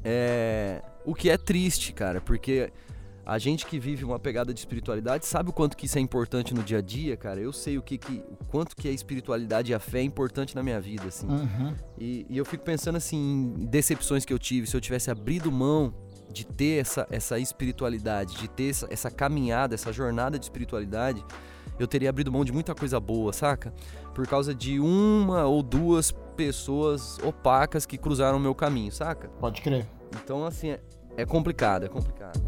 É, 0.04 0.82
o 1.06 1.14
que 1.14 1.30
é 1.30 1.38
triste, 1.38 1.94
cara, 1.94 2.22
porque 2.22 2.72
a 3.26 3.38
gente 3.38 3.66
que 3.68 3.80
vive 3.80 4.04
uma 4.04 4.18
pegada 4.18 4.52
de 4.52 4.60
espiritualidade 4.60 5.26
sabe 5.26 5.52
o 5.52 5.54
quanto 5.54 5.78
que 5.78 5.86
isso 5.86 6.00
é 6.00 6.02
importante 6.02 6.52
no 6.54 6.64
dia 6.64 6.80
a 6.80 6.82
dia, 6.82 7.16
cara. 7.16 7.40
Eu 7.40 7.54
sei 7.54 7.78
o 7.78 7.82
que, 7.82 7.98
que 7.98 8.24
o 8.28 8.46
quanto 8.46 8.76
que 8.76 8.88
a 8.88 8.92
espiritualidade 8.92 9.72
e 9.72 9.76
a 9.76 9.80
fé 9.80 10.00
é 10.00 10.04
importante 10.04 10.56
na 10.56 10.64
minha 10.64 10.82
vida, 10.82 11.08
assim. 11.08 11.28
Uhum. 11.28 11.76
E, 12.00 12.26
e 12.28 12.38
eu 12.38 12.44
fico 12.44 12.64
pensando 12.64 12.96
assim 12.96 13.18
em 13.18 13.66
decepções 13.68 14.26
que 14.26 14.34
eu 14.34 14.40
tive. 14.40 14.66
Se 14.66 14.76
eu 14.76 14.82
tivesse 14.82 15.12
abrido 15.12 15.52
mão 15.52 15.94
de 16.32 16.44
ter 16.44 16.82
essa, 16.82 17.08
essa 17.12 17.38
espiritualidade, 17.38 18.36
de 18.36 18.48
ter 18.48 18.72
essa, 18.72 18.88
essa 18.90 19.12
caminhada, 19.12 19.76
essa 19.76 19.94
jornada 19.94 20.40
de 20.40 20.46
espiritualidade, 20.46 21.24
eu 21.78 21.88
teria 21.88 22.10
abrido 22.10 22.32
mão 22.32 22.44
de 22.44 22.52
muita 22.52 22.74
coisa 22.74 23.00
boa, 23.00 23.32
saca? 23.32 23.72
Por 24.16 24.28
causa 24.28 24.56
de 24.56 24.80
uma 24.80 25.46
ou 25.46 25.62
duas 25.62 26.12
pessoas 26.40 27.18
opacas 27.20 27.86
que 27.86 27.98
cruzaram 27.98 28.38
o 28.38 28.40
meu 28.40 28.56
caminho, 28.56 28.90
saca? 28.94 29.28
Pode 29.42 29.62
crer. 29.62 29.86
Então, 30.24 30.46
assim, 30.46 30.70
é, 30.70 30.80
é 31.18 31.26
complicado, 31.26 31.86
é 31.86 31.90
complicado. 31.90 32.40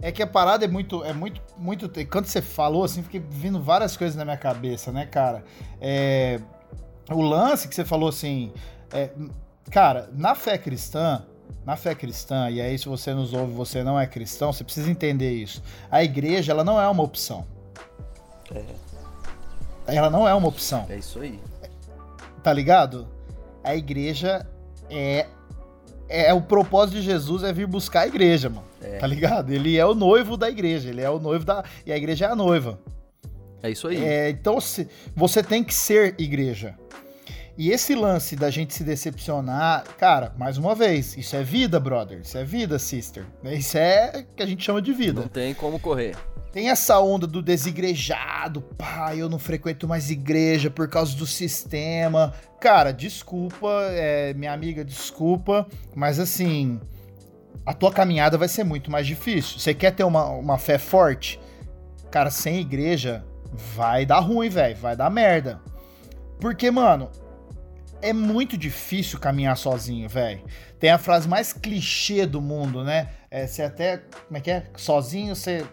É 0.00 0.10
que 0.10 0.22
a 0.22 0.26
parada 0.26 0.64
é 0.64 0.68
muito, 0.68 1.04
é 1.04 1.12
muito, 1.12 1.42
muito. 1.58 1.90
Quando 2.06 2.24
você 2.24 2.40
falou, 2.40 2.84
assim, 2.84 3.02
fiquei 3.02 3.20
vindo 3.20 3.60
várias 3.60 3.98
coisas 3.98 4.16
na 4.16 4.24
minha 4.24 4.38
cabeça, 4.38 4.90
né, 4.90 5.04
cara? 5.04 5.44
É, 5.82 6.40
o 7.10 7.20
lance 7.20 7.68
que 7.68 7.74
você 7.74 7.84
falou, 7.84 8.08
assim, 8.08 8.50
é, 8.90 9.10
cara, 9.70 10.08
na 10.14 10.34
fé 10.34 10.56
cristã, 10.56 11.22
na 11.64 11.76
fé 11.76 11.94
cristã, 11.94 12.50
e 12.50 12.60
aí 12.60 12.78
se 12.78 12.86
você 12.86 13.14
nos 13.14 13.32
ouve 13.32 13.52
você 13.52 13.82
não 13.82 13.98
é 13.98 14.06
cristão, 14.06 14.52
você 14.52 14.64
precisa 14.64 14.90
entender 14.90 15.32
isso. 15.32 15.62
A 15.90 16.02
igreja, 16.02 16.52
ela 16.52 16.64
não 16.64 16.80
é 16.80 16.88
uma 16.88 17.02
opção. 17.02 17.46
É. 18.54 18.62
Ela 19.86 20.10
não 20.10 20.26
é 20.26 20.34
uma 20.34 20.48
opção. 20.48 20.86
É 20.88 20.96
isso 20.96 21.20
aí. 21.20 21.40
Tá 22.42 22.52
ligado? 22.52 23.06
A 23.62 23.74
igreja 23.74 24.46
é 24.90 25.26
é 26.06 26.34
o 26.34 26.42
propósito 26.42 26.96
de 26.96 27.02
Jesus 27.02 27.42
é 27.42 27.52
vir 27.52 27.66
buscar 27.66 28.02
a 28.02 28.06
igreja, 28.06 28.50
mano. 28.50 28.66
É. 28.82 28.98
Tá 28.98 29.06
ligado? 29.06 29.50
Ele 29.50 29.78
é 29.78 29.86
o 29.86 29.94
noivo 29.94 30.36
da 30.36 30.50
igreja, 30.50 30.90
ele 30.90 31.00
é 31.00 31.08
o 31.08 31.18
noivo 31.18 31.44
da 31.44 31.64
e 31.86 31.92
a 31.92 31.96
igreja 31.96 32.26
é 32.26 32.28
a 32.28 32.36
noiva. 32.36 32.78
É 33.62 33.70
isso 33.70 33.88
aí. 33.88 34.04
É, 34.04 34.28
então 34.28 34.58
você 35.16 35.42
tem 35.42 35.64
que 35.64 35.74
ser 35.74 36.14
igreja. 36.18 36.76
E 37.56 37.70
esse 37.70 37.94
lance 37.94 38.34
da 38.34 38.50
gente 38.50 38.74
se 38.74 38.82
decepcionar, 38.82 39.84
cara, 39.96 40.34
mais 40.36 40.58
uma 40.58 40.74
vez, 40.74 41.16
isso 41.16 41.36
é 41.36 41.42
vida, 41.42 41.78
brother. 41.78 42.20
Isso 42.20 42.36
é 42.36 42.42
vida, 42.42 42.78
sister. 42.80 43.24
Isso 43.44 43.78
é 43.78 44.26
que 44.36 44.42
a 44.42 44.46
gente 44.46 44.64
chama 44.64 44.82
de 44.82 44.92
vida. 44.92 45.20
Não 45.20 45.28
tem 45.28 45.54
como 45.54 45.78
correr. 45.78 46.16
Tem 46.52 46.70
essa 46.70 47.00
onda 47.00 47.26
do 47.26 47.42
desigrejado, 47.42 48.60
pai, 48.60 49.20
eu 49.20 49.28
não 49.28 49.38
frequento 49.38 49.86
mais 49.86 50.10
igreja 50.10 50.68
por 50.68 50.88
causa 50.88 51.16
do 51.16 51.26
sistema. 51.26 52.32
Cara, 52.60 52.92
desculpa, 52.92 53.68
é, 53.90 54.34
minha 54.34 54.52
amiga, 54.52 54.84
desculpa, 54.84 55.66
mas 55.94 56.18
assim, 56.18 56.80
a 57.66 57.72
tua 57.72 57.92
caminhada 57.92 58.36
vai 58.36 58.48
ser 58.48 58.64
muito 58.64 58.90
mais 58.90 59.06
difícil. 59.06 59.58
Você 59.58 59.74
quer 59.74 59.92
ter 59.92 60.04
uma, 60.04 60.26
uma 60.28 60.58
fé 60.58 60.78
forte? 60.78 61.40
Cara, 62.10 62.30
sem 62.30 62.60
igreja 62.60 63.24
vai 63.74 64.04
dar 64.04 64.20
ruim, 64.20 64.48
velho, 64.48 64.76
vai 64.76 64.96
dar 64.96 65.10
merda. 65.10 65.60
Porque, 66.40 66.70
mano, 66.70 67.10
é 68.04 68.12
muito 68.12 68.58
difícil 68.58 69.18
caminhar 69.18 69.56
sozinho, 69.56 70.08
velho. 70.08 70.44
Tem 70.78 70.90
a 70.90 70.98
frase 70.98 71.26
mais 71.26 71.54
clichê 71.54 72.26
do 72.26 72.38
mundo, 72.38 72.84
né? 72.84 73.08
É, 73.30 73.46
você 73.46 73.62
até. 73.62 73.98
Como 74.26 74.36
é 74.36 74.40
que 74.40 74.50
é? 74.50 74.66
Sozinho 74.76 75.34
você. 75.34 75.66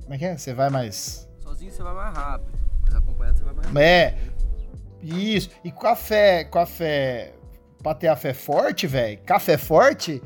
Como 0.00 0.14
é 0.14 0.18
que 0.18 0.24
é? 0.24 0.38
Você 0.38 0.54
vai 0.54 0.70
mais. 0.70 1.28
Sozinho 1.40 1.72
você 1.72 1.82
vai 1.82 1.94
mais 1.94 2.16
rápido, 2.16 2.58
mas 2.84 2.94
acompanhado 2.94 3.38
você 3.38 3.44
vai 3.44 3.54
mais 3.54 3.66
rápido. 3.66 3.80
É. 3.80 4.16
Isso. 5.02 5.50
E 5.64 5.72
com 5.72 5.88
a 5.88 5.96
fé. 5.96 6.44
Com 6.44 6.60
a 6.60 6.66
fé. 6.66 7.34
Pra 7.82 7.94
ter 7.94 8.08
a 8.08 8.16
fé 8.16 8.32
forte, 8.32 8.86
velho. 8.86 9.18
Café 9.26 9.58
forte. 9.58 10.22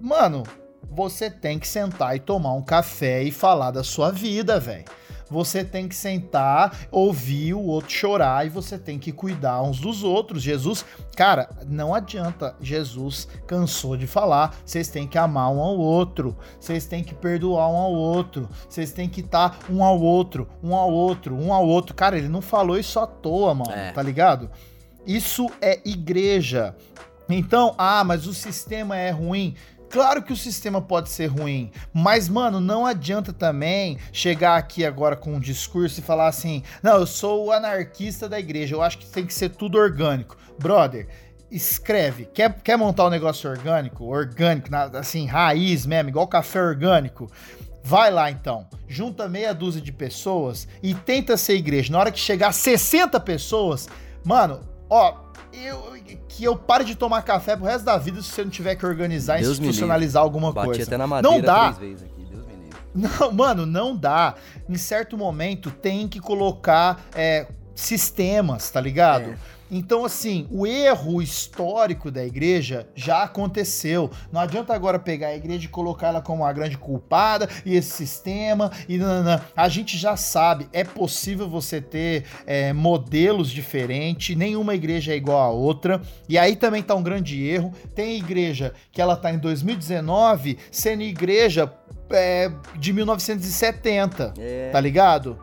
Mano, 0.00 0.44
você 0.90 1.30
tem 1.30 1.58
que 1.58 1.68
sentar 1.68 2.16
e 2.16 2.20
tomar 2.20 2.54
um 2.54 2.62
café 2.62 3.22
e 3.22 3.30
falar 3.30 3.70
da 3.70 3.84
sua 3.84 4.10
vida, 4.10 4.58
velho 4.58 4.84
você 5.30 5.64
tem 5.64 5.88
que 5.88 5.94
sentar, 5.94 6.86
ouvir 6.90 7.54
o 7.54 7.62
outro 7.62 7.90
chorar 7.90 8.46
e 8.46 8.48
você 8.48 8.78
tem 8.78 8.98
que 8.98 9.12
cuidar 9.12 9.62
uns 9.62 9.80
dos 9.80 10.02
outros. 10.02 10.42
Jesus, 10.42 10.84
cara, 11.16 11.48
não 11.66 11.94
adianta. 11.94 12.54
Jesus 12.60 13.28
cansou 13.46 13.96
de 13.96 14.06
falar. 14.06 14.56
Vocês 14.64 14.88
têm 14.88 15.06
que 15.06 15.18
amar 15.18 15.50
um 15.50 15.60
ao 15.60 15.76
outro. 15.76 16.36
Vocês 16.60 16.86
têm 16.86 17.02
que 17.02 17.14
perdoar 17.14 17.68
um 17.68 17.76
ao 17.76 17.92
outro. 17.92 18.48
Vocês 18.68 18.92
têm 18.92 19.08
que 19.08 19.20
estar 19.20 19.58
um 19.70 19.82
ao 19.82 20.00
outro, 20.00 20.48
um 20.62 20.74
ao 20.74 20.90
outro, 20.90 21.34
um 21.34 21.52
ao 21.52 21.66
outro. 21.66 21.94
Cara, 21.94 22.18
ele 22.18 22.28
não 22.28 22.42
falou 22.42 22.78
isso 22.78 22.98
à 22.98 23.06
toa, 23.06 23.54
mano, 23.54 23.72
é. 23.72 23.92
tá 23.92 24.02
ligado? 24.02 24.50
Isso 25.06 25.50
é 25.60 25.80
igreja. 25.84 26.74
Então, 27.28 27.74
ah, 27.78 28.04
mas 28.04 28.26
o 28.26 28.34
sistema 28.34 28.96
é 28.96 29.10
ruim. 29.10 29.54
Claro 29.90 30.22
que 30.22 30.32
o 30.32 30.36
sistema 30.36 30.82
pode 30.82 31.08
ser 31.08 31.26
ruim, 31.26 31.70
mas, 31.92 32.28
mano, 32.28 32.60
não 32.60 32.84
adianta 32.84 33.32
também 33.32 33.98
chegar 34.12 34.56
aqui 34.56 34.84
agora 34.84 35.14
com 35.14 35.34
um 35.34 35.40
discurso 35.40 36.00
e 36.00 36.02
falar 36.02 36.28
assim: 36.28 36.62
não, 36.82 36.96
eu 36.96 37.06
sou 37.06 37.46
o 37.46 37.52
anarquista 37.52 38.28
da 38.28 38.38
igreja, 38.38 38.74
eu 38.74 38.82
acho 38.82 38.98
que 38.98 39.06
tem 39.06 39.24
que 39.24 39.34
ser 39.34 39.50
tudo 39.50 39.78
orgânico. 39.78 40.36
Brother, 40.58 41.08
escreve. 41.50 42.24
Quer, 42.26 42.60
quer 42.62 42.76
montar 42.76 43.06
um 43.06 43.10
negócio 43.10 43.48
orgânico? 43.48 44.04
Orgânico, 44.04 44.68
assim, 44.96 45.26
raiz 45.26 45.86
mesmo, 45.86 46.08
igual 46.08 46.26
café 46.26 46.60
orgânico. 46.60 47.30
Vai 47.86 48.10
lá 48.10 48.30
então, 48.30 48.66
junta 48.88 49.28
meia 49.28 49.52
dúzia 49.52 49.80
de 49.80 49.92
pessoas 49.92 50.66
e 50.82 50.94
tenta 50.94 51.36
ser 51.36 51.54
igreja. 51.54 51.92
Na 51.92 51.98
hora 52.00 52.10
que 52.10 52.18
chegar 52.18 52.48
a 52.48 52.52
60 52.52 53.20
pessoas, 53.20 53.88
mano, 54.24 54.60
ó, 54.88 55.14
eu, 55.52 55.94
que 56.28 56.44
eu 56.44 56.56
pare 56.56 56.84
de 56.84 56.94
tomar 56.94 57.22
café 57.22 57.56
pro 57.56 57.64
resto 57.66 57.84
da 57.84 57.96
vida 57.96 58.20
se 58.22 58.28
você 58.30 58.44
não 58.44 58.50
tiver 58.50 58.74
que 58.74 58.84
organizar, 58.84 59.38
Deus 59.38 59.58
institucionalizar 59.58 60.22
alguma 60.22 60.52
Bati 60.52 60.66
coisa. 60.66 60.82
até 60.82 60.96
na 60.96 61.06
madeira 61.06 61.36
não 61.36 61.42
dá. 61.44 61.72
três 61.72 61.78
vezes 61.78 62.02
aqui, 62.04 62.24
Deus 62.24 62.46
me 62.46 62.54
livre. 62.54 62.74
Não, 63.20 63.32
mano, 63.32 63.66
não 63.66 63.96
dá. 63.96 64.34
Em 64.68 64.76
certo 64.76 65.18
momento 65.18 65.70
tem 65.70 66.06
que 66.06 66.20
colocar 66.20 67.04
é, 67.12 67.48
sistemas, 67.74 68.70
tá 68.70 68.80
ligado? 68.80 69.30
É. 69.30 69.36
Então, 69.76 70.04
assim, 70.04 70.46
o 70.52 70.64
erro 70.64 71.20
histórico 71.20 72.08
da 72.08 72.24
igreja 72.24 72.86
já 72.94 73.24
aconteceu. 73.24 74.08
Não 74.30 74.40
adianta 74.40 74.72
agora 74.72 75.00
pegar 75.00 75.28
a 75.28 75.34
igreja 75.36 75.64
e 75.64 75.68
colocar 75.68 76.06
ela 76.06 76.22
como 76.22 76.44
a 76.44 76.52
grande 76.52 76.78
culpada 76.78 77.48
e 77.66 77.74
esse 77.74 77.90
sistema 77.90 78.70
e 78.88 78.96
nanana. 78.96 79.44
A 79.56 79.68
gente 79.68 79.98
já 79.98 80.16
sabe, 80.16 80.68
é 80.72 80.84
possível 80.84 81.48
você 81.48 81.80
ter 81.80 82.24
é, 82.46 82.72
modelos 82.72 83.50
diferentes, 83.50 84.36
nenhuma 84.36 84.76
igreja 84.76 85.12
é 85.12 85.16
igual 85.16 85.40
a 85.40 85.50
outra. 85.50 86.00
E 86.28 86.38
aí 86.38 86.54
também 86.54 86.80
tá 86.80 86.94
um 86.94 87.02
grande 87.02 87.44
erro. 87.44 87.72
Tem 87.96 88.16
igreja 88.16 88.72
que 88.92 89.02
ela 89.02 89.16
tá 89.16 89.32
em 89.32 89.38
2019 89.38 90.56
sendo 90.70 91.02
igreja 91.02 91.68
é, 92.10 92.48
de 92.78 92.92
1970, 92.92 94.34
é. 94.38 94.70
tá 94.70 94.80
ligado? 94.80 95.36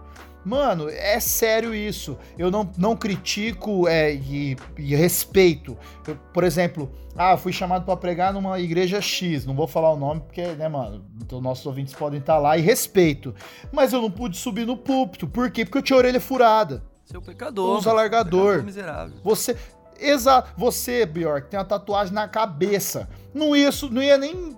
Mano, 0.44 0.90
é 0.90 1.20
sério 1.20 1.74
isso. 1.74 2.18
Eu 2.38 2.50
não, 2.50 2.70
não 2.78 2.96
critico 2.96 3.88
é, 3.88 4.14
e, 4.14 4.58
e 4.78 4.96
respeito. 4.96 5.78
Eu, 6.08 6.16
por 6.34 6.44
exemplo, 6.44 6.92
ah, 7.16 7.38
fui 7.38 7.54
chamado 7.54 7.86
para 7.86 7.96
pregar 7.98 8.34
numa 8.34 8.60
igreja 8.60 9.02
X. 9.02 9.46
Não 9.46 9.54
vou 9.54 9.68
falar 9.68 9.92
o 9.92 9.98
nome 9.98 10.22
porque, 10.22 10.44
né, 10.48 10.68
mano? 10.68 11.06
Então 11.22 11.40
nossos 11.42 11.66
ouvintes 11.66 11.94
podem 11.94 12.20
estar 12.20 12.38
lá 12.38 12.58
e 12.58 12.62
respeito. 12.62 13.36
Mas 13.72 13.94
eu 13.94 14.02
não 14.02 14.10
pude 14.10 14.38
subir 14.38 14.66
no 14.66 14.78
púlpito. 14.78 15.28
Por 15.28 15.52
quê? 15.52 15.64
Porque 15.64 15.78
eu 15.78 15.84
tinha 15.84 15.98
a 15.98 16.00
orelha 16.00 16.20
furada. 16.20 16.84
Seu 17.06 17.22
pecador. 17.22 17.78
Usa 17.78 17.90
alargador. 17.90 18.64
Miserável. 18.64 19.18
Você. 19.24 19.56
Exato. 20.00 20.52
Você, 20.58 21.06
Bjork, 21.06 21.50
tem 21.50 21.60
uma 21.60 21.66
tatuagem 21.66 22.14
na 22.14 22.28
cabeça. 22.28 23.08
Não 23.34 23.56
ia, 23.56 23.70
não 23.92 24.02
ia 24.02 24.18
nem. 24.18 24.58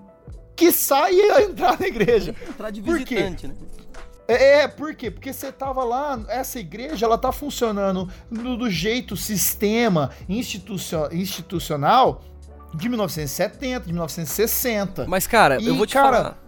Que 0.55 0.69
ia 1.11 1.41
entrar 1.43 1.79
na 1.79 1.87
igreja. 1.87 2.35
Entrar 2.47 2.69
de 2.69 2.79
visitante, 2.79 3.47
né? 3.47 3.55
É, 4.27 4.61
é, 4.61 4.67
por 4.67 4.95
quê? 4.95 5.11
Porque 5.11 5.33
você 5.33 5.51
tava 5.51 5.83
lá, 5.83 6.19
essa 6.29 6.59
igreja, 6.59 7.05
ela 7.05 7.17
tá 7.17 7.31
funcionando 7.31 8.09
do, 8.31 8.57
do 8.57 8.69
jeito, 8.69 9.17
sistema 9.17 10.11
institucional 10.29 12.21
de 12.73 12.89
1970, 12.89 13.85
de 13.85 13.91
1960. 13.91 15.05
Mas, 15.07 15.27
cara, 15.27 15.61
e, 15.61 15.67
eu 15.67 15.75
vou 15.75 15.85
te 15.85 15.93
cara, 15.93 16.17
falar. 16.17 16.43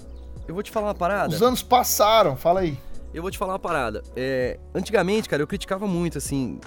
Eu 0.47 0.53
vou 0.53 0.63
te 0.63 0.71
falar 0.71 0.87
uma 0.87 0.95
parada. 0.95 1.35
Os 1.35 1.41
anos 1.41 1.61
passaram, 1.61 2.35
fala 2.35 2.61
aí. 2.61 2.77
Eu 3.13 3.21
vou 3.21 3.31
te 3.31 3.37
falar 3.37 3.53
uma 3.53 3.59
parada. 3.59 4.03
É, 4.15 4.59
antigamente, 4.73 5.29
cara, 5.29 5.41
eu 5.41 5.47
criticava 5.47 5.87
muito, 5.87 6.17
assim, 6.17 6.59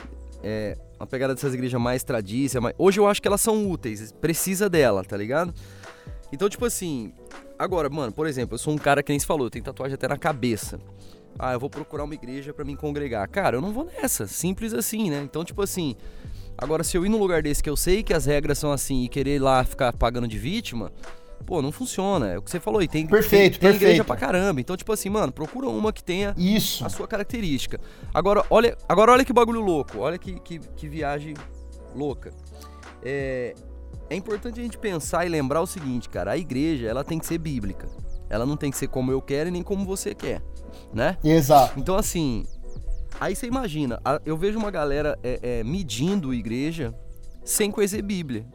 é, 0.42 0.76
a 0.98 1.06
pegada 1.06 1.34
dessas 1.34 1.54
igrejas 1.54 1.80
mais 1.80 2.02
tradicionais. 2.02 2.62
Mas 2.62 2.74
hoje 2.78 3.00
eu 3.00 3.06
acho 3.06 3.20
que 3.20 3.28
elas 3.28 3.40
são 3.40 3.70
úteis, 3.70 4.12
precisa 4.12 4.68
dela, 4.68 5.04
tá 5.04 5.16
ligado? 5.16 5.54
Então, 6.33 6.49
tipo 6.49 6.64
assim, 6.64 7.12
Agora, 7.59 7.91
mano, 7.91 8.12
por 8.12 8.26
exemplo, 8.29 8.55
eu 8.55 8.59
sou 8.59 8.72
um 8.72 8.79
cara 8.79 9.03
que 9.03 9.11
nem 9.11 9.18
se 9.18 9.26
falou, 9.26 9.47
eu 9.47 9.51
tenho 9.51 9.64
tatuagem 9.64 9.95
até 9.95 10.07
na 10.07 10.16
cabeça. 10.16 10.79
Ah, 11.37 11.53
eu 11.53 11.61
vou 11.61 11.68
procurar 11.68 12.05
uma 12.05 12.14
igreja 12.14 12.55
para 12.55 12.64
me 12.64 12.76
congregar. 12.76 13.29
Cara, 13.29 13.57
eu 13.57 13.61
não 13.61 13.72
vou 13.72 13.85
nessa. 13.85 14.26
Simples 14.29 14.72
assim, 14.72 15.11
né? 15.11 15.20
Então, 15.24 15.45
tipo 15.45 15.61
assim. 15.61 15.97
Agora, 16.57 16.85
se 16.85 16.97
eu 16.97 17.05
ir 17.05 17.09
num 17.09 17.18
lugar 17.18 17.43
desse 17.43 17.62
que 17.62 17.70
eu 17.70 17.76
sei 17.76 18.03
que 18.03 18.12
as 18.12 18.26
regras 18.26 18.59
são 18.59 18.72
assim 18.72 19.05
e 19.05 19.09
querer 19.09 19.41
lá 19.41 19.62
ficar 19.64 19.93
pagando 19.93 20.26
de 20.26 20.39
vítima, 20.39 20.93
pô, 21.47 21.62
não 21.62 21.70
funciona. 21.70 22.29
É 22.29 22.39
o 22.39 22.43
que 22.43 22.51
você 22.51 22.59
falou 22.61 22.81
aí. 22.81 22.89
Tem, 22.89 23.07
perfeito, 23.07 23.33
tem, 23.33 23.51
tem 23.51 23.61
perfeito. 23.61 23.83
igreja 23.83 24.05
pra 24.05 24.16
caramba. 24.16 24.61
Então, 24.61 24.76
tipo 24.76 24.93
assim, 24.93 25.09
mano, 25.09 25.33
procura 25.33 25.68
uma 25.68 25.93
que 25.93 26.03
tenha 26.03 26.35
Isso. 26.37 26.85
a 26.85 26.89
sua 26.89 27.07
característica. 27.09 27.81
Agora, 28.14 28.45
olha, 28.51 28.76
agora 28.89 29.12
olha 29.12 29.24
que 29.24 29.33
bagulho 29.33 29.61
louco. 29.61 29.99
Olha 29.99 30.18
que, 30.18 30.39
que, 30.41 30.59
que 30.59 30.89
viagem 30.89 31.35
louca. 31.95 32.33
É, 33.05 33.55
é 34.11 34.16
importante 34.16 34.61
a 34.61 34.62
gente 34.62 34.78
pensar 34.78 35.26
e 35.26 35.28
lembrar 35.28 35.61
o 35.61 35.66
seguinte, 35.66 36.09
cara, 36.09 36.32
a 36.32 36.38
igreja, 36.38 36.86
ela 36.86 37.04
tem 37.04 37.18
que 37.18 37.26
ser 37.26 37.38
bíblica. 37.38 37.88
Ela 38.30 38.44
não 38.44 38.56
tem 38.56 38.70
que 38.70 38.76
ser 38.76 38.88
como 38.88 39.11
eu 39.11 39.20
quero 39.20 39.48
e 39.48 39.52
nem 39.52 39.62
como 39.62 39.84
você 39.84 40.14
quer, 40.14 40.42
né? 40.92 41.16
Exato. 41.24 41.78
Então, 41.78 41.96
assim, 41.96 42.44
aí 43.20 43.34
você 43.34 43.46
imagina, 43.46 44.00
eu 44.24 44.36
vejo 44.36 44.59
uma 44.59 44.70
galera 44.70 45.18
é, 45.22 45.40
é, 45.42 45.64
medindo 45.64 46.34
igreja 46.34 46.94
sem 47.44 47.70
conhecer 47.70 48.02
Bíblia. 48.02 48.46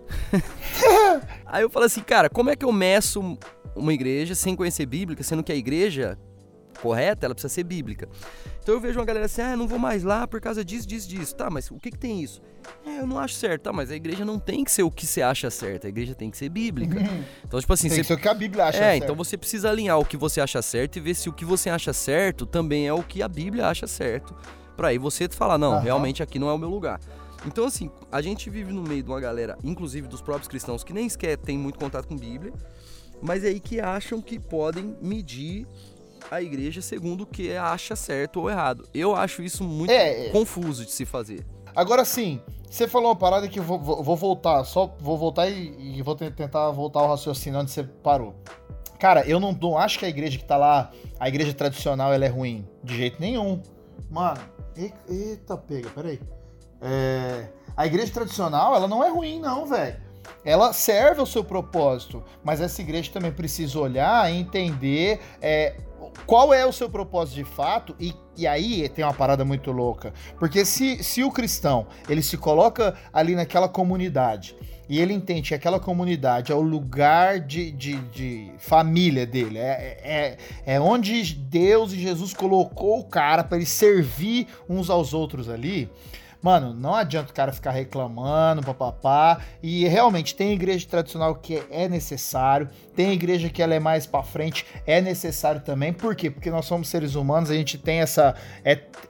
aí 1.46 1.64
eu 1.64 1.70
falo 1.70 1.86
assim, 1.86 2.02
cara, 2.02 2.30
como 2.30 2.50
é 2.52 2.56
que 2.56 2.66
eu 2.66 2.72
meço 2.72 3.38
uma 3.76 3.94
igreja 3.94 4.36
sem 4.36 4.56
conhecer 4.56 4.86
Bíblia, 4.86 5.22
sendo 5.24 5.44
que 5.44 5.52
a 5.52 5.56
igreja 5.56 6.18
correta, 6.84 7.26
ela 7.26 7.34
precisa 7.34 7.54
ser 7.54 7.64
bíblica. 7.64 8.10
Então 8.62 8.76
eu 8.76 8.82
vejo 8.82 9.00
uma 9.00 9.06
galera 9.06 9.26
assim, 9.26 9.42
ah, 9.42 9.56
não 9.56 9.68
vou 9.68 9.80
mais 9.80 10.04
lá 10.04 10.28
por 10.28 10.42
causa 10.42 10.64
disso, 10.64 10.86
disso, 10.86 11.08
disso. 11.08 11.34
Tá, 11.34 11.50
mas 11.50 11.72
o 11.72 11.80
que 11.80 11.90
que 11.90 11.98
tem 11.98 12.22
isso? 12.22 12.42
É, 12.86 13.00
eu 13.00 13.08
não 13.08 13.18
acho 13.18 13.36
certo. 13.36 13.64
Tá, 13.64 13.74
mas 13.74 13.90
a 13.90 13.96
igreja 13.96 14.26
não 14.26 14.38
tem 14.38 14.64
que 14.64 14.72
ser 14.72 14.84
o 14.84 14.92
que 14.92 15.06
você 15.06 15.22
acha 15.22 15.50
certo. 15.50 15.86
A 15.86 15.90
igreja 15.90 16.14
tem 16.14 16.30
que 16.30 16.38
ser 16.38 16.50
bíblica. 16.50 17.00
Uhum. 17.00 17.24
Então, 17.46 17.60
tipo 17.60 17.72
assim... 17.72 17.88
Tem 17.88 17.98
você... 17.98 18.02
que 18.02 18.08
ser 18.08 18.14
o 18.14 18.18
que 18.18 18.28
a 18.28 18.34
Bíblia 18.34 18.66
acha 18.66 18.78
é, 18.78 18.82
certo. 18.82 19.04
então 19.04 19.16
você 19.16 19.38
precisa 19.38 19.70
alinhar 19.70 19.98
o 19.98 20.06
que 20.06 20.18
você 20.18 20.42
acha 20.42 20.62
certo 20.62 20.98
e 20.98 21.00
ver 21.00 21.16
se 21.16 21.30
o 21.30 21.34
que 21.34 21.46
você 21.46 21.70
acha 21.70 21.94
certo 21.94 22.46
também 22.46 22.88
é 22.88 22.94
o 22.94 23.02
que 23.02 23.24
a 23.24 23.28
Bíblia 23.28 23.68
acha 23.68 23.88
certo. 23.88 24.36
Pra 24.76 24.90
aí 24.90 24.98
você 24.98 25.30
falar, 25.30 25.58
não, 25.58 25.80
realmente 25.80 26.22
aqui 26.22 26.38
não 26.38 26.50
é 26.50 26.54
o 26.54 26.58
meu 26.58 26.70
lugar. 26.70 27.00
Então, 27.46 27.66
assim, 27.66 27.90
a 28.12 28.22
gente 28.22 28.50
vive 28.50 28.72
no 28.72 28.82
meio 28.82 29.04
de 29.04 29.10
uma 29.10 29.20
galera, 29.20 29.58
inclusive 29.64 30.08
dos 30.08 30.22
próprios 30.22 30.48
cristãos, 30.48 30.84
que 30.84 30.94
nem 30.94 31.08
sequer 31.10 31.38
tem 31.38 31.58
muito 31.58 31.78
contato 31.78 32.08
com 32.08 32.16
Bíblia, 32.16 32.54
mas 33.22 33.44
é 33.44 33.48
aí 33.48 33.60
que 33.60 33.80
acham 33.80 34.22
que 34.22 34.40
podem 34.40 34.96
medir 35.02 35.68
a 36.30 36.42
igreja 36.42 36.82
segundo 36.82 37.22
o 37.22 37.26
que 37.26 37.56
acha 37.56 37.96
certo 37.96 38.42
ou 38.42 38.50
errado. 38.50 38.88
Eu 38.94 39.16
acho 39.16 39.42
isso 39.42 39.64
muito 39.64 39.92
é, 39.92 40.28
é. 40.28 40.30
confuso 40.30 40.86
de 40.86 40.92
se 40.92 41.06
fazer. 41.06 41.46
Agora 41.76 42.06
sim, 42.06 42.42
você 42.70 42.88
falou 42.88 43.10
uma 43.10 43.16
parada 43.16 43.48
que 43.48 43.60
eu 43.60 43.64
vou, 43.64 43.80
vou 43.80 44.16
voltar, 44.16 44.64
só 44.64 44.96
vou 45.00 45.18
voltar 45.18 45.50
e, 45.50 45.98
e, 45.98 46.02
vou 46.02 46.16
tentar 46.16 46.70
voltar 46.72 47.00
ao 47.00 47.10
raciocínio 47.10 47.60
onde 47.60 47.72
você 47.72 47.84
parou. 47.84 48.36
Cara, 49.00 49.28
eu 49.28 49.40
não, 49.40 49.52
não, 49.52 49.78
acho 49.78 50.00
que 50.00 50.06
a 50.06 50.10
igreja 50.10 50.38
que 50.38 50.46
tá 50.46 50.56
lá, 50.56 50.92
a 51.20 51.28
igreja 51.28 51.54
tradicional, 51.54 52.14
ela 52.14 52.24
é 52.24 52.30
ruim. 52.30 52.68
De 52.84 52.96
jeito 52.96 53.20
nenhum. 53.20 53.62
Mano, 54.10 54.40
eita 55.10 55.58
pega, 55.58 55.90
peraí. 55.90 56.22
É, 56.80 57.50
a 57.76 57.86
igreja 57.86 58.14
tradicional, 58.14 58.76
ela 58.76 58.88
não 58.88 59.04
é 59.04 59.10
ruim, 59.10 59.40
não, 59.40 59.66
velho 59.66 60.14
ela 60.44 60.74
serve 60.74 61.20
ao 61.20 61.26
seu 61.26 61.44
propósito, 61.44 62.24
mas 62.44 62.62
essa 62.62 62.82
igreja 62.82 63.12
também 63.12 63.32
precisa 63.32 63.80
olhar 63.80 64.32
e 64.32 64.38
entender 64.38 65.20
é, 65.42 65.76
qual 66.26 66.54
é 66.54 66.66
o 66.66 66.72
seu 66.72 66.90
propósito 66.90 67.36
de 67.36 67.44
fato 67.44 67.96
e, 68.00 68.14
e 68.38 68.48
aí 68.48 68.88
tem 68.90 69.04
uma 69.04 69.14
parada 69.14 69.44
muito 69.44 69.72
louca. 69.72 70.14
Porque 70.40 70.66
se, 70.66 71.04
se 71.04 71.24
o 71.24 71.32
cristão 71.32 71.88
ele 72.10 72.22
se 72.22 72.38
coloca 72.38 72.96
ali 73.12 73.36
naquela 73.36 73.68
comunidade 73.68 74.56
e 74.90 75.00
ele 75.00 75.14
entende 75.14 75.50
que 75.50 75.56
aquela 75.56 75.80
comunidade 75.80 76.52
é 76.52 76.56
o 76.56 76.62
lugar 76.62 77.40
de, 77.40 77.72
de, 77.72 77.96
de 78.10 78.52
família 78.58 79.26
dele 79.26 79.58
é, 79.58 80.38
é, 80.66 80.74
é 80.76 80.80
onde 80.80 81.34
Deus 81.34 81.94
e 81.94 82.00
Jesus 82.00 82.34
colocou 82.34 83.00
o 83.00 83.06
cara 83.06 83.44
para 83.44 83.58
ele 83.58 83.66
servir 83.66 84.48
uns 84.70 84.90
aos 84.90 85.14
outros 85.14 85.50
ali 85.50 85.90
Mano, 86.44 86.74
não 86.74 86.94
adianta 86.94 87.32
o 87.32 87.34
cara 87.34 87.54
ficar 87.54 87.72
reclamando, 87.72 88.62
papapá. 88.62 89.40
E 89.64 89.88
realmente 89.88 90.36
tem 90.36 90.52
igreja 90.52 90.86
tradicional 90.86 91.36
que 91.36 91.64
é 91.72 91.88
necessário, 91.88 92.68
tem 92.94 93.14
igreja 93.14 93.50
que 93.50 93.64
ela 93.64 93.74
é 93.74 93.80
mais 93.80 94.06
para 94.06 94.24
frente, 94.24 94.66
é 94.86 95.00
necessário 95.00 95.62
também. 95.62 95.94
Por 95.94 96.14
quê? 96.18 96.30
Porque 96.30 96.52
nós 96.52 96.66
somos 96.66 96.90
seres 96.90 97.16
humanos, 97.16 97.50
a 97.50 97.56
gente 97.56 97.78
tem 97.78 98.02
essa 98.02 98.36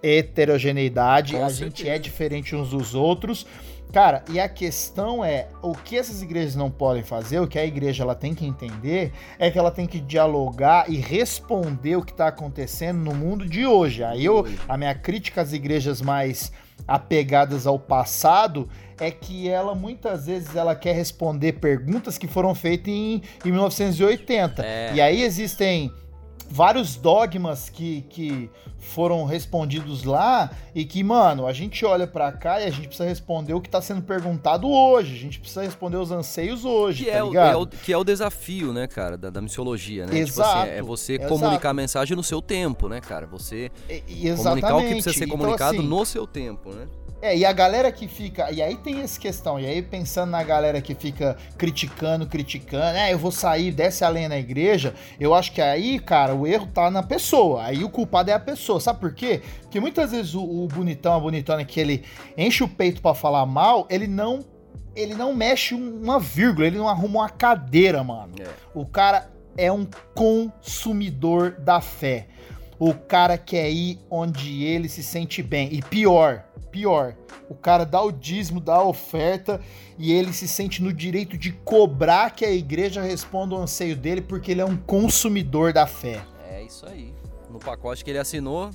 heterogeneidade, 0.04 1.34
Com 1.36 1.44
a 1.44 1.50
certeza. 1.50 1.64
gente 1.66 1.90
é 1.90 1.98
diferente 1.98 2.56
uns 2.56 2.70
dos 2.70 2.94
outros. 2.94 3.48
Cara, 3.92 4.24
e 4.32 4.40
a 4.40 4.50
questão 4.50 5.24
é, 5.24 5.48
o 5.62 5.74
que 5.74 5.98
essas 5.98 6.22
igrejas 6.24 6.56
não 6.56 6.70
podem 6.70 7.04
fazer, 7.04 7.40
o 7.40 7.48
que 7.48 7.60
a 7.60 7.66
igreja 7.66 8.04
ela 8.04 8.16
tem 8.16 8.34
que 8.34 8.46
entender, 8.46 9.12
é 9.38 9.52
que 9.52 9.58
ela 9.58 9.70
tem 9.70 9.86
que 9.86 10.00
dialogar 10.00 10.90
e 10.90 10.98
responder 10.98 11.96
o 11.96 12.02
que 12.04 12.12
está 12.12 12.28
acontecendo 12.28 12.98
no 13.00 13.14
mundo 13.14 13.48
de 13.48 13.68
hoje. 13.68 14.04
Aí 14.04 14.26
eu, 14.26 14.48
a 14.68 14.78
minha 14.78 14.96
crítica 14.96 15.42
às 15.42 15.54
igrejas 15.54 16.02
mais 16.02 16.52
apegadas 16.88 17.66
ao 17.66 17.80
passado 17.80 18.70
é 19.00 19.10
que 19.12 19.50
ela 19.50 19.74
muitas 19.74 20.28
vezes 20.28 20.56
ela 20.56 20.76
quer 20.76 20.94
responder 20.94 21.54
perguntas 21.54 22.18
que 22.18 22.28
foram 22.28 22.54
feitas 22.54 22.94
em, 22.94 23.22
em 23.46 23.52
1980. 23.52 24.66
É. 24.66 24.94
E 24.94 25.02
aí 25.02 25.24
existem 25.24 25.92
vários 26.50 26.96
dogmas 26.96 27.70
que, 27.70 28.02
que 28.10 28.50
foram 28.84 29.24
respondidos 29.26 30.04
lá 30.04 30.52
e 30.76 30.86
que, 30.86 31.04
mano, 31.04 31.48
a 31.48 31.54
gente 31.54 31.86
olha 31.86 32.06
para 32.06 32.32
cá 32.32 32.60
e 32.62 32.66
a 32.66 32.70
gente 32.70 32.88
precisa 32.88 33.08
responder 33.08 33.54
o 33.54 33.62
que 33.62 33.70
tá 33.70 33.82
sendo 33.82 34.02
perguntado 34.02 34.70
hoje. 34.70 35.14
A 35.14 35.18
gente 35.18 35.40
precisa 35.40 35.64
responder 35.64 35.98
os 35.98 36.12
anseios 36.12 36.66
hoje, 36.66 37.06
que 37.06 37.12
tá 37.12 37.18
é 37.18 37.24
ligado? 37.24 37.56
O, 37.56 37.62
é 37.62 37.64
o, 37.64 37.68
que 37.68 37.94
é 37.94 37.98
o 37.98 38.04
desafio, 38.04 38.74
né, 38.74 38.88
cara, 38.88 39.18
da, 39.18 39.30
da 39.30 39.42
missiologia, 39.42 40.06
né? 40.06 40.18
Exato, 40.18 40.50
tipo 40.50 40.62
assim, 40.62 40.78
é 40.78 40.82
você 40.82 41.14
exato. 41.14 41.30
comunicar 41.30 41.70
a 41.70 41.74
mensagem 41.74 42.16
no 42.16 42.24
seu 42.24 42.42
tempo, 42.42 42.88
né, 42.88 43.00
cara? 43.00 43.26
Você 43.28 43.72
e, 43.90 44.34
comunicar 44.36 44.76
o 44.76 44.82
que 44.82 44.90
precisa 44.90 45.14
ser 45.14 45.26
então, 45.26 45.38
comunicado 45.38 45.74
então, 45.76 45.86
assim, 45.86 45.90
no 45.90 46.06
seu 46.06 46.28
tempo, 46.28 46.74
né? 46.74 46.88
É, 47.24 47.38
e 47.38 47.46
a 47.46 47.54
galera 47.54 47.90
que 47.90 48.06
fica. 48.06 48.52
E 48.52 48.62
aí 48.62 48.76
tem 48.76 49.00
essa 49.00 49.18
questão. 49.18 49.58
E 49.58 49.66
aí, 49.66 49.82
pensando 49.82 50.32
na 50.32 50.44
galera 50.44 50.82
que 50.82 50.94
fica 50.94 51.38
criticando, 51.58 52.28
criticando, 52.28 52.98
é, 52.98 53.14
eu 53.14 53.18
vou 53.18 53.32
sair, 53.32 53.72
desce 53.72 54.04
a 54.04 54.10
lenha 54.10 54.28
na 54.28 54.38
igreja. 54.38 54.94
Eu 55.18 55.34
acho 55.34 55.54
que 55.54 55.62
aí, 55.62 56.00
cara, 56.00 56.36
o 56.36 56.46
erro 56.46 56.68
tá 56.68 56.92
na 56.92 57.02
pessoa. 57.02 57.64
Aí 57.64 57.82
o 57.82 57.90
culpado 57.90 58.30
é 58.30 58.34
a 58.34 58.40
pessoa. 58.40 58.82
Sabe 58.82 59.00
por 59.00 59.14
quê? 59.14 59.42
Porque 59.62 59.80
muitas 59.80 60.12
vezes 60.12 60.36
o, 60.36 60.44
o 60.44 60.68
bonitão, 60.68 61.16
a 61.16 61.20
bonitona 61.20 61.64
que 61.64 61.80
ele 61.80 62.04
enche 62.38 62.62
o 62.62 62.68
peito 62.68 63.02
para 63.02 63.16
falar 63.16 63.46
mal, 63.46 63.88
ele 63.90 64.06
não. 64.06 64.42
Ele 64.94 65.16
não 65.16 65.34
mexe 65.34 65.74
uma 65.74 66.20
vírgula, 66.20 66.68
ele 66.68 66.78
não 66.78 66.90
arruma 66.90 67.22
uma 67.22 67.30
cadeira, 67.30 68.04
mano. 68.04 68.34
É. 68.38 68.48
O 68.76 68.86
cara 68.86 69.32
é 69.56 69.72
um 69.72 69.88
consumidor 70.14 71.52
da 71.52 71.80
fé. 71.80 72.28
O 72.78 72.94
cara 72.94 73.38
quer 73.38 73.72
ir 73.72 73.98
onde 74.10 74.64
ele 74.66 74.90
se 74.90 75.02
sente 75.02 75.42
bem. 75.42 75.70
E 75.72 75.82
pior, 75.82 76.44
pior, 76.74 77.16
o 77.48 77.54
cara 77.54 77.86
dá 77.86 78.02
o 78.02 78.12
dízimo, 78.12 78.60
dá 78.60 78.78
a 78.78 78.84
oferta 78.84 79.62
e 79.96 80.12
ele 80.12 80.34
se 80.34 80.48
sente 80.48 80.82
no 80.82 80.92
direito 80.92 81.38
de 81.38 81.52
cobrar 81.52 82.32
que 82.32 82.44
a 82.44 82.52
igreja 82.52 83.00
responda 83.00 83.54
o 83.54 83.60
anseio 83.60 83.96
dele 83.96 84.22
porque 84.22 84.52
ele 84.52 84.62
é 84.62 84.66
um 84.66 84.76
consumidor 84.76 85.72
da 85.72 85.86
fé. 85.86 86.26
É 86.50 86.64
isso 86.64 86.88
aí. 86.88 87.14
No 87.48 87.60
pacote 87.60 88.04
que 88.04 88.10
ele 88.10 88.18
assinou, 88.18 88.72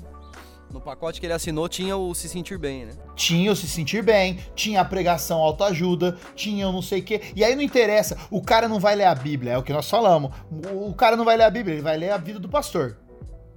no 0.70 0.80
pacote 0.80 1.18
que 1.18 1.26
ele 1.26 1.32
assinou 1.32 1.68
tinha 1.68 1.96
o 1.96 2.14
se 2.14 2.28
sentir 2.28 2.56
bem, 2.56 2.86
né? 2.86 2.92
Tinha 3.16 3.50
o 3.50 3.56
se 3.56 3.66
sentir 3.66 4.04
bem, 4.04 4.38
tinha 4.54 4.80
a 4.80 4.84
pregação 4.84 5.38
autoajuda, 5.38 6.16
tinha 6.36 6.68
o 6.68 6.72
não 6.72 6.82
sei 6.82 7.00
o 7.00 7.02
quê. 7.02 7.20
E 7.34 7.42
aí 7.42 7.56
não 7.56 7.62
interessa, 7.62 8.16
o 8.30 8.40
cara 8.40 8.68
não 8.68 8.78
vai 8.78 8.94
ler 8.94 9.06
a 9.06 9.14
Bíblia, 9.14 9.54
é 9.54 9.58
o 9.58 9.62
que 9.64 9.72
nós 9.72 9.90
falamos. 9.90 10.30
O 10.72 10.94
cara 10.94 11.16
não 11.16 11.24
vai 11.24 11.36
ler 11.36 11.44
a 11.44 11.50
Bíblia, 11.50 11.74
ele 11.74 11.82
vai 11.82 11.96
ler 11.96 12.10
a 12.10 12.16
vida 12.16 12.38
do 12.38 12.48
pastor. 12.48 12.96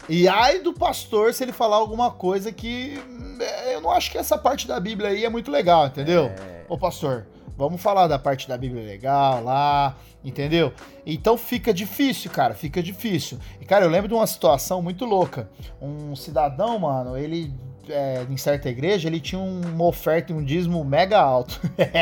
E 0.09 0.27
ai 0.27 0.59
do 0.59 0.73
pastor 0.73 1.33
se 1.33 1.43
ele 1.43 1.51
falar 1.51 1.77
alguma 1.77 2.11
coisa 2.11 2.51
que 2.51 2.99
é, 3.39 3.75
eu 3.75 3.81
não 3.81 3.91
acho 3.91 4.11
que 4.11 4.17
essa 4.17 4.37
parte 4.37 4.67
da 4.67 4.79
Bíblia 4.79 5.09
aí 5.09 5.25
é 5.25 5.29
muito 5.29 5.51
legal, 5.51 5.87
entendeu? 5.87 6.25
É... 6.25 6.65
Ô 6.67 6.77
pastor, 6.77 7.27
vamos 7.57 7.81
falar 7.81 8.07
da 8.07 8.17
parte 8.17 8.47
da 8.47 8.57
Bíblia 8.57 8.83
legal 8.83 9.43
lá, 9.43 9.95
entendeu? 10.23 10.73
Então 11.05 11.37
fica 11.37 11.73
difícil, 11.73 12.31
cara, 12.31 12.53
fica 12.53 12.81
difícil. 12.81 13.39
E 13.59 13.65
cara, 13.65 13.85
eu 13.85 13.89
lembro 13.89 14.07
de 14.07 14.13
uma 14.13 14.27
situação 14.27 14.81
muito 14.81 15.05
louca. 15.05 15.49
Um 15.81 16.15
cidadão, 16.15 16.79
mano, 16.79 17.17
ele 17.17 17.53
é, 17.89 18.25
em 18.29 18.37
certa 18.37 18.69
igreja, 18.69 19.07
ele 19.07 19.19
tinha 19.19 19.41
uma 19.41 19.85
oferta 19.85 20.31
e 20.31 20.35
um 20.35 20.43
dízimo 20.43 20.83
mega 20.83 21.19
alto. 21.19 21.59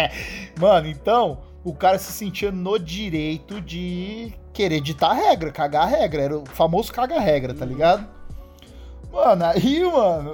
mano, 0.59 0.87
então 0.87 1.39
o 1.63 1.73
cara 1.73 1.97
se 1.97 2.11
sentia 2.11 2.51
no 2.51 2.77
direito 2.77 3.61
de 3.61 4.33
querer 4.53 4.81
ditar 4.81 5.11
a 5.11 5.13
regra, 5.13 5.51
cagar 5.51 5.83
a 5.83 5.85
regra. 5.85 6.21
Era 6.21 6.37
o 6.37 6.45
famoso 6.45 6.91
caga-regra, 6.91 7.53
tá 7.53 7.65
ligado? 7.65 8.07
Mano, 9.11 9.45
aí, 9.45 9.83
mano. 9.83 10.33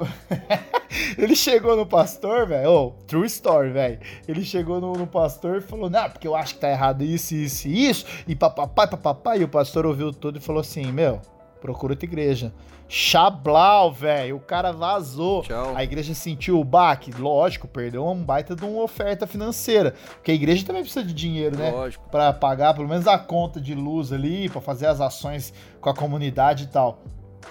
ele 1.18 1.36
chegou 1.36 1.78
no 1.78 1.86
pastor, 1.86 2.48
velho. 2.48 2.70
Oh, 2.70 2.92
true 3.08 3.26
story, 3.26 3.72
velho. 3.72 4.00
Ele 4.28 4.44
chegou 4.44 4.82
no, 4.82 4.94
no, 4.94 5.08
pastor 5.08 5.58
e 5.58 5.62
falou: 5.62 5.90
Não, 5.90 6.10
porque 6.10 6.28
eu 6.28 6.36
acho 6.36 6.56
que 6.56 6.60
tá 6.60 6.70
errado 6.70 7.04
isso, 7.04 7.34
isso 7.34 7.68
e 7.68 7.90
isso. 7.90 8.06
E 8.28 8.36
papapá, 8.36 8.86
papapá. 8.86 9.38
E 9.38 9.44
o 9.44 9.48
pastor 9.48 9.86
ouviu 9.86 10.12
tudo 10.12 10.40
e 10.40 10.42
falou 10.42 10.60
assim: 10.60 10.92
Meu, 10.92 11.22
procura 11.66 11.94
outra 11.94 12.06
igreja. 12.06 12.54
Chablau, 12.88 13.92
velho. 13.92 14.36
O 14.36 14.40
cara 14.40 14.72
vazou. 14.72 15.42
Tchau. 15.42 15.76
A 15.76 15.84
igreja 15.84 16.14
sentiu 16.14 16.60
o 16.60 16.64
baque. 16.64 17.12
Lógico, 17.12 17.68
perdeu 17.68 18.06
um 18.06 18.24
baita 18.24 18.56
de 18.56 18.64
uma 18.64 18.84
oferta 18.84 19.26
financeira. 19.26 19.96
Porque 20.14 20.32
a 20.32 20.36
igreja 20.36 20.64
também 20.64 20.84
precisa 20.84 21.04
de 21.04 21.14
dinheiro, 21.14 21.58
né? 21.58 21.72
Lógico. 21.72 22.08
Pra 22.10 22.32
pagar 22.32 22.76
pelo 22.76 22.88
menos 22.88 23.08
a 23.08 23.18
conta 23.18 23.60
de 23.60 23.74
luz 23.74 24.14
ali, 24.14 24.48
pra 24.48 24.62
fazer 24.62 24.86
as 24.86 25.02
ações 25.02 25.52
com 25.82 25.90
a 25.90 25.96
comunidade 25.96 26.66
e 26.66 26.68
tal. 26.68 27.00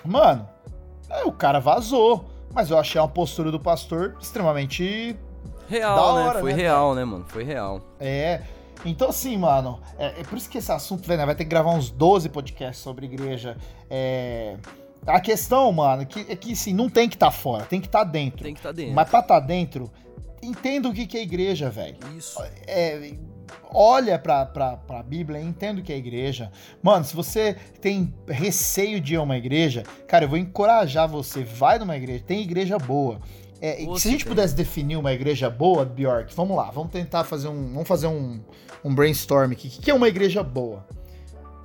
Mano, 0.04 0.48
o 1.24 1.32
cara 1.32 1.58
vazou. 1.58 2.26
Mas 2.54 2.70
eu 2.70 2.78
achei 2.78 3.00
uma 3.00 3.08
postura 3.08 3.50
do 3.50 3.58
pastor 3.58 4.16
extremamente. 4.20 5.16
Real, 5.68 5.96
né? 5.96 6.22
hora, 6.22 6.34
né? 6.34 6.40
Foi 6.40 6.52
né, 6.52 6.62
real, 6.62 6.88
cara? 6.90 6.94
né, 6.94 7.04
mano? 7.04 7.24
Foi 7.26 7.42
real. 7.42 7.80
É. 7.98 8.42
Então, 8.84 9.08
assim, 9.08 9.36
mano, 9.36 9.80
é, 9.98 10.20
é, 10.20 10.24
por 10.24 10.36
isso 10.36 10.48
que 10.48 10.58
esse 10.58 10.70
assunto, 10.70 11.06
velho, 11.06 11.24
vai 11.24 11.34
ter 11.34 11.44
que 11.44 11.50
gravar 11.50 11.72
uns 11.72 11.90
12 11.90 12.28
podcasts 12.28 12.82
sobre 12.82 13.06
igreja. 13.06 13.56
É 13.88 14.56
a 15.06 15.20
questão, 15.20 15.70
mano, 15.72 16.02
é 16.02 16.04
que, 16.04 16.20
é 16.20 16.36
que 16.36 16.56
sim, 16.56 16.72
não 16.72 16.88
tem 16.88 17.08
que 17.08 17.16
estar 17.16 17.26
tá 17.26 17.32
fora, 17.32 17.64
tem 17.64 17.80
que 17.80 17.86
estar 17.86 18.04
tá 18.04 18.10
dentro. 18.10 18.42
Tem 18.42 18.54
que 18.54 18.60
estar 18.60 18.70
tá 18.70 18.74
dentro. 18.74 18.94
Mas 18.94 19.08
pra 19.08 19.20
estar 19.20 19.40
tá 19.40 19.46
dentro, 19.46 19.90
entenda 20.42 20.88
o 20.88 20.92
que, 20.92 21.06
que 21.06 21.16
é 21.16 21.22
igreja, 21.22 21.70
velho. 21.70 21.96
Isso. 22.16 22.42
É, 22.66 23.12
olha 23.72 24.18
pra, 24.18 24.46
pra, 24.46 24.76
pra 24.76 25.02
Bíblia 25.02 25.40
e 25.40 25.44
entenda 25.44 25.80
o 25.80 25.84
que 25.84 25.92
é 25.92 25.96
igreja. 25.96 26.50
Mano, 26.82 27.04
se 27.04 27.14
você 27.14 27.54
tem 27.80 28.14
receio 28.26 29.00
de 29.00 29.14
ir 29.14 29.16
a 29.16 29.22
uma 29.22 29.36
igreja, 29.36 29.82
cara, 30.06 30.24
eu 30.24 30.28
vou 30.28 30.38
encorajar 30.38 31.08
você, 31.08 31.42
vai 31.44 31.78
numa 31.78 31.96
igreja, 31.96 32.24
tem 32.26 32.40
igreja 32.40 32.78
boa. 32.78 33.20
É, 33.66 33.78
se 33.96 34.08
a 34.08 34.10
gente 34.10 34.26
pudesse 34.26 34.54
definir 34.54 34.96
uma 34.96 35.10
igreja 35.10 35.48
boa, 35.48 35.86
Bjork, 35.86 36.34
vamos 36.34 36.54
lá, 36.54 36.70
vamos 36.70 36.92
tentar 36.92 37.24
fazer 37.24 37.48
um. 37.48 37.72
Vamos 37.72 37.88
fazer 37.88 38.08
um, 38.08 38.38
um 38.84 38.94
brainstorm 38.94 39.52
aqui. 39.52 39.68
O 39.68 39.80
que 39.80 39.90
é 39.90 39.94
uma 39.94 40.06
igreja 40.06 40.42
boa? 40.42 40.86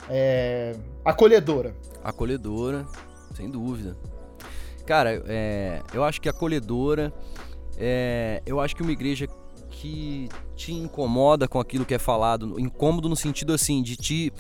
É, 0.10 0.78
acolhedora. 1.04 1.76
Acolhedora 2.02 2.86
sem 3.36 3.50
dúvida. 3.50 3.98
Cara, 4.86 5.22
é, 5.28 5.82
eu 5.94 6.06
acho 6.06 6.22
que 6.22 6.30
acolhedora, 6.30 7.14
é, 7.78 8.42
eu 8.46 8.62
acho 8.62 8.78
que 8.78 8.82
uma 8.82 8.94
igreja 8.94 9.28
que 9.70 10.30
te 10.56 10.74
incomoda 10.74 11.50
com 11.50 11.60
aquilo 11.60 11.86
que 11.86 11.94
é 11.94 12.00
falado, 12.00 12.58
incômodo 12.60 13.10
no 13.10 13.16
sentido 13.16 13.54
assim, 13.54 13.84
de 13.84 13.98
te 13.98 14.34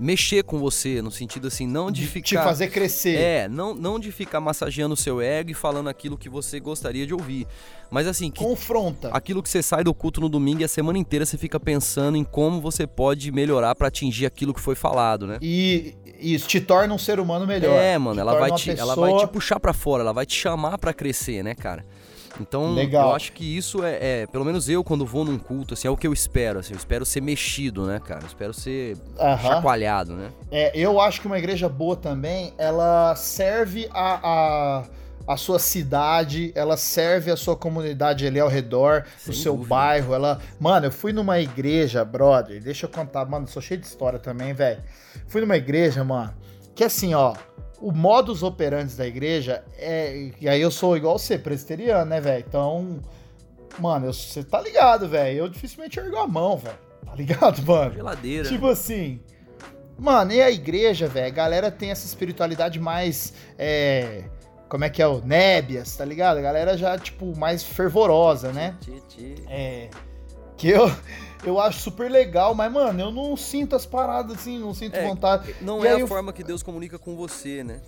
mexer 0.00 0.42
com 0.42 0.58
você, 0.58 1.02
no 1.02 1.10
sentido 1.10 1.48
assim, 1.48 1.66
não 1.66 1.90
de, 1.90 2.00
de 2.00 2.06
ficar. 2.06 2.40
Te 2.40 2.44
fazer 2.44 2.68
crescer. 2.68 3.16
É, 3.16 3.48
não, 3.48 3.74
não 3.74 4.00
de 4.00 4.10
ficar 4.10 4.40
massageando 4.40 4.94
o 4.94 4.96
seu 4.96 5.20
ego 5.20 5.50
e 5.50 5.54
falando 5.54 5.88
aquilo 5.88 6.16
que 6.16 6.28
você 6.28 6.58
gostaria 6.58 7.06
de 7.06 7.12
ouvir. 7.12 7.46
Mas 7.90 8.06
assim. 8.06 8.30
Que, 8.30 8.42
Confronta. 8.42 9.10
Aquilo 9.12 9.42
que 9.42 9.48
você 9.48 9.62
sai 9.62 9.84
do 9.84 9.92
culto 9.92 10.20
no 10.20 10.28
domingo 10.28 10.62
e 10.62 10.64
a 10.64 10.68
semana 10.68 10.98
inteira 10.98 11.26
você 11.26 11.36
fica 11.36 11.60
pensando 11.60 12.16
em 12.16 12.24
como 12.24 12.60
você 12.60 12.86
pode 12.86 13.30
melhorar 13.30 13.74
para 13.74 13.88
atingir 13.88 14.24
aquilo 14.24 14.54
que 14.54 14.60
foi 14.60 14.74
falado, 14.74 15.26
né? 15.26 15.38
E 15.42 15.94
isso 16.18 16.48
te 16.48 16.60
torna 16.60 16.94
um 16.94 16.98
ser 16.98 17.20
humano 17.20 17.46
melhor. 17.46 17.76
É, 17.78 17.98
mano, 17.98 18.18
ela 18.18 18.38
vai, 18.38 18.50
te, 18.52 18.70
pessoa... 18.70 18.92
ela 18.92 18.94
vai 18.94 19.18
te 19.18 19.30
puxar 19.30 19.60
para 19.60 19.74
fora, 19.74 20.02
ela 20.02 20.12
vai 20.12 20.24
te 20.24 20.34
chamar 20.34 20.78
para 20.78 20.94
crescer, 20.94 21.44
né, 21.44 21.54
cara? 21.54 21.84
Então, 22.40 22.72
Legal. 22.72 23.10
eu 23.10 23.14
acho 23.14 23.32
que 23.32 23.44
isso 23.44 23.84
é, 23.84 24.22
é, 24.22 24.26
pelo 24.26 24.44
menos 24.44 24.68
eu 24.68 24.82
quando 24.82 25.04
vou 25.04 25.24
num 25.24 25.38
culto, 25.38 25.74
assim, 25.74 25.86
é 25.86 25.90
o 25.90 25.96
que 25.96 26.06
eu 26.06 26.12
espero, 26.12 26.58
assim, 26.60 26.72
eu 26.72 26.78
espero 26.78 27.04
ser 27.04 27.20
mexido, 27.20 27.86
né, 27.86 28.00
cara? 28.00 28.22
Eu 28.22 28.26
espero 28.26 28.54
ser 28.54 28.96
chacoalhado, 29.42 30.14
né? 30.14 30.30
É, 30.50 30.72
eu 30.74 31.00
acho 31.00 31.20
que 31.20 31.26
uma 31.26 31.38
igreja 31.38 31.68
boa 31.68 31.94
também, 31.96 32.54
ela 32.56 33.14
serve 33.14 33.88
a, 33.92 34.20
a, 34.22 34.84
a 35.26 35.36
sua 35.36 35.58
cidade, 35.58 36.50
ela 36.54 36.76
serve 36.76 37.30
a 37.30 37.36
sua 37.36 37.54
comunidade 37.56 38.26
ali 38.26 38.40
ao 38.40 38.48
redor, 38.48 39.04
Sem 39.18 39.34
o 39.34 39.36
seu 39.36 39.52
dúvida. 39.52 39.68
bairro, 39.68 40.14
ela... 40.14 40.40
Mano, 40.58 40.86
eu 40.86 40.92
fui 40.92 41.12
numa 41.12 41.38
igreja, 41.40 42.04
brother, 42.04 42.62
deixa 42.62 42.86
eu 42.86 42.90
contar, 42.90 43.26
mano, 43.26 43.46
sou 43.46 43.60
cheio 43.60 43.80
de 43.80 43.86
história 43.86 44.18
também, 44.18 44.54
velho. 44.54 44.82
Fui 45.28 45.40
numa 45.40 45.56
igreja, 45.56 46.02
mano, 46.02 46.34
que 46.74 46.84
assim, 46.84 47.12
ó, 47.14 47.34
o 47.80 47.92
modus 47.92 48.42
operandi 48.42 48.94
da 48.94 49.06
igreja 49.06 49.64
é. 49.78 50.30
E 50.40 50.48
aí 50.48 50.60
eu 50.60 50.70
sou 50.70 50.96
igual 50.96 51.18
você, 51.18 51.38
presbiteriano, 51.38 52.10
né, 52.10 52.20
velho? 52.20 52.44
Então, 52.46 53.00
mano, 53.78 54.12
você 54.12 54.44
tá 54.44 54.60
ligado, 54.60 55.08
velho? 55.08 55.38
Eu 55.38 55.48
dificilmente 55.48 55.98
ergo 55.98 56.16
a 56.16 56.26
mão, 56.26 56.56
velho. 56.56 56.78
Tá 57.04 57.14
ligado, 57.14 57.62
mano? 57.66 57.94
Geladeira. 57.94 58.48
Tipo 58.48 58.68
assim. 58.68 59.20
Mano, 59.98 60.32
e 60.32 60.40
a 60.40 60.50
igreja, 60.50 61.06
velho? 61.06 61.26
A 61.26 61.30
galera 61.30 61.70
tem 61.70 61.90
essa 61.90 62.06
espiritualidade 62.06 62.78
mais. 62.78 63.34
É, 63.58 64.24
como 64.68 64.84
é 64.84 64.90
que 64.90 65.02
é 65.02 65.06
o 65.06 65.20
Nébias, 65.20 65.96
tá 65.96 66.04
ligado? 66.04 66.38
A 66.38 66.42
galera 66.42 66.76
já, 66.76 66.96
tipo, 66.98 67.36
mais 67.36 67.62
fervorosa, 67.62 68.52
né? 68.52 68.76
É. 69.48 69.88
Que 70.56 70.68
eu 70.68 70.90
eu 71.44 71.60
acho 71.60 71.80
super 71.80 72.10
legal, 72.10 72.54
mas, 72.54 72.70
mano, 72.70 73.00
eu 73.00 73.10
não 73.10 73.36
sinto 73.36 73.74
as 73.74 73.86
paradas 73.86 74.36
assim, 74.36 74.58
não 74.58 74.74
sinto 74.74 74.96
é, 74.96 75.06
vontade. 75.06 75.54
Não 75.60 75.84
e 75.84 75.88
é 75.88 75.94
a 75.94 76.00
eu... 76.00 76.06
forma 76.06 76.32
que 76.32 76.44
Deus 76.44 76.62
comunica 76.62 76.98
com 76.98 77.16
você, 77.16 77.64
né? 77.64 77.80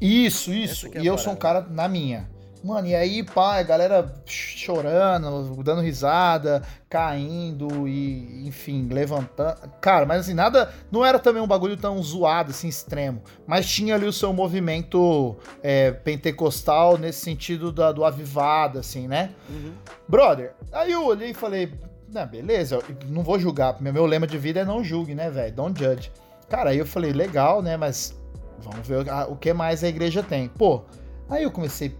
Isso, 0.00 0.52
isso. 0.52 0.88
É 0.94 1.00
e 1.00 1.06
eu 1.06 1.18
sou 1.18 1.32
um 1.32 1.36
cara 1.36 1.60
na 1.60 1.88
minha. 1.88 2.28
Mano, 2.62 2.88
e 2.88 2.94
aí, 2.94 3.22
pá, 3.22 3.58
a 3.58 3.62
galera 3.62 4.20
chorando, 4.26 5.62
dando 5.62 5.80
risada, 5.80 6.62
caindo 6.88 7.86
e, 7.86 8.46
enfim, 8.48 8.88
levantando. 8.90 9.56
Cara, 9.80 10.04
mas 10.04 10.20
assim, 10.20 10.34
nada. 10.34 10.72
Não 10.90 11.04
era 11.04 11.18
também 11.20 11.40
um 11.40 11.46
bagulho 11.46 11.76
tão 11.76 12.02
zoado, 12.02 12.50
assim, 12.50 12.68
extremo. 12.68 13.22
Mas 13.46 13.68
tinha 13.68 13.94
ali 13.94 14.06
o 14.06 14.12
seu 14.12 14.32
movimento 14.32 15.36
é, 15.62 15.92
pentecostal 15.92 16.98
nesse 16.98 17.20
sentido 17.20 17.70
da, 17.70 17.92
do 17.92 18.04
avivado, 18.04 18.78
assim, 18.78 19.06
né? 19.06 19.30
Uhum. 19.48 19.72
Brother, 20.08 20.52
aí 20.72 20.92
eu 20.92 21.04
olhei 21.04 21.30
e 21.30 21.34
falei, 21.34 21.72
não, 22.12 22.26
beleza, 22.26 22.78
não 23.06 23.22
vou 23.22 23.38
julgar. 23.38 23.80
Meu, 23.80 23.92
meu 23.92 24.06
lema 24.06 24.26
de 24.26 24.38
vida 24.38 24.60
é 24.60 24.64
não 24.64 24.82
julgue, 24.82 25.14
né, 25.14 25.30
velho? 25.30 25.54
Don't 25.54 25.78
judge. 25.78 26.10
Cara, 26.48 26.70
aí 26.70 26.78
eu 26.78 26.86
falei, 26.86 27.12
legal, 27.12 27.62
né? 27.62 27.76
Mas 27.76 28.18
vamos 28.60 28.86
ver 28.86 29.04
o 29.28 29.36
que 29.36 29.52
mais 29.52 29.84
a 29.84 29.88
igreja 29.88 30.22
tem. 30.22 30.48
Pô, 30.48 30.82
aí 31.28 31.42
eu 31.42 31.50
comecei 31.50 31.94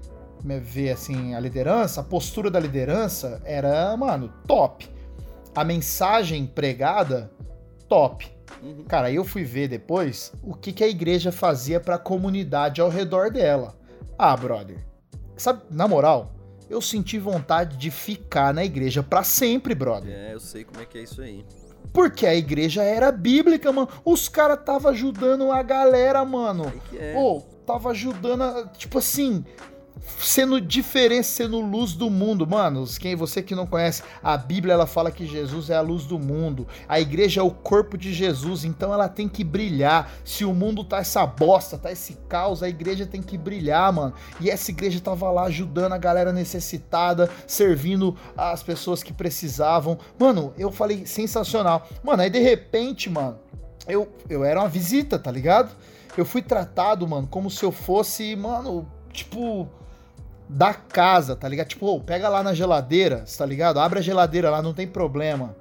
a 0.44 0.59
ver, 0.59 0.90
assim, 0.90 1.34
a 1.34 1.40
liderança, 1.40 2.00
a 2.00 2.04
postura 2.04 2.50
da 2.50 2.59
liderança 2.59 3.42
era, 3.44 3.96
mano, 3.96 4.32
top. 4.46 4.88
A 5.54 5.64
mensagem 5.64 6.46
pregada, 6.46 7.30
top. 7.88 8.30
Uhum. 8.62 8.84
Cara, 8.84 9.09
aí 9.09 9.16
eu 9.16 9.24
fui 9.24 9.44
ver 9.44 9.68
depois 9.68 10.32
o 10.42 10.54
que, 10.54 10.72
que 10.72 10.84
a 10.84 10.88
igreja 10.88 11.30
fazia 11.30 11.78
para 11.78 11.96
a 11.96 11.98
comunidade 11.98 12.80
ao 12.80 12.88
redor 12.88 13.30
dela. 13.30 13.76
Ah, 14.16 14.36
brother. 14.36 14.78
Sabe, 15.36 15.62
na 15.70 15.86
moral, 15.86 16.32
eu 16.68 16.80
senti 16.80 17.18
vontade 17.18 17.76
de 17.76 17.90
ficar 17.90 18.52
na 18.52 18.64
igreja 18.64 19.02
para 19.02 19.22
sempre, 19.22 19.74
brother. 19.74 20.12
É, 20.12 20.34
eu 20.34 20.40
sei 20.40 20.64
como 20.64 20.80
é 20.80 20.84
que 20.84 20.98
é 20.98 21.02
isso 21.02 21.22
aí. 21.22 21.44
Porque 21.92 22.26
a 22.26 22.34
igreja 22.34 22.82
era 22.82 23.10
bíblica, 23.10 23.72
mano. 23.72 23.88
Os 24.04 24.28
caras 24.28 24.62
tava 24.64 24.90
ajudando 24.90 25.50
a 25.50 25.62
galera, 25.62 26.24
mano. 26.24 26.72
É. 26.94 27.14
Pô, 27.14 27.42
tava 27.66 27.90
ajudando, 27.90 28.42
a, 28.42 28.66
tipo 28.68 28.98
assim, 28.98 29.44
sendo 30.18 30.61
diferença, 30.61 31.30
sendo 31.30 31.61
luz 31.61 31.92
do 31.94 32.11
mundo. 32.11 32.46
Mano, 32.46 32.86
quem 32.99 33.14
você 33.14 33.42
que 33.42 33.55
não 33.55 33.66
conhece, 33.66 34.03
a 34.22 34.36
Bíblia 34.36 34.74
ela 34.74 34.86
fala 34.86 35.11
que 35.11 35.26
Jesus 35.26 35.70
é 35.70 35.76
a 35.76 35.80
luz 35.80 36.05
do 36.05 36.18
mundo. 36.18 36.66
A 36.88 37.01
igreja 37.01 37.40
é 37.40 37.44
o 37.44 37.51
corpo 37.51 37.96
de 37.96 38.12
Jesus, 38.12 38.64
então 38.64 38.92
ela 38.92 39.09
tem 39.09 39.28
que 39.28 39.44
brilhar. 39.44 40.12
Se 40.24 40.44
o 40.44 40.55
mundo 40.55 40.84
tá 40.84 40.99
essa 40.99 41.26
bosta, 41.26 41.78
tá 41.78 41.90
esse 41.90 42.14
caos, 42.28 42.62
a 42.62 42.68
igreja 42.68 43.07
tem 43.07 43.22
que 43.22 43.38
brilhar, 43.38 43.92
mano. 43.92 44.14
E 44.40 44.51
essa 44.51 44.70
igreja 44.70 45.01
tava 45.01 45.30
lá 45.30 45.44
ajudando 45.44 45.92
a 45.92 45.99
galera 45.99 46.32
necessitada, 46.32 47.30
servindo 47.46 48.16
as 48.36 48.62
pessoas 48.62 49.03
que 49.03 49.12
precisavam. 49.12 49.99
Mano, 50.18 50.53
eu 50.59 50.70
falei 50.70 51.07
sensacional. 51.07 51.88
Mano, 52.03 52.22
aí 52.22 52.30
de 52.30 52.40
repente, 52.40 53.09
mano, 53.11 53.38
eu 53.86 54.09
eu 54.28 54.44
era 54.44 54.61
uma 54.61 54.68
visita, 54.68 55.18
tá 55.18 55.30
ligado? 55.30 55.70
Eu 56.16 56.24
fui 56.24 56.42
tratado, 56.42 57.07
mano, 57.07 57.28
como 57.28 57.51
se 57.51 57.64
eu 57.64 57.70
fosse, 57.70 58.34
mano, 58.34 58.90
tipo 59.12 59.68
da 60.49 60.72
casa, 60.72 61.36
tá 61.36 61.49
ligado? 61.49 61.68
Tipo, 61.68 61.86
oh, 61.86 62.01
pega 62.01 62.28
lá 62.28 62.42
na 62.42 62.55
geladeira, 62.55 63.24
tá 63.36 63.44
ligado? 63.44 63.78
Abre 63.78 63.99
a 63.99 64.03
geladeira 64.03 64.51
lá, 64.51 64.62
não 64.62 64.72
tem 64.72 64.86
problema. 64.86 65.55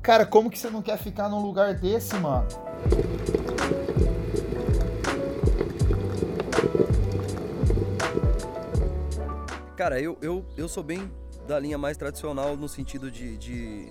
Cara, 0.00 0.24
como 0.24 0.50
que 0.50 0.58
você 0.58 0.70
não 0.70 0.82
quer 0.82 0.96
ficar 0.98 1.28
num 1.28 1.40
lugar 1.40 1.74
desse, 1.74 2.14
mano? 2.16 2.48
Cara, 9.76 10.00
eu, 10.00 10.16
eu, 10.22 10.44
eu 10.56 10.68
sou 10.68 10.82
bem 10.82 11.10
da 11.46 11.58
linha 11.58 11.76
mais 11.76 11.96
tradicional 11.96 12.56
no 12.56 12.68
sentido 12.68 13.10
de, 13.10 13.36
de, 13.36 13.88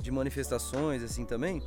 de 0.00 0.10
manifestações, 0.10 1.02
assim, 1.02 1.24
também. 1.24 1.62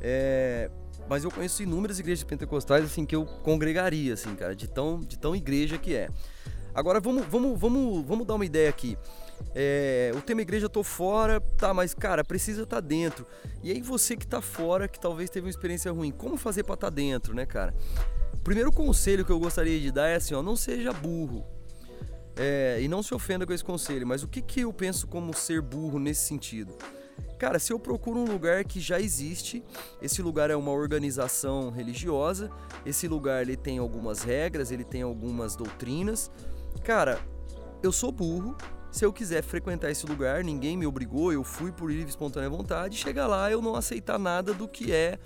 É, 0.00 0.70
mas 1.08 1.24
eu 1.24 1.30
conheço 1.30 1.62
inúmeras 1.62 1.98
igrejas 1.98 2.24
pentecostais, 2.24 2.84
assim, 2.84 3.04
que 3.04 3.14
eu 3.14 3.24
congregaria, 3.24 4.14
assim, 4.14 4.34
cara, 4.34 4.54
de 4.54 4.68
tão, 4.68 5.00
de 5.00 5.18
tão 5.18 5.36
igreja 5.36 5.78
que 5.78 5.94
é. 5.94 6.08
Agora 6.74 7.00
vamos, 7.00 7.26
vamos, 7.26 7.58
vamos, 7.58 8.06
vamos 8.06 8.26
dar 8.26 8.34
uma 8.34 8.44
ideia 8.44 8.68
aqui. 8.68 8.96
É, 9.54 10.12
o 10.14 10.20
tema 10.20 10.42
igreja 10.42 10.68
tô 10.68 10.82
fora, 10.82 11.40
tá, 11.40 11.72
mas 11.72 11.94
cara, 11.94 12.24
precisa 12.24 12.62
estar 12.62 12.76
tá 12.76 12.80
dentro. 12.80 13.26
E 13.62 13.70
aí 13.70 13.80
você 13.80 14.16
que 14.16 14.26
tá 14.26 14.40
fora, 14.40 14.86
que 14.86 15.00
talvez 15.00 15.30
teve 15.30 15.46
uma 15.46 15.50
experiência 15.50 15.90
ruim, 15.90 16.10
como 16.10 16.36
fazer 16.36 16.62
para 16.62 16.74
estar 16.74 16.86
tá 16.88 16.94
dentro, 16.94 17.34
né, 17.34 17.46
cara? 17.46 17.74
O 18.34 18.38
primeiro 18.38 18.72
conselho 18.72 19.24
que 19.24 19.32
eu 19.32 19.38
gostaria 19.38 19.78
de 19.78 19.90
dar 19.90 20.08
é 20.08 20.16
assim, 20.16 20.34
ó, 20.34 20.42
não 20.42 20.56
seja 20.56 20.92
burro. 20.92 21.44
É, 22.36 22.78
e 22.80 22.88
não 22.88 23.02
se 23.02 23.12
ofenda 23.12 23.44
com 23.44 23.52
esse 23.52 23.64
conselho, 23.64 24.06
mas 24.06 24.22
o 24.22 24.28
que, 24.28 24.40
que 24.40 24.60
eu 24.60 24.72
penso 24.72 25.06
como 25.06 25.34
ser 25.34 25.60
burro 25.60 25.98
nesse 25.98 26.22
sentido? 26.22 26.74
Cara, 27.38 27.58
se 27.58 27.72
eu 27.72 27.78
procuro 27.78 28.20
um 28.20 28.24
lugar 28.24 28.64
que 28.64 28.80
já 28.80 29.00
existe, 29.00 29.64
esse 30.00 30.20
lugar 30.22 30.50
é 30.50 30.56
uma 30.56 30.70
organização 30.70 31.70
religiosa, 31.70 32.50
esse 32.84 33.08
lugar 33.08 33.42
ele 33.42 33.56
tem 33.56 33.78
algumas 33.78 34.22
regras, 34.22 34.70
ele 34.70 34.84
tem 34.84 35.02
algumas 35.02 35.56
doutrinas, 35.56 36.30
Cara, 36.84 37.18
eu 37.82 37.92
sou 37.92 38.10
burro. 38.10 38.56
Se 38.90 39.04
eu 39.04 39.12
quiser 39.12 39.42
frequentar 39.42 39.90
esse 39.90 40.04
lugar, 40.04 40.42
ninguém 40.42 40.76
me 40.76 40.84
obrigou, 40.84 41.32
eu 41.32 41.44
fui 41.44 41.70
por 41.70 41.90
livre 41.90 42.10
espontânea 42.10 42.50
vontade. 42.50 42.96
Chegar 42.96 43.28
lá, 43.28 43.50
eu 43.50 43.62
não 43.62 43.76
aceitar 43.76 44.18
nada 44.18 44.52
do 44.52 44.66
que 44.66 44.92
é 44.92 45.18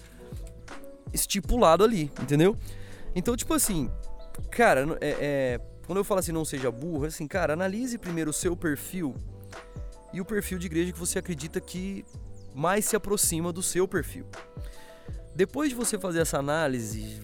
estipulado 1.12 1.82
ali, 1.82 2.10
entendeu? 2.20 2.56
Então, 3.14 3.34
tipo 3.36 3.54
assim, 3.54 3.90
cara, 4.50 4.98
é, 5.00 5.16
é, 5.20 5.60
quando 5.86 5.98
eu 5.98 6.04
falo 6.04 6.20
assim, 6.20 6.32
não 6.32 6.44
seja 6.44 6.70
burro, 6.70 7.06
assim, 7.06 7.26
cara, 7.26 7.54
analise 7.54 7.96
primeiro 7.96 8.30
o 8.30 8.34
seu 8.34 8.56
perfil 8.56 9.14
e 10.12 10.20
o 10.20 10.24
perfil 10.24 10.58
de 10.58 10.66
igreja 10.66 10.92
que 10.92 10.98
você 10.98 11.18
acredita 11.18 11.60
que 11.60 12.04
mais 12.54 12.84
se 12.84 12.96
aproxima 12.96 13.52
do 13.52 13.62
seu 13.62 13.88
perfil. 13.88 14.26
Depois 15.34 15.70
de 15.70 15.74
você 15.74 15.98
fazer 15.98 16.20
essa 16.20 16.38
análise, 16.38 17.20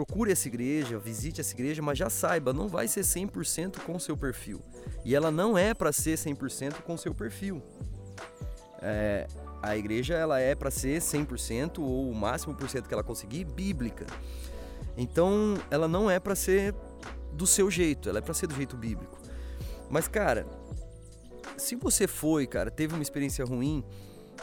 procure 0.00 0.32
essa 0.32 0.48
igreja, 0.48 0.98
visite 0.98 1.42
essa 1.42 1.52
igreja, 1.52 1.82
mas 1.82 1.98
já 1.98 2.08
saiba, 2.08 2.54
não 2.54 2.68
vai 2.68 2.88
ser 2.88 3.02
100% 3.02 3.80
com 3.80 3.98
seu 3.98 4.16
perfil. 4.16 4.62
E 5.04 5.14
ela 5.14 5.30
não 5.30 5.58
é 5.58 5.74
para 5.74 5.92
ser 5.92 6.16
100% 6.16 6.80
com 6.80 6.96
seu 6.96 7.14
perfil. 7.14 7.62
É, 8.80 9.26
a 9.62 9.76
igreja 9.76 10.14
ela 10.14 10.40
é 10.40 10.54
para 10.54 10.70
ser 10.70 11.02
100% 11.02 11.80
ou 11.80 12.10
o 12.10 12.14
máximo 12.14 12.54
por 12.54 12.66
cento 12.66 12.88
que 12.88 12.94
ela 12.94 13.02
conseguir 13.02 13.44
bíblica. 13.44 14.06
Então, 14.96 15.58
ela 15.70 15.86
não 15.86 16.10
é 16.10 16.18
para 16.18 16.34
ser 16.34 16.74
do 17.34 17.46
seu 17.46 17.70
jeito, 17.70 18.08
ela 18.08 18.20
é 18.20 18.22
para 18.22 18.32
ser 18.32 18.46
do 18.46 18.54
jeito 18.54 18.78
bíblico. 18.78 19.18
Mas 19.90 20.08
cara, 20.08 20.46
se 21.58 21.76
você 21.76 22.06
foi, 22.06 22.46
cara, 22.46 22.70
teve 22.70 22.94
uma 22.94 23.02
experiência 23.02 23.44
ruim, 23.44 23.84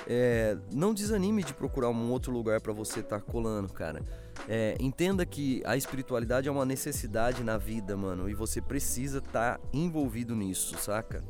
é, 0.05 0.55
não 0.71 0.93
desanime 0.93 1.43
de 1.43 1.55
procurar 1.55 1.89
um 1.89 2.11
outro 2.11 2.31
lugar 2.31 2.61
para 2.61 2.73
você 2.73 2.99
estar 2.99 3.19
tá 3.19 3.25
colando, 3.25 3.73
cara. 3.73 4.03
É, 4.47 4.75
entenda 4.79 5.25
que 5.25 5.61
a 5.65 5.75
espiritualidade 5.75 6.47
é 6.47 6.51
uma 6.51 6.65
necessidade 6.65 7.43
na 7.43 7.57
vida, 7.57 7.97
mano, 7.97 8.29
e 8.29 8.33
você 8.33 8.61
precisa 8.61 9.17
estar 9.19 9.57
tá 9.57 9.59
envolvido 9.73 10.35
nisso, 10.35 10.77
saca? 10.77 11.23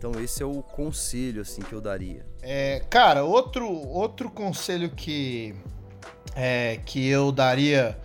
Então 0.00 0.12
esse 0.18 0.42
é 0.42 0.46
o 0.46 0.62
conselho 0.62 1.42
assim 1.42 1.60
que 1.60 1.74
eu 1.74 1.80
daria. 1.80 2.24
É, 2.40 2.80
cara, 2.88 3.22
outro 3.22 3.70
outro 3.70 4.30
conselho 4.30 4.88
que 4.88 5.54
é, 6.34 6.80
que 6.86 7.06
eu 7.06 7.30
daria 7.30 8.00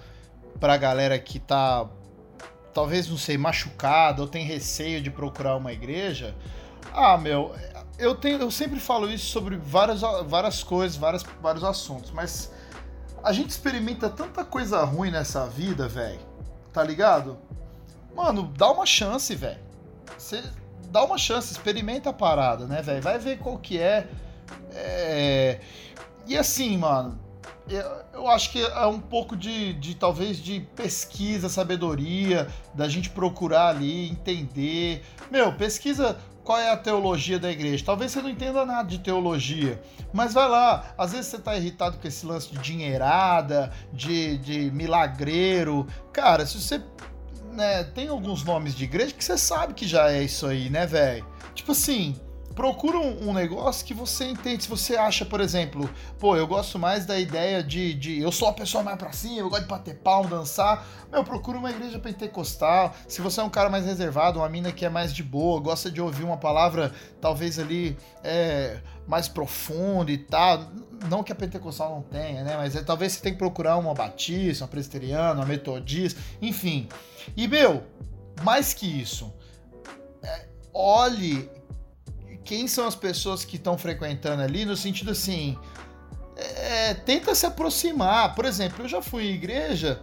pra 0.60 0.76
galera 0.76 1.18
que 1.18 1.40
tá 1.40 1.90
talvez 2.74 3.08
não 3.08 3.18
sei 3.18 3.38
machucada 3.38 4.22
ou 4.22 4.28
tem 4.28 4.44
receio 4.44 5.02
de 5.02 5.10
procurar 5.10 5.56
uma 5.56 5.72
igreja, 5.72 6.36
ah, 6.92 7.18
meu, 7.18 7.56
eu 7.98 8.14
tenho 8.14 8.42
eu 8.42 8.52
sempre 8.52 8.78
falo 8.82 9.10
isso 9.10 9.28
sobre 9.28 9.56
várias 9.56 10.02
várias 10.28 10.64
coisas, 10.64 10.98
várias, 10.98 11.24
vários 11.42 11.64
assuntos, 11.64 12.12
mas 12.12 12.52
a 13.26 13.34
gente 13.34 13.50
experimenta 13.50 14.08
tanta 14.08 14.46
coisa 14.46 14.84
ruim 14.84 15.10
nessa 15.10 15.48
vida, 15.48 15.88
velho. 15.88 16.20
Tá 16.72 16.84
ligado? 16.84 17.40
Mano, 18.16 18.54
dá 18.56 18.72
uma 18.72 18.86
chance, 18.86 19.34
velho. 19.34 19.60
Você 20.16 20.44
dá 20.92 21.04
uma 21.04 21.18
chance, 21.18 21.52
experimenta 21.52 22.12
a 22.12 22.14
parada, 22.14 22.68
né, 22.68 22.84
velho? 22.84 23.02
Vai 23.02 23.18
ver 23.18 23.40
qual 23.40 23.58
que 23.58 23.80
é. 23.80 24.08
é... 24.72 25.60
E 26.28 26.38
assim, 26.38 26.78
mano, 26.78 27.20
eu 28.14 28.28
acho 28.28 28.52
que 28.52 28.62
é 28.62 28.86
um 28.86 29.00
pouco 29.00 29.36
de, 29.36 29.74
de 29.74 29.96
talvez 29.96 30.38
de 30.38 30.60
pesquisa, 30.76 31.50
sabedoria, 31.50 32.48
da 32.76 32.88
gente 32.88 33.10
procurar 33.10 33.70
ali, 33.70 34.08
entender. 34.08 35.04
Meu, 35.32 35.52
pesquisa 35.52 36.16
qual 36.46 36.60
é 36.60 36.70
a 36.70 36.78
teologia 36.78 37.40
da 37.40 37.52
igreja. 37.52 37.84
Talvez 37.84 38.12
você 38.12 38.22
não 38.22 38.30
entenda 38.30 38.64
nada 38.64 38.88
de 38.88 39.00
teologia, 39.00 39.82
mas 40.14 40.32
vai 40.32 40.48
lá. 40.48 40.94
Às 40.96 41.12
vezes 41.12 41.26
você 41.26 41.38
está 41.38 41.58
irritado 41.58 41.98
com 41.98 42.08
esse 42.08 42.26
lance 42.26 42.52
de 42.52 42.60
dinheirada, 42.60 43.72
de, 43.92 44.38
de 44.38 44.72
milagreiro. 44.72 45.88
Cara, 46.14 46.46
se 46.46 46.62
você 46.62 46.80
né, 47.52 47.84
tem 47.84 48.08
alguns 48.08 48.44
nomes 48.44 48.76
de 48.76 48.84
igreja 48.84 49.14
que 49.14 49.24
você 49.24 49.38
sabe 49.38 49.74
que 49.74 49.88
já 49.88 50.12
é 50.12 50.24
isso 50.24 50.46
aí, 50.46 50.70
né, 50.70 50.86
velho? 50.86 51.26
Tipo 51.56 51.72
assim, 51.72 52.16
procura 52.56 52.98
um, 52.98 53.30
um, 53.30 53.34
negócio 53.34 53.86
que 53.86 53.94
você 53.94 54.26
entende. 54.26 54.64
Se 54.64 54.70
você 54.70 54.96
acha, 54.96 55.26
por 55.26 55.42
exemplo, 55.42 55.90
pô, 56.18 56.38
eu 56.38 56.48
gosto 56.48 56.80
mais 56.80 57.06
da 57.06 57.20
ideia 57.20 57.62
de, 57.62 57.94
de 57.94 58.22
eu 58.22 58.32
sou 58.32 58.48
a 58.48 58.54
pessoa 58.54 58.82
mais 58.82 58.98
pra 58.98 59.12
cima, 59.12 59.40
eu 59.40 59.50
gosto 59.50 59.64
de 59.64 59.68
bater 59.68 59.96
palmo, 59.98 60.30
dançar. 60.30 60.88
Meu, 61.12 61.24
procura 61.24 61.58
uma 61.58 61.70
igreja 61.70 62.00
pentecostal. 62.00 62.96
Se 63.08 63.22
você 63.22 63.42
é 63.42 63.44
um 63.44 63.50
cara 63.50 63.70
mais 63.70 63.86
reservado, 63.86 64.40
uma 64.40 64.48
mina 64.48 64.72
que 64.72 64.86
é 64.86 64.90
mais 64.90 65.14
de 65.14 65.22
boa, 65.22 65.60
gosta 65.60 65.92
de 65.92 66.02
ouvir 66.02 66.24
uma 66.24 66.38
palavra 66.38 66.94
talvez 67.20 67.60
ali 67.60 67.98
é, 68.24 68.80
mais 69.06 69.28
profunda 69.28 70.12
e 70.12 70.18
tal. 70.18 70.66
Não 71.10 71.24
que 71.24 71.34
a 71.34 71.36
pentecostal 71.36 71.90
não 71.90 72.02
tenha, 72.02 72.44
né? 72.44 72.56
Mas 72.56 72.76
é, 72.76 72.82
talvez 72.82 73.14
você 73.14 73.22
tenha 73.22 73.34
que 73.34 73.40
procurar 73.40 73.76
uma 73.76 73.94
batista, 73.94 74.64
uma 74.64 74.70
presbiteriana, 74.70 75.34
uma 75.34 75.46
metodista, 75.46 76.20
enfim. 76.42 76.88
E, 77.36 77.48
meu, 77.50 77.84
mais 78.44 78.74
que 78.74 78.86
isso, 78.86 79.34
é, 80.24 80.48
olhe 80.74 81.50
quem 82.46 82.68
são 82.68 82.88
as 82.88 82.96
pessoas 82.96 83.44
que 83.44 83.56
estão 83.58 83.76
frequentando 83.78 84.44
ali, 84.44 84.64
no 84.64 84.78
sentido 84.78 85.12
assim, 85.12 85.58
é, 86.38 86.94
tenta 86.94 87.34
se 87.34 87.46
aproximar. 87.46 88.36
Por 88.36 88.46
exemplo, 88.46 88.86
eu 88.86 88.88
já 88.88 89.02
fui 89.02 89.26
em 89.26 89.34
igreja 89.34 90.00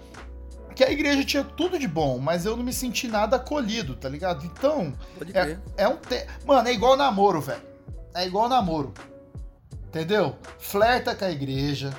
que 0.74 0.82
a 0.82 0.90
igreja 0.90 1.24
tinha 1.24 1.44
tudo 1.44 1.78
de 1.78 1.86
bom, 1.86 2.18
mas 2.18 2.44
eu 2.44 2.56
não 2.56 2.64
me 2.64 2.72
senti 2.72 3.06
nada 3.06 3.36
acolhido, 3.36 3.94
tá 3.94 4.08
ligado? 4.08 4.44
Então, 4.44 4.92
é, 5.32 5.56
é, 5.84 5.88
um. 5.88 5.96
Te... 5.96 6.26
Mano, 6.44 6.68
é 6.68 6.72
igual 6.72 6.96
namoro, 6.96 7.40
velho. 7.40 7.62
É 8.14 8.26
igual 8.26 8.48
namoro. 8.48 8.92
Entendeu? 9.86 10.36
Flerta 10.58 11.14
com 11.14 11.24
a 11.24 11.30
igreja. 11.30 11.94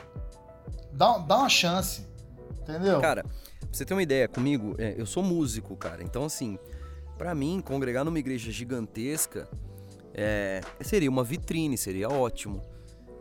Dá, 0.92 1.18
dá 1.20 1.38
uma 1.38 1.50
chance. 1.50 2.06
Entendeu? 2.62 3.00
Cara, 3.00 3.24
pra 3.24 3.70
você 3.72 3.86
ter 3.86 3.94
uma 3.94 4.04
ideia 4.04 4.28
comigo, 4.28 4.76
é, 4.78 4.96
eu 4.98 5.06
sou 5.06 5.24
músico, 5.24 5.76
cara. 5.78 6.04
Então, 6.04 6.26
assim, 6.26 6.58
para 7.18 7.34
mim, 7.36 7.62
congregar 7.64 8.04
numa 8.04 8.20
igreja 8.20 8.52
gigantesca 8.52 9.48
é, 10.14 10.62
seria 10.82 11.10
uma 11.10 11.24
vitrine, 11.24 11.78
seria 11.78 12.10
ótimo. 12.10 12.62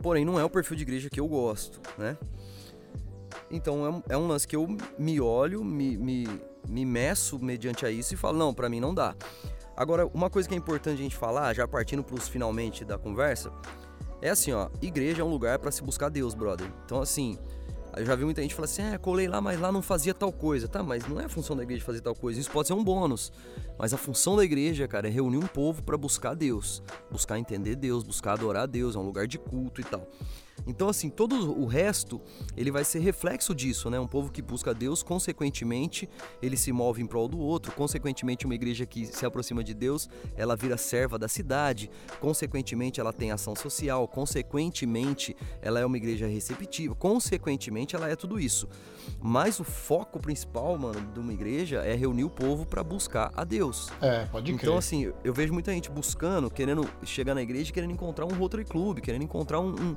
Porém, 0.01 0.25
não 0.25 0.39
é 0.39 0.43
o 0.43 0.49
perfil 0.49 0.75
de 0.77 0.83
igreja 0.83 1.09
que 1.09 1.19
eu 1.19 1.27
gosto, 1.27 1.79
né? 1.97 2.17
Então 3.49 4.03
é, 4.07 4.13
é 4.13 4.17
um 4.17 4.27
lance 4.27 4.47
que 4.47 4.55
eu 4.55 4.67
me 4.97 5.19
olho, 5.19 5.63
me, 5.63 5.97
me, 5.97 6.27
me 6.67 6.85
meço 6.85 7.39
mediante 7.39 7.85
a 7.85 7.91
isso 7.91 8.13
e 8.13 8.17
falo, 8.17 8.37
não, 8.37 8.53
para 8.53 8.69
mim 8.69 8.79
não 8.79 8.93
dá. 8.93 9.15
Agora, 9.75 10.05
uma 10.07 10.29
coisa 10.29 10.47
que 10.47 10.53
é 10.53 10.57
importante 10.57 10.99
a 10.99 11.03
gente 11.03 11.15
falar, 11.15 11.53
já 11.53 11.67
partindo 11.67 12.03
pros 12.03 12.27
finalmente 12.27 12.85
da 12.85 12.97
conversa, 12.97 13.51
é 14.21 14.29
assim, 14.29 14.51
ó, 14.51 14.69
igreja 14.81 15.21
é 15.21 15.25
um 15.25 15.29
lugar 15.29 15.59
para 15.59 15.71
se 15.71 15.81
buscar 15.81 16.09
Deus, 16.09 16.33
brother. 16.33 16.67
Então, 16.85 17.01
assim, 17.01 17.37
Eu 17.95 18.05
já 18.05 18.15
vi 18.15 18.25
muita 18.25 18.41
gente 18.41 18.55
falar 18.55 18.65
assim, 18.65 18.81
é, 18.81 18.97
colei 18.97 19.27
lá, 19.27 19.39
mas 19.39 19.59
lá 19.59 19.71
não 19.71 19.81
fazia 19.81 20.13
tal 20.13 20.31
coisa. 20.31 20.67
Tá, 20.67 20.81
mas 20.81 21.07
não 21.07 21.19
é 21.19 21.25
a 21.25 21.29
função 21.29 21.55
da 21.55 21.63
igreja 21.63 21.83
fazer 21.83 22.01
tal 22.01 22.15
coisa. 22.15 22.39
Isso 22.39 22.49
pode 22.49 22.67
ser 22.67 22.73
um 22.73 22.83
bônus. 22.83 23.31
Mas 23.77 23.93
a 23.93 23.97
função 23.97 24.35
da 24.35 24.43
igreja, 24.43 24.87
cara, 24.87 25.07
é 25.07 25.11
reunir 25.11 25.37
um 25.37 25.47
povo 25.47 25.83
para 25.83 25.97
buscar 25.97 26.33
Deus. 26.33 26.81
Buscar 27.11 27.37
entender 27.37 27.75
Deus, 27.75 28.03
buscar 28.03 28.33
adorar 28.33 28.67
Deus. 28.67 28.95
É 28.95 28.99
um 28.99 29.03
lugar 29.03 29.27
de 29.27 29.37
culto 29.37 29.81
e 29.81 29.83
tal. 29.83 30.07
Então, 30.65 30.87
assim, 30.87 31.09
todo 31.09 31.59
o 31.59 31.65
resto, 31.65 32.21
ele 32.55 32.71
vai 32.71 32.83
ser 32.83 32.99
reflexo 32.99 33.53
disso, 33.53 33.89
né? 33.89 33.99
Um 33.99 34.07
povo 34.07 34.31
que 34.31 34.41
busca 34.41 34.73
Deus, 34.73 35.03
consequentemente, 35.03 36.09
ele 36.41 36.55
se 36.55 36.71
move 36.71 37.01
em 37.01 37.05
prol 37.05 37.27
do 37.27 37.39
outro. 37.39 37.71
Consequentemente, 37.73 38.45
uma 38.45 38.55
igreja 38.55 38.85
que 38.85 39.05
se 39.05 39.25
aproxima 39.25 39.63
de 39.63 39.73
Deus, 39.73 40.09
ela 40.35 40.55
vira 40.55 40.77
serva 40.77 41.17
da 41.19 41.27
cidade. 41.27 41.89
Consequentemente, 42.19 42.99
ela 42.99 43.11
tem 43.11 43.31
ação 43.31 43.55
social. 43.55 44.07
Consequentemente, 44.07 45.35
ela 45.61 45.79
é 45.79 45.85
uma 45.85 45.97
igreja 45.97 46.27
receptiva. 46.27 46.95
Consequentemente, 46.95 47.95
ela 47.95 48.09
é 48.09 48.15
tudo 48.15 48.39
isso. 48.39 48.67
Mas 49.21 49.59
o 49.59 49.63
foco 49.63 50.19
principal, 50.19 50.77
mano, 50.77 51.01
de 51.13 51.19
uma 51.19 51.33
igreja 51.33 51.79
é 51.79 51.93
reunir 51.93 52.23
o 52.23 52.29
povo 52.29 52.65
para 52.65 52.83
buscar 52.83 53.31
a 53.35 53.43
Deus. 53.43 53.89
É, 54.01 54.25
pode 54.25 54.53
crer. 54.53 54.63
Então, 54.63 54.77
assim, 54.77 55.11
eu 55.23 55.33
vejo 55.33 55.51
muita 55.51 55.71
gente 55.73 55.89
buscando, 55.91 56.49
querendo 56.49 56.89
chegar 57.03 57.35
na 57.35 57.41
igreja, 57.41 57.71
querendo 57.71 57.91
encontrar 57.91 58.25
um 58.25 58.33
Rotary 58.33 58.65
Club, 58.65 58.99
querendo 58.99 59.23
encontrar 59.23 59.59
um, 59.59 59.73
um 59.73 59.95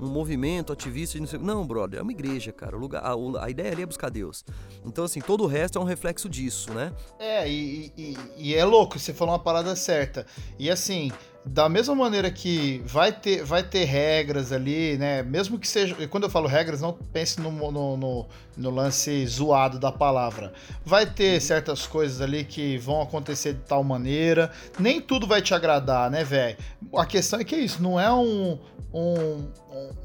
um 0.00 0.06
movimento 0.06 0.72
ativista 0.72 1.18
não 1.18 1.26
sei 1.26 1.38
Não, 1.38 1.66
brother, 1.66 2.00
é 2.00 2.02
uma 2.02 2.12
igreja, 2.12 2.52
cara. 2.52 2.76
O 2.76 2.80
lugar, 2.80 3.02
a, 3.02 3.14
a, 3.44 3.50
ideia 3.50 3.72
ali 3.72 3.82
é 3.82 3.86
buscar 3.86 4.10
Deus. 4.10 4.44
Então, 4.84 5.04
assim, 5.04 5.20
todo 5.20 5.44
o 5.44 5.46
resto 5.46 5.78
é 5.78 5.80
um 5.80 5.84
reflexo 5.84 6.28
disso, 6.28 6.72
né? 6.72 6.92
É, 7.18 7.48
e, 7.48 7.92
e, 7.96 8.16
e 8.36 8.54
é 8.54 8.64
louco, 8.64 8.98
você 8.98 9.12
falou 9.12 9.34
uma 9.34 9.40
parada 9.40 9.74
certa. 9.74 10.26
E 10.58 10.70
assim, 10.70 11.10
da 11.44 11.68
mesma 11.68 11.94
maneira 11.94 12.30
que 12.30 12.82
vai 12.84 13.12
ter, 13.12 13.42
vai 13.42 13.62
ter 13.62 13.84
regras 13.84 14.52
ali, 14.52 14.98
né? 14.98 15.22
Mesmo 15.22 15.58
que 15.58 15.66
seja. 15.66 15.94
Quando 16.08 16.24
eu 16.24 16.30
falo 16.30 16.46
regras, 16.46 16.80
não 16.80 16.92
pense 16.92 17.40
no, 17.40 17.50
no, 17.50 17.96
no, 17.96 18.26
no, 18.56 18.70
lance 18.70 19.26
zoado 19.26 19.78
da 19.78 19.90
palavra. 19.90 20.52
Vai 20.84 21.06
ter 21.06 21.40
certas 21.40 21.86
coisas 21.86 22.20
ali 22.20 22.44
que 22.44 22.76
vão 22.78 23.00
acontecer 23.00 23.54
de 23.54 23.60
tal 23.60 23.82
maneira. 23.82 24.50
Nem 24.78 25.00
tudo 25.00 25.26
vai 25.26 25.40
te 25.40 25.54
agradar, 25.54 26.10
né, 26.10 26.22
velho? 26.22 26.56
A 26.94 27.06
questão 27.06 27.40
é 27.40 27.44
que 27.44 27.54
é 27.54 27.60
isso, 27.60 27.82
não 27.82 27.98
é 27.98 28.12
um, 28.12 28.58
um, 28.92 29.48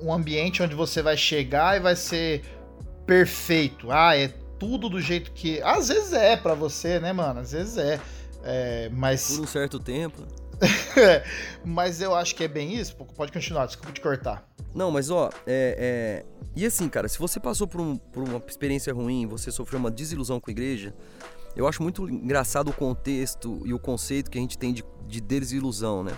um 0.02 0.14
ambiente 0.14 0.64
onde 0.64 0.76
você 0.76 1.02
vai 1.02 1.18
chegar 1.18 1.76
e 1.76 1.80
vai 1.80 1.96
ser 1.96 2.42
perfeito. 3.06 3.92
Ah, 3.92 4.16
é 4.16 4.30
tudo 4.58 4.88
do 4.88 5.02
jeito 5.02 5.32
que. 5.32 5.62
Às 5.62 5.90
vezes 5.90 6.14
é 6.14 6.38
para 6.38 6.54
você, 6.54 7.00
né, 7.00 7.12
mano? 7.12 7.42
Às 7.42 7.52
vezes 7.52 7.78
é. 7.78 8.00
é 8.44 8.90
mas. 8.94 9.36
Por 9.36 9.44
um 9.44 9.48
certo 9.48 9.80
tempo. 9.80 10.26
mas 11.64 12.02
eu 12.02 12.16
acho 12.16 12.36
que 12.36 12.44
é 12.44 12.48
bem 12.48 12.76
isso. 12.76 12.96
Pode 12.96 13.32
continuar, 13.32 13.66
desculpa 13.66 13.92
te 13.92 14.02
cortar. 14.02 14.48
Não, 14.74 14.92
mas 14.92 15.10
ó, 15.10 15.30
é, 15.46 16.24
é... 16.26 16.26
E 16.56 16.66
assim, 16.66 16.90
cara, 16.90 17.08
se 17.08 17.18
você 17.20 17.40
passou 17.40 17.68
por, 17.68 17.82
um, 17.82 17.98
por 17.98 18.24
uma 18.24 18.42
experiência 18.48 18.94
ruim, 18.94 19.26
você 19.26 19.52
sofreu 19.52 19.80
uma 19.80 19.92
desilusão 19.92 20.40
com 20.40 20.50
a 20.50 20.54
igreja, 20.54 20.94
eu 21.56 21.68
acho 21.68 21.82
muito 21.82 22.10
engraçado 22.10 22.70
o 22.70 22.74
contexto 22.74 23.62
e 23.66 23.74
o 23.74 23.80
conceito 23.80 24.30
que 24.30 24.38
a 24.38 24.42
gente 24.42 24.58
tem 24.58 24.74
de, 24.74 24.84
de 25.08 25.22
desilusão, 25.22 26.04
né? 26.04 26.14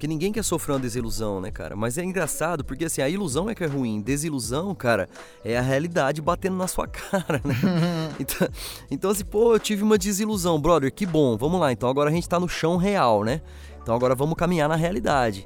Porque 0.00 0.08
ninguém 0.08 0.32
quer 0.32 0.42
sofrer 0.42 0.72
uma 0.72 0.80
desilusão, 0.80 1.42
né, 1.42 1.50
cara? 1.50 1.76
Mas 1.76 1.98
é 1.98 2.02
engraçado 2.02 2.64
porque, 2.64 2.86
assim, 2.86 3.02
a 3.02 3.08
ilusão 3.10 3.50
é 3.50 3.54
que 3.54 3.62
é 3.62 3.66
ruim. 3.66 4.00
Desilusão, 4.00 4.74
cara, 4.74 5.06
é 5.44 5.58
a 5.58 5.60
realidade 5.60 6.22
batendo 6.22 6.56
na 6.56 6.66
sua 6.66 6.86
cara, 6.88 7.38
né? 7.44 7.54
então, 8.18 8.48
então, 8.90 9.10
assim, 9.10 9.26
pô, 9.26 9.52
eu 9.52 9.60
tive 9.60 9.82
uma 9.82 9.98
desilusão, 9.98 10.58
brother, 10.58 10.90
que 10.90 11.04
bom. 11.04 11.36
Vamos 11.36 11.60
lá, 11.60 11.70
então 11.70 11.86
agora 11.86 12.08
a 12.08 12.12
gente 12.14 12.26
tá 12.26 12.40
no 12.40 12.48
chão 12.48 12.78
real, 12.78 13.24
né? 13.24 13.42
Então 13.82 13.94
agora 13.94 14.14
vamos 14.14 14.36
caminhar 14.36 14.68
na 14.68 14.76
realidade. 14.76 15.44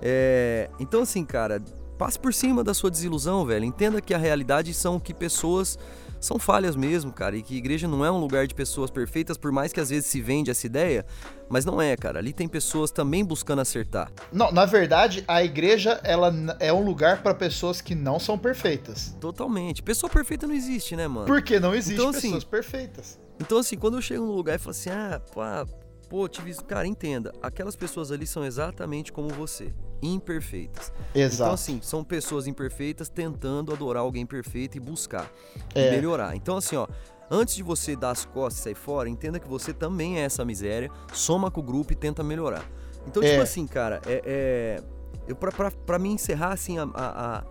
É, 0.00 0.70
então, 0.78 1.02
assim, 1.02 1.24
cara, 1.24 1.60
passe 1.98 2.18
por 2.18 2.32
cima 2.32 2.62
da 2.62 2.72
sua 2.72 2.90
desilusão, 2.90 3.44
velho. 3.44 3.64
Entenda 3.64 4.00
que 4.00 4.14
a 4.14 4.18
realidade 4.18 4.72
são 4.72 5.00
que 5.00 5.12
pessoas 5.12 5.78
são 6.20 6.38
falhas 6.38 6.74
mesmo, 6.74 7.12
cara, 7.12 7.36
e 7.36 7.42
que 7.42 7.56
igreja 7.56 7.86
não 7.86 8.04
é 8.04 8.10
um 8.10 8.18
lugar 8.18 8.46
de 8.46 8.54
pessoas 8.54 8.90
perfeitas, 8.90 9.36
por 9.36 9.52
mais 9.52 9.72
que 9.72 9.80
às 9.80 9.90
vezes 9.90 10.06
se 10.06 10.20
vende 10.20 10.50
essa 10.50 10.66
ideia, 10.66 11.06
mas 11.48 11.64
não 11.64 11.80
é, 11.80 11.96
cara. 11.96 12.18
Ali 12.18 12.32
tem 12.32 12.48
pessoas 12.48 12.90
também 12.90 13.24
buscando 13.24 13.60
acertar. 13.60 14.10
Não, 14.32 14.50
na 14.50 14.64
verdade, 14.64 15.24
a 15.28 15.44
igreja 15.44 16.00
ela 16.02 16.32
é 16.58 16.72
um 16.72 16.84
lugar 16.84 17.22
para 17.22 17.34
pessoas 17.34 17.80
que 17.80 17.94
não 17.94 18.18
são 18.18 18.36
perfeitas. 18.36 19.16
Totalmente. 19.20 19.82
Pessoa 19.82 20.10
perfeita 20.10 20.46
não 20.46 20.54
existe, 20.54 20.96
né, 20.96 21.06
mano? 21.06 21.26
Porque 21.26 21.60
não 21.60 21.74
existe 21.74 21.94
então, 21.94 22.10
assim, 22.10 22.22
pessoas 22.22 22.44
perfeitas. 22.44 23.20
Então, 23.40 23.58
assim, 23.58 23.76
quando 23.76 23.96
eu 23.96 24.02
chego 24.02 24.24
num 24.24 24.32
lugar 24.32 24.56
e 24.56 24.58
falo 24.58 24.70
assim, 24.70 24.90
ah, 24.90 25.20
pá, 25.32 25.64
pô, 26.08 26.28
tive 26.28 26.50
isso. 26.50 26.64
Cara, 26.64 26.86
entenda, 26.86 27.32
aquelas 27.42 27.76
pessoas 27.76 28.10
ali 28.10 28.26
são 28.26 28.44
exatamente 28.44 29.12
como 29.12 29.28
você 29.28 29.72
imperfeitas. 30.02 30.92
Exato. 31.14 31.42
Então, 31.42 31.52
assim, 31.52 31.80
são 31.82 32.04
pessoas 32.04 32.46
imperfeitas 32.46 33.08
tentando 33.08 33.72
adorar 33.72 34.02
alguém 34.02 34.24
perfeito 34.24 34.76
e 34.76 34.80
buscar 34.80 35.30
é. 35.74 35.88
e 35.88 35.90
melhorar. 35.90 36.36
Então, 36.36 36.56
assim, 36.56 36.76
ó, 36.76 36.86
antes 37.30 37.54
de 37.54 37.62
você 37.62 37.96
dar 37.96 38.10
as 38.10 38.24
costas 38.24 38.60
e 38.60 38.62
sair 38.64 38.74
fora, 38.74 39.08
entenda 39.08 39.38
que 39.38 39.48
você 39.48 39.72
também 39.72 40.18
é 40.18 40.22
essa 40.22 40.44
miséria, 40.44 40.90
soma 41.12 41.50
com 41.50 41.60
o 41.60 41.64
grupo 41.64 41.92
e 41.92 41.96
tenta 41.96 42.22
melhorar. 42.22 42.64
Então, 43.06 43.22
tipo 43.22 43.26
é. 43.26 43.30
tipo 43.30 43.42
assim, 43.42 43.66
cara, 43.66 44.00
é, 44.06 44.22
é, 44.24 44.82
eu, 45.26 45.36
pra, 45.36 45.50
pra, 45.50 45.70
pra 45.70 45.98
mim 45.98 46.12
encerrar, 46.12 46.52
assim, 46.52 46.78
a, 46.78 46.88
a, 46.94 47.44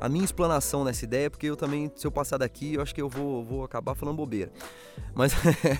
a, 0.00 0.08
minha 0.08 0.24
explanação 0.24 0.84
nessa 0.84 1.04
ideia, 1.04 1.30
porque 1.30 1.46
eu 1.46 1.56
também, 1.56 1.90
se 1.94 2.06
eu 2.06 2.10
passar 2.10 2.38
daqui, 2.38 2.74
eu 2.74 2.82
acho 2.82 2.94
que 2.94 3.00
eu 3.00 3.08
vou, 3.08 3.44
vou 3.44 3.64
acabar 3.64 3.94
falando 3.94 4.16
bobeira. 4.16 4.52
Mas, 5.14 5.32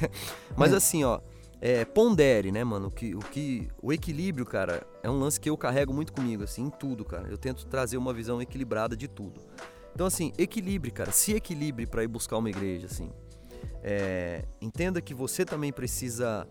mas 0.57 0.72
hum. 0.72 0.76
assim, 0.76 1.05
ó, 1.05 1.20
é, 1.64 1.84
pondere, 1.84 2.50
né, 2.50 2.64
mano? 2.64 2.88
O 2.88 2.90
que, 2.90 3.14
o 3.14 3.20
que. 3.20 3.68
O 3.80 3.92
equilíbrio, 3.92 4.44
cara, 4.44 4.84
é 5.00 5.08
um 5.08 5.16
lance 5.16 5.38
que 5.38 5.48
eu 5.48 5.56
carrego 5.56 5.94
muito 5.94 6.12
comigo, 6.12 6.42
assim, 6.42 6.64
em 6.64 6.70
tudo, 6.70 7.04
cara. 7.04 7.28
Eu 7.28 7.38
tento 7.38 7.64
trazer 7.66 7.96
uma 7.96 8.12
visão 8.12 8.42
equilibrada 8.42 8.96
de 8.96 9.06
tudo. 9.06 9.40
Então, 9.94 10.04
assim, 10.04 10.32
equilibre, 10.36 10.90
cara. 10.90 11.12
Se 11.12 11.34
equilibre 11.34 11.86
para 11.86 12.02
ir 12.02 12.08
buscar 12.08 12.38
uma 12.38 12.50
igreja, 12.50 12.86
assim. 12.86 13.12
É, 13.80 14.44
entenda 14.60 15.00
que 15.00 15.14
você 15.14 15.44
também 15.44 15.72
precisa 15.72 16.48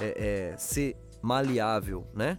é, 0.00 0.52
é, 0.52 0.56
ser 0.56 0.96
maleável, 1.20 2.06
né? 2.14 2.38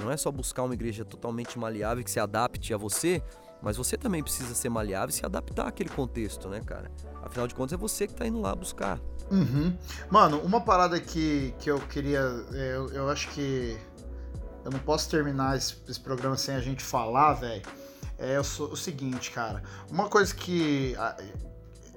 Não 0.00 0.10
é 0.10 0.16
só 0.16 0.32
buscar 0.32 0.64
uma 0.64 0.74
igreja 0.74 1.04
totalmente 1.04 1.56
maleável 1.56 2.02
que 2.02 2.10
se 2.10 2.18
adapte 2.18 2.74
a 2.74 2.76
você, 2.76 3.22
mas 3.62 3.76
você 3.76 3.96
também 3.96 4.24
precisa 4.24 4.56
ser 4.56 4.70
maleável 4.70 5.10
e 5.10 5.12
se 5.12 5.24
adaptar 5.24 5.68
àquele 5.68 5.90
contexto, 5.90 6.48
né, 6.48 6.60
cara? 6.60 6.90
Afinal 7.22 7.46
de 7.46 7.54
contas, 7.54 7.74
é 7.74 7.76
você 7.76 8.08
que 8.08 8.14
tá 8.14 8.26
indo 8.26 8.40
lá 8.40 8.56
buscar. 8.56 9.00
Uhum. 9.30 9.76
Mano, 10.10 10.40
uma 10.40 10.60
parada 10.60 10.98
que, 11.00 11.54
que 11.58 11.70
eu 11.70 11.78
queria. 11.78 12.20
É, 12.52 12.76
eu, 12.76 12.88
eu 12.90 13.08
acho 13.08 13.28
que. 13.30 13.78
Eu 14.64 14.70
não 14.70 14.78
posso 14.80 15.08
terminar 15.08 15.56
esse, 15.56 15.76
esse 15.88 16.00
programa 16.00 16.36
sem 16.36 16.54
a 16.54 16.60
gente 16.60 16.82
falar, 16.82 17.34
velho. 17.34 17.62
É 18.18 18.38
o, 18.38 18.42
o, 18.42 18.76
seguinte, 18.76 19.30
cara. 19.30 19.62
Uma 19.90 20.08
coisa 20.08 20.34
que. 20.34 20.94
A, 20.96 21.16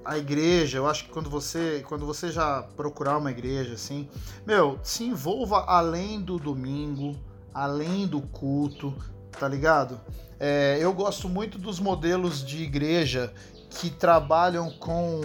a 0.04 0.18
igreja, 0.18 0.78
eu 0.78 0.86
acho 0.86 1.04
que 1.04 1.10
quando 1.10 1.30
você, 1.30 1.82
quando 1.88 2.04
você 2.04 2.30
já 2.30 2.62
procurar 2.76 3.16
uma 3.16 3.30
igreja, 3.30 3.74
assim, 3.74 4.08
meu, 4.46 4.78
se 4.82 5.04
envolva 5.04 5.64
além 5.66 6.20
do 6.20 6.38
domingo, 6.38 7.16
além 7.54 8.06
do 8.06 8.20
culto, 8.20 8.94
tá 9.38 9.48
ligado? 9.48 9.98
É, 10.38 10.78
eu 10.80 10.92
gosto 10.92 11.28
muito 11.28 11.58
dos 11.58 11.80
modelos 11.80 12.44
de 12.44 12.62
igreja 12.62 13.32
que 13.70 13.90
trabalham 13.90 14.70
com. 14.70 15.22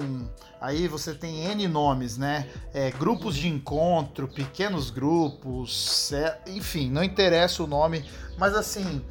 Aí 0.61 0.87
você 0.87 1.13
tem 1.13 1.45
N 1.45 1.67
nomes, 1.67 2.17
né? 2.17 2.47
É, 2.73 2.91
grupos 2.91 3.35
de 3.35 3.47
encontro, 3.47 4.27
pequenos 4.27 4.89
grupos, 4.89 6.11
é, 6.11 6.37
enfim, 6.47 6.89
não 6.89 7.03
interessa 7.03 7.63
o 7.63 7.67
nome, 7.67 8.03
mas 8.37 8.53
assim, 8.53 9.01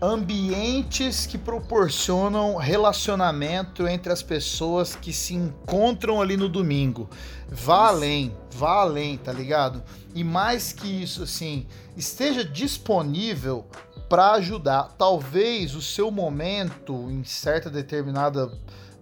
ambientes 0.00 1.26
que 1.26 1.36
proporcionam 1.36 2.56
relacionamento 2.56 3.88
entre 3.88 4.12
as 4.12 4.22
pessoas 4.22 4.94
que 4.94 5.12
se 5.12 5.34
encontram 5.34 6.20
ali 6.20 6.36
no 6.36 6.48
domingo. 6.48 7.10
Vá 7.48 7.88
além, 7.88 8.36
vá 8.52 8.80
além, 8.82 9.18
tá 9.18 9.32
ligado? 9.32 9.82
E 10.14 10.22
mais 10.22 10.72
que 10.72 10.86
isso, 10.86 11.24
assim, 11.24 11.66
esteja 11.96 12.44
disponível 12.44 13.66
para 14.08 14.32
ajudar. 14.32 14.94
Talvez 14.96 15.74
o 15.74 15.82
seu 15.82 16.10
momento 16.10 17.10
em 17.10 17.24
certa 17.24 17.68
determinada 17.68 18.50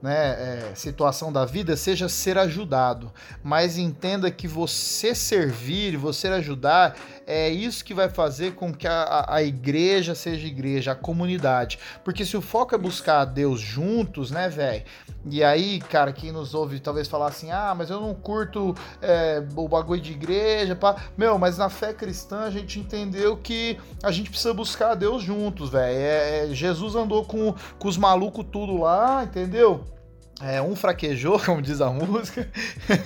né, 0.02 0.70
é, 0.70 0.72
situação 0.74 1.32
da 1.32 1.44
vida 1.44 1.76
seja 1.76 2.08
ser 2.08 2.38
ajudado, 2.38 3.12
mas 3.42 3.78
entenda 3.78 4.30
que 4.30 4.46
você 4.46 5.14
servir, 5.14 5.96
você 5.96 6.28
ajudar, 6.28 6.96
é 7.26 7.50
isso 7.50 7.84
que 7.84 7.92
vai 7.92 8.08
fazer 8.08 8.54
com 8.54 8.72
que 8.72 8.86
a, 8.86 9.26
a 9.28 9.42
igreja 9.42 10.14
seja 10.14 10.46
igreja, 10.46 10.92
a 10.92 10.94
comunidade. 10.94 11.78
Porque 12.04 12.24
se 12.24 12.36
o 12.36 12.40
foco 12.40 12.74
é 12.74 12.78
buscar 12.78 13.20
a 13.20 13.24
Deus 13.24 13.60
juntos, 13.60 14.30
né, 14.30 14.48
velho? 14.48 14.84
E 15.28 15.42
aí, 15.42 15.80
cara, 15.80 16.12
quem 16.12 16.30
nos 16.30 16.54
ouve 16.54 16.78
talvez 16.78 17.08
falar 17.08 17.26
assim: 17.26 17.50
ah, 17.50 17.74
mas 17.76 17.90
eu 17.90 18.00
não 18.00 18.14
curto 18.14 18.74
é, 19.02 19.42
o 19.56 19.68
bagulho 19.68 20.00
de 20.00 20.12
igreja, 20.12 20.76
pá. 20.76 20.96
Meu, 21.16 21.36
mas 21.36 21.58
na 21.58 21.68
fé 21.68 21.92
cristã 21.92 22.42
a 22.42 22.50
gente 22.50 22.78
entendeu 22.78 23.36
que 23.36 23.76
a 24.02 24.12
gente 24.12 24.30
precisa 24.30 24.54
buscar 24.54 24.92
a 24.92 24.94
Deus 24.94 25.22
juntos, 25.22 25.70
velho. 25.70 25.98
É, 25.98 26.44
é, 26.44 26.54
Jesus 26.54 26.94
andou 26.94 27.24
com, 27.24 27.52
com 27.78 27.88
os 27.88 27.96
malucos 27.96 28.46
tudo 28.52 28.78
lá, 28.78 29.24
entendeu? 29.24 29.95
É, 30.40 30.60
um 30.60 30.76
fraquejou, 30.76 31.40
como 31.44 31.62
diz 31.62 31.80
a 31.80 31.90
música, 31.90 32.48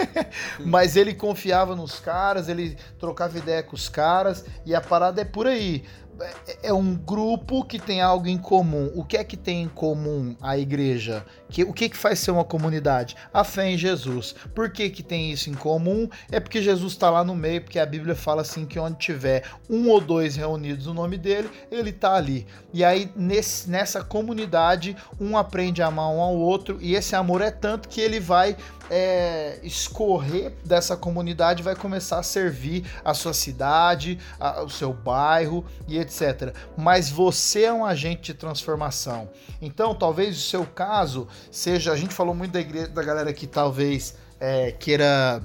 mas 0.64 0.96
ele 0.96 1.14
confiava 1.14 1.76
nos 1.76 2.00
caras, 2.00 2.48
ele 2.48 2.76
trocava 2.98 3.38
ideia 3.38 3.62
com 3.62 3.76
os 3.76 3.88
caras, 3.88 4.44
e 4.66 4.74
a 4.74 4.80
parada 4.80 5.20
é 5.20 5.24
por 5.24 5.46
aí. 5.46 5.84
É, 6.20 6.68
é 6.68 6.72
um 6.72 6.94
grupo 6.94 7.64
que 7.64 7.78
tem 7.78 8.00
algo 8.00 8.28
em 8.28 8.38
comum. 8.38 8.90
O 8.94 9.04
que 9.04 9.16
é 9.16 9.24
que 9.24 9.36
tem 9.36 9.62
em 9.62 9.68
comum 9.68 10.36
a 10.40 10.58
igreja? 10.58 11.24
Que, 11.48 11.64
o 11.64 11.72
que, 11.72 11.88
que 11.88 11.96
faz 11.96 12.18
ser 12.18 12.30
uma 12.30 12.44
comunidade? 12.44 13.16
A 13.32 13.44
fé 13.44 13.70
em 13.70 13.78
Jesus. 13.78 14.34
Por 14.54 14.70
que, 14.70 14.90
que 14.90 15.02
tem 15.02 15.32
isso 15.32 15.50
em 15.50 15.54
comum? 15.54 16.08
É 16.30 16.38
porque 16.38 16.62
Jesus 16.62 16.92
está 16.92 17.10
lá 17.10 17.24
no 17.24 17.34
meio, 17.34 17.62
porque 17.62 17.78
a 17.78 17.86
Bíblia 17.86 18.14
fala 18.14 18.42
assim 18.42 18.64
que 18.64 18.78
onde 18.78 18.98
tiver 18.98 19.44
um 19.68 19.88
ou 19.88 20.00
dois 20.00 20.36
reunidos 20.36 20.86
no 20.86 20.94
nome 20.94 21.16
dele, 21.16 21.50
ele 21.70 21.90
está 21.90 22.14
ali. 22.14 22.46
E 22.72 22.84
aí, 22.84 23.10
nesse, 23.16 23.68
nessa 23.68 24.04
comunidade, 24.04 24.96
um 25.20 25.36
aprende 25.36 25.82
a 25.82 25.86
amar 25.86 26.08
um 26.10 26.20
ao 26.20 26.36
outro, 26.36 26.78
e 26.80 26.94
esse 26.94 27.16
amor 27.16 27.40
é 27.40 27.50
tanto 27.50 27.88
que 27.88 28.00
ele 28.00 28.20
vai 28.20 28.56
é, 28.90 29.60
escorrer 29.62 30.52
dessa 30.64 30.96
comunidade 30.96 31.62
vai 31.62 31.76
começar 31.76 32.18
a 32.18 32.22
servir 32.24 32.84
a 33.04 33.14
sua 33.14 33.32
cidade, 33.32 34.18
a, 34.38 34.64
o 34.64 34.68
seu 34.68 34.92
bairro 34.92 35.64
e 35.86 35.96
etc. 35.96 36.52
Mas 36.76 37.08
você 37.08 37.62
é 37.62 37.72
um 37.72 37.84
agente 37.84 38.32
de 38.32 38.34
transformação. 38.34 39.30
Então, 39.62 39.94
talvez 39.94 40.36
o 40.36 40.40
seu 40.40 40.66
caso 40.66 41.28
seja. 41.50 41.92
A 41.92 41.96
gente 41.96 42.12
falou 42.12 42.34
muito 42.34 42.52
da, 42.52 42.60
igreja, 42.60 42.88
da 42.88 43.02
galera 43.02 43.32
que 43.32 43.46
talvez 43.46 44.16
é, 44.40 44.72
queira. 44.72 45.40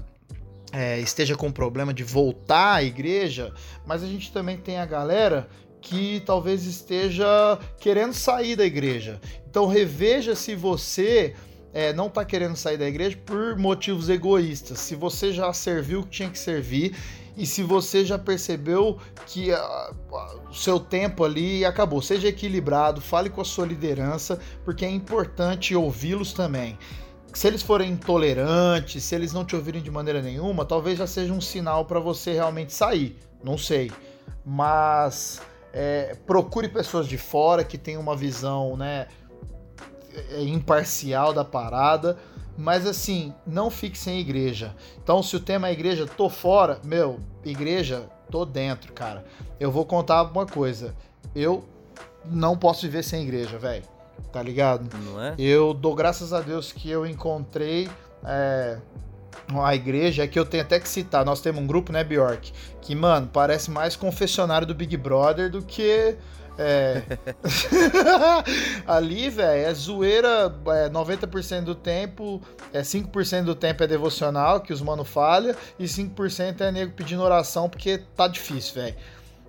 É, 0.74 1.00
esteja 1.00 1.36
com 1.36 1.50
problema 1.52 1.94
de 1.94 2.04
voltar 2.04 2.76
à 2.76 2.84
igreja, 2.84 3.54
mas 3.86 4.04
a 4.04 4.08
gente 4.08 4.30
também 4.34 4.58
tem 4.58 4.78
a 4.78 4.86
galera 4.86 5.48
que 5.80 6.22
talvez 6.26 6.66
esteja 6.66 7.26
querendo 7.80 8.14
sair 8.14 8.58
da 8.58 8.66
igreja. 8.66 9.22
Então 9.48 9.68
reveja 9.68 10.36
se 10.36 10.54
você 10.54 11.34
é, 11.76 11.92
não 11.92 12.08
está 12.08 12.24
querendo 12.24 12.56
sair 12.56 12.78
da 12.78 12.88
igreja 12.88 13.18
por 13.26 13.58
motivos 13.58 14.08
egoístas. 14.08 14.80
Se 14.80 14.96
você 14.96 15.34
já 15.34 15.52
serviu 15.52 16.00
o 16.00 16.04
que 16.04 16.10
tinha 16.10 16.30
que 16.30 16.40
servir 16.40 16.96
e 17.36 17.46
se 17.46 17.62
você 17.62 18.06
já 18.06 18.18
percebeu 18.18 18.98
que 19.28 19.50
o 20.50 20.54
seu 20.54 20.80
tempo 20.80 21.26
ali 21.26 21.66
acabou, 21.66 22.02
seja 22.02 22.30
equilibrado, 22.30 23.02
fale 23.02 23.30
com 23.30 23.42
a 23.42 23.46
sua 23.46 23.66
liderança, 23.66 24.40
porque 24.64 24.86
é 24.86 24.90
importante 24.90 25.76
ouvi-los 25.76 26.32
também. 26.32 26.80
Se 27.34 27.46
eles 27.46 27.62
forem 27.62 27.92
intolerantes, 27.92 29.04
se 29.04 29.14
eles 29.14 29.34
não 29.34 29.44
te 29.44 29.54
ouvirem 29.54 29.82
de 29.82 29.92
maneira 29.92 30.22
nenhuma, 30.22 30.64
talvez 30.64 30.98
já 30.98 31.06
seja 31.06 31.34
um 31.34 31.42
sinal 31.42 31.84
para 31.84 32.00
você 32.00 32.32
realmente 32.32 32.72
sair. 32.72 33.18
Não 33.44 33.58
sei. 33.58 33.92
Mas 34.46 35.42
é, 35.74 36.16
procure 36.26 36.70
pessoas 36.70 37.06
de 37.06 37.18
fora 37.18 37.66
que 37.66 37.78
tenham 37.78 38.02
uma 38.02 38.16
visão, 38.16 38.78
né? 38.78 39.08
É, 40.32 40.44
imparcial 40.44 41.34
da 41.34 41.44
parada, 41.44 42.18
mas 42.58 42.86
assim, 42.86 43.34
não 43.46 43.70
fique 43.70 43.98
sem 43.98 44.20
igreja. 44.20 44.76
Então, 45.04 45.22
se 45.22 45.36
o 45.36 45.40
tema 45.40 45.68
é 45.68 45.74
igreja, 45.74 46.06
tô 46.06 46.30
fora, 46.30 46.80
meu, 46.84 47.20
igreja, 47.44 48.10
tô 48.32 48.46
dentro, 48.46 48.94
cara. 48.94 49.26
Eu 49.60 49.72
vou 49.72 49.86
contar 49.86 50.24
uma 50.24 50.46
coisa. 50.46 50.96
Eu 51.36 51.66
não 52.26 52.58
posso 52.58 52.84
viver 52.84 53.04
sem 53.04 53.24
igreja, 53.24 53.58
velho. 53.58 53.84
Tá 54.32 54.42
ligado? 54.42 54.90
Não 55.04 55.22
é? 55.22 55.36
Eu 55.38 55.74
dou 55.74 55.94
graças 55.94 56.32
a 56.32 56.40
Deus 56.40 56.72
que 56.72 56.90
eu 56.90 57.06
encontrei 57.06 57.90
é, 58.24 58.78
a 59.62 59.76
igreja, 59.76 60.24
é 60.24 60.28
que 60.28 60.40
eu 60.40 60.46
tenho 60.46 60.64
até 60.64 60.80
que 60.80 60.88
citar. 60.88 61.26
Nós 61.26 61.42
temos 61.42 61.62
um 61.62 61.68
grupo, 61.68 61.92
né, 61.92 62.04
Bjork? 62.04 62.54
Que, 62.82 62.96
mano, 62.96 63.30
parece 63.32 63.70
mais 63.70 63.96
confessionário 63.96 64.66
do 64.66 64.74
Big 64.74 64.96
Brother 64.96 65.50
do 65.50 65.62
que 65.62 66.16
é. 66.58 67.04
Ali, 68.88 69.30
velho, 69.30 69.68
é 69.68 69.74
zoeira 69.74 70.54
é, 70.68 70.90
90% 70.90 71.64
do 71.64 71.76
tempo, 71.76 72.42
é 72.74 72.82
5% 72.82 73.44
do 73.44 73.56
tempo 73.56 73.84
é 73.84 73.88
devocional, 73.88 74.62
que 74.62 74.74
os 74.74 74.82
mano 74.82 75.04
falha, 75.04 75.56
e 75.78 75.86
5% 75.86 76.62
é 76.62 76.72
nego 76.72 76.94
pedindo 76.94 77.22
oração 77.22 77.70
porque 77.70 78.00
tá 78.16 78.28
difícil, 78.28 78.76
velho. 78.76 78.96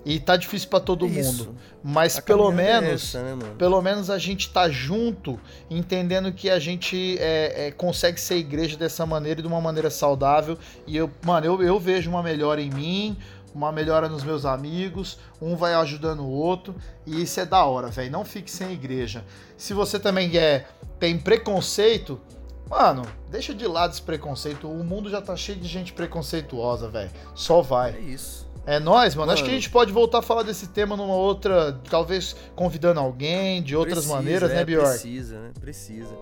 E 0.07 0.21
tá 0.21 0.37
difícil 0.37 0.69
para 0.69 0.79
todo 0.79 1.05
Isso. 1.05 1.49
mundo. 1.49 1.57
Mas 1.83 2.17
a 2.17 2.23
pelo 2.23 2.53
menos, 2.53 2.89
é 2.89 3.19
essa, 3.19 3.35
né, 3.35 3.45
pelo 3.59 3.83
menos 3.83 4.09
a 4.09 4.19
gente 4.19 4.53
tá 4.53 4.71
junto, 4.71 5.39
entendendo 5.69 6.33
que 6.33 6.49
a 6.49 6.61
gente 6.61 7.19
é, 7.19 7.67
é, 7.67 7.71
consegue 7.73 8.21
ser 8.21 8.37
igreja 8.37 8.77
dessa 8.77 9.05
maneira 9.05 9.41
e 9.41 9.43
de 9.43 9.49
uma 9.49 9.61
maneira 9.61 9.91
saudável. 9.91 10.57
E 10.87 10.97
eu, 10.97 11.11
mano, 11.25 11.45
eu, 11.45 11.61
eu 11.61 11.81
vejo 11.81 12.09
uma 12.09 12.23
melhora 12.23 12.63
em 12.63 12.71
mim, 12.71 13.17
uma 13.57 13.73
melhora 13.73 14.09
nos 14.09 14.23
meus 14.23 14.45
amigos, 14.45 15.19
um 15.41 15.57
vai 15.57 15.75
ajudando 15.75 16.21
o 16.21 16.31
outro, 16.31 16.75
e 17.07 17.23
isso 17.23 17.41
é 17.41 17.47
da 17.47 17.65
hora, 17.65 17.89
velho. 17.89 18.11
Não 18.11 18.25
fique 18.25 18.51
sem 18.51 18.73
igreja. 18.73 19.25
Se 19.57 19.73
você 19.73 19.99
também 19.99 20.37
é, 20.37 20.67
tem 21.01 21.19
preconceito, 21.19 22.21
mano, 22.69 23.03
deixa 23.31 23.55
de 23.55 23.67
lado 23.67 23.93
esse 23.93 24.03
preconceito. 24.03 24.69
O 24.69 24.85
mundo 24.85 25.09
já 25.09 25.23
tá 25.23 25.35
cheio 25.35 25.59
de 25.59 25.67
gente 25.67 25.95
preconceituosa, 25.95 26.89
velho. 26.89 27.11
Só 27.35 27.63
vai. 27.63 27.97
É 27.97 28.01
isso. 28.01 28.47
É 28.67 28.79
nós, 28.79 29.15
mano. 29.15 29.29
mano. 29.29 29.33
Acho 29.33 29.45
que 29.45 29.51
a 29.51 29.55
gente 29.55 29.71
pode 29.71 29.91
voltar 29.91 30.19
a 30.19 30.23
falar 30.23 30.43
desse 30.43 30.67
tema 30.67 30.97
numa 30.97 31.15
outra, 31.15 31.81
talvez 31.89 32.37
convidando 32.55 33.01
alguém 33.01 33.63
de 33.63 33.75
outras 33.75 34.01
precisa, 34.01 34.15
maneiras, 34.15 34.51
né, 34.51 34.57
é, 34.57 34.59
né, 34.59 34.65
Bjork? 34.65 34.91
Precisa, 34.91 35.39
né? 35.39 35.53
Precisa. 35.59 36.15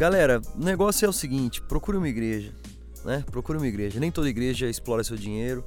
Galera, 0.00 0.40
o 0.58 0.64
negócio 0.64 1.04
é 1.04 1.08
o 1.10 1.12
seguinte: 1.12 1.60
procure 1.60 1.98
uma 1.98 2.08
igreja, 2.08 2.54
né? 3.04 3.22
Procure 3.30 3.58
uma 3.58 3.66
igreja. 3.66 4.00
Nem 4.00 4.10
toda 4.10 4.30
igreja 4.30 4.66
explora 4.66 5.04
seu 5.04 5.14
dinheiro, 5.14 5.62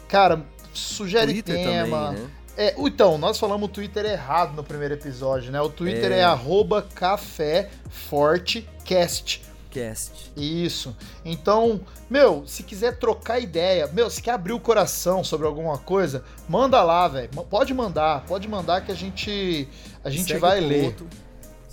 Cara, 0.07 0.43
sugere 0.73 1.33
Twitter 1.33 1.55
tema. 1.55 2.07
Também, 2.07 2.23
né? 2.23 2.29
É, 2.57 2.73
então, 2.77 3.17
nós 3.17 3.37
falamos 3.37 3.67
o 3.69 3.71
Twitter 3.71 4.05
errado 4.05 4.55
no 4.55 4.63
primeiro 4.63 4.93
episódio, 4.93 5.51
né? 5.51 5.59
O 5.61 5.69
Twitter 5.69 6.09
é, 6.11 6.19
é 6.19 6.23
arroba 6.23 6.81
caféfortecast. 6.81 9.41
Cast. 9.75 10.31
Isso. 10.37 10.95
Então, 11.25 11.81
meu, 12.09 12.47
se 12.47 12.63
quiser 12.63 12.97
trocar 12.97 13.39
ideia, 13.39 13.87
meu, 13.87 14.09
se 14.09 14.21
quer 14.21 14.31
abrir 14.31 14.53
o 14.53 14.59
coração 14.59 15.21
sobre 15.21 15.45
alguma 15.45 15.77
coisa, 15.77 16.23
manda 16.47 16.81
lá, 16.81 17.05
velho. 17.09 17.29
Pode 17.49 17.73
mandar, 17.73 18.23
pode 18.25 18.47
mandar 18.47 18.85
que 18.85 18.91
a 18.93 18.95
gente 18.95 19.67
a 20.01 20.09
gente 20.09 20.27
segue 20.27 20.39
vai 20.39 20.61
ler. 20.61 20.85
Outro, 20.85 21.07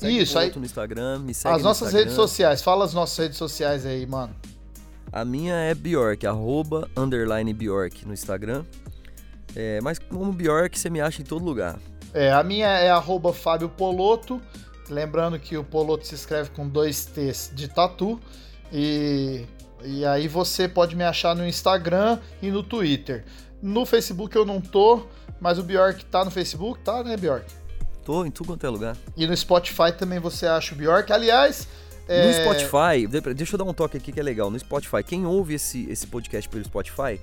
Isso, 0.03 0.37
aí 0.37 0.53
no 0.57 0.65
Instagram, 0.65 1.21
me 1.21 1.33
segue 1.33 1.55
As 1.55 1.63
nossas 1.63 1.89
Instagram. 1.89 2.01
redes 2.01 2.17
sociais, 2.17 2.61
fala 2.61 2.85
as 2.85 2.93
nossas 2.93 3.17
redes 3.17 3.39
sociais 3.39 3.87
aí, 3.87 4.05
mano. 4.05 4.35
A 5.13 5.25
minha 5.25 5.55
é 5.55 5.73
Bjork, 5.73 6.27
arroba, 6.27 6.89
underline 6.97 7.53
Bjork 7.53 8.05
no 8.05 8.13
Instagram. 8.13 8.65
É, 9.55 9.81
mas 9.81 9.99
como 10.01 10.33
Bjork, 10.33 10.77
você 10.77 10.91
me 10.91 11.01
acha 11.01 11.23
em 11.23 11.25
todo 11.25 11.45
lugar. 11.45 11.79
É, 12.13 12.33
a 12.33 12.43
minha 12.43 12.67
é 12.67 12.91
arroba 12.91 13.33
Fábio 13.33 13.69
Poloto. 13.69 14.43
Lembrando 14.93 15.39
que 15.39 15.57
o 15.57 15.65
Poloto 15.65 16.07
se 16.07 16.15
escreve 16.15 16.51
com 16.51 16.69
dois 16.69 17.07
T's 17.07 17.51
de 17.55 17.67
tatu. 17.67 18.21
E, 18.71 19.47
e 19.83 20.05
aí 20.05 20.29
você 20.29 20.69
pode 20.69 20.95
me 20.95 21.03
achar 21.03 21.35
no 21.35 21.47
Instagram 21.47 22.19
e 22.41 22.51
no 22.51 22.63
Twitter. 22.63 23.25
No 23.63 23.87
Facebook 23.87 24.37
eu 24.37 24.45
não 24.45 24.61
tô, 24.61 25.07
mas 25.41 25.59
o 25.59 25.63
Bjork 25.63 26.05
tá 26.07 26.25
no 26.25 26.31
Facebook, 26.31 26.81
tá, 26.81 27.03
né, 27.03 27.17
Bjork? 27.17 27.47
Tô 28.05 28.25
em 28.25 28.31
tudo 28.31 28.49
quanto 28.49 28.67
é 28.67 28.69
lugar. 28.69 28.97
E 29.17 29.27
no 29.27 29.37
Spotify 29.37 29.93
também 29.97 30.19
você 30.19 30.47
acha 30.47 30.75
o 30.75 30.79
Bjork. 30.79 31.13
Aliás. 31.13 31.69
É... 32.09 32.27
No 32.27 32.33
Spotify, 32.35 33.07
deixa 33.35 33.55
eu 33.55 33.59
dar 33.59 33.65
um 33.65 33.73
toque 33.73 33.97
aqui 33.97 34.13
que 34.13 34.21
é 34.21 34.23
legal. 34.23 34.51
No 34.51 34.59
Spotify, 34.59 35.03
quem 35.05 35.25
ouve 35.25 35.55
esse, 35.55 35.89
esse 35.89 36.07
podcast 36.07 36.49
pelo 36.49 36.65
Spotify, 36.65 37.21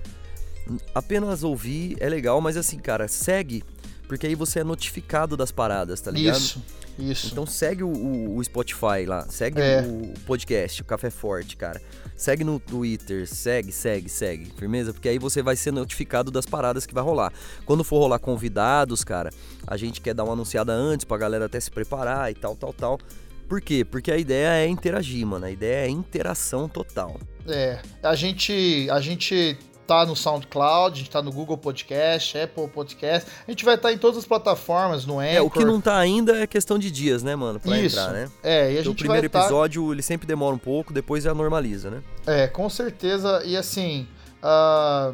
apenas 0.95 1.43
ouvir 1.43 1.97
é 1.99 2.07
legal, 2.07 2.39
mas 2.39 2.55
assim, 2.55 2.80
cara, 2.80 3.07
segue, 3.07 3.63
porque 4.10 4.26
aí 4.26 4.34
você 4.34 4.62
é 4.62 4.64
notificado 4.64 5.38
das 5.38 5.51
paradas, 5.51 6.01
tá 6.01 6.10
ligado? 6.10 6.36
Isso, 6.36 6.64
isso. 6.97 7.28
Então 7.32 7.45
segue 7.45 7.84
o, 7.84 7.88
o, 7.88 8.38
o 8.38 8.43
Spotify 8.43 9.05
lá, 9.05 9.28
segue 9.30 9.62
é. 9.62 9.82
o 9.84 10.20
podcast, 10.26 10.82
o 10.82 10.86
Café 10.86 11.12
Forte, 11.12 11.55
cara. 11.55 11.80
Segue 12.16 12.43
no 12.43 12.60
Twitter, 12.60 13.28
segue, 13.28 13.72
segue, 13.72 14.10
segue, 14.10 14.51
firmeza? 14.57 14.91
Porque 14.93 15.07
aí 15.07 15.20
você 15.20 15.43
vai 15.43 15.55
ser 15.55 15.72
notificado 15.72 16.32
das 16.32 16.47
paradas 16.47 16.88
que 16.88 16.93
vai 16.93 17.03
rolar. 17.03 17.32
Quando 17.68 17.84
for 17.84 17.99
rolar 17.99 18.18
convidados, 18.18 19.03
cara, 19.03 19.30
a 19.68 19.78
gente 19.78 20.01
quer 20.01 20.16
dar 20.16 20.24
uma 20.24 20.34
anunciada 20.34 20.74
antes 20.74 21.05
pra 21.05 21.16
galera 21.16 21.45
até 21.45 21.60
se 21.60 21.70
preparar 21.70 22.32
e 22.32 22.34
tal, 22.34 22.55
tal, 22.55 22.74
tal. 22.74 22.99
Por 23.47 23.62
quê? 23.62 23.86
Porque 23.86 24.12
a 24.12 24.18
ideia 24.18 24.55
é 24.55 24.68
interagir, 24.68 25.26
mano. 25.26 25.45
A 25.45 25.51
ideia 25.51 25.86
é 25.86 25.89
interação 25.89 26.68
total. 26.68 27.20
É, 27.47 27.80
a 28.01 28.16
gente, 28.16 28.88
a 28.89 28.99
gente 28.99 29.55
tá 29.90 30.06
no 30.06 30.16
SoundCloud, 30.16 30.94
a 30.94 30.98
gente 31.00 31.10
tá 31.10 31.20
no 31.20 31.32
Google 31.32 31.58
Podcast, 31.58 32.38
Apple 32.38 32.68
Podcast. 32.68 33.28
A 33.48 33.50
gente 33.50 33.66
vai 33.66 33.74
estar 33.74 33.90
tá 33.90 33.94
em 33.94 33.98
todas 33.98 34.20
as 34.20 34.26
plataformas, 34.26 35.04
no 35.04 35.20
Anchor. 35.20 35.34
É, 35.34 35.42
o 35.42 35.50
que 35.50 35.66
não 35.66 35.82
tá 35.82 35.98
ainda 35.98 36.38
é 36.38 36.46
questão 36.46 36.78
de 36.78 36.92
dias, 36.92 37.24
né, 37.24 37.36
mano? 37.36 37.60
Pra 37.60 37.76
Isso. 37.80 37.98
entrar, 37.98 38.14
né? 38.14 38.30
É, 38.44 38.66
e 38.72 38.78
a 38.78 38.82
Então, 38.82 38.82
o 38.82 38.86
gente 38.94 39.00
primeiro 39.00 39.28
vai 39.28 39.30
tá... 39.30 39.40
episódio, 39.40 39.92
ele 39.92 40.04
sempre 40.04 40.28
demora 40.28 40.56
um 40.56 40.60
pouco, 40.60 40.94
depois 40.94 41.24
já 41.24 41.34
normaliza, 41.34 41.90
né? 41.90 42.04
É, 42.28 42.46
com 42.46 42.70
certeza. 42.70 43.42
E 43.44 43.58
assim, 43.58 44.08
ah, 44.44 45.12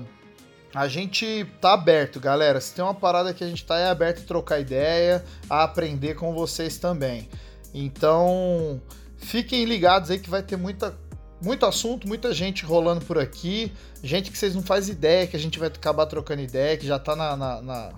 a 0.74 0.90
gente 0.90 1.48
tá 1.62 1.72
aberto, 1.72 2.20
galera. 2.20 2.60
Se 2.60 2.74
tem 2.74 2.84
uma 2.84 2.94
parada 2.94 3.34
que 3.34 3.46
a 3.46 3.48
gente 3.48 3.66
tá 3.66 3.80
é 3.80 3.90
aberto 3.90 4.24
a 4.24 4.26
trocar 4.26 4.60
ideia, 4.60 5.24
a 5.50 5.64
aprender 5.64 6.16
com 6.16 6.34
vocês 6.34 6.78
também. 6.78 7.30
Então, 7.74 8.82
fiquem 9.16 9.64
ligados 9.64 10.12
aí 10.12 10.20
que 10.20 10.30
vai 10.30 10.44
ter 10.44 10.58
muita, 10.58 10.94
muito 11.42 11.66
assunto, 11.66 12.08
muita 12.08 12.34
gente 12.34 12.66
rolando 12.66 13.06
por 13.06 13.18
aqui. 13.18 13.72
Gente 14.04 14.32
que 14.32 14.38
vocês 14.38 14.56
não 14.56 14.64
fazem 14.64 14.94
ideia, 14.94 15.28
que 15.28 15.36
a 15.36 15.40
gente 15.40 15.60
vai 15.60 15.68
acabar 15.68 16.06
trocando 16.06 16.42
ideia, 16.42 16.78
que 16.78 16.86
já 16.86 17.00
tá 17.00 17.16
na, 17.16 17.36
na, 17.36 17.62
na, 17.62 17.94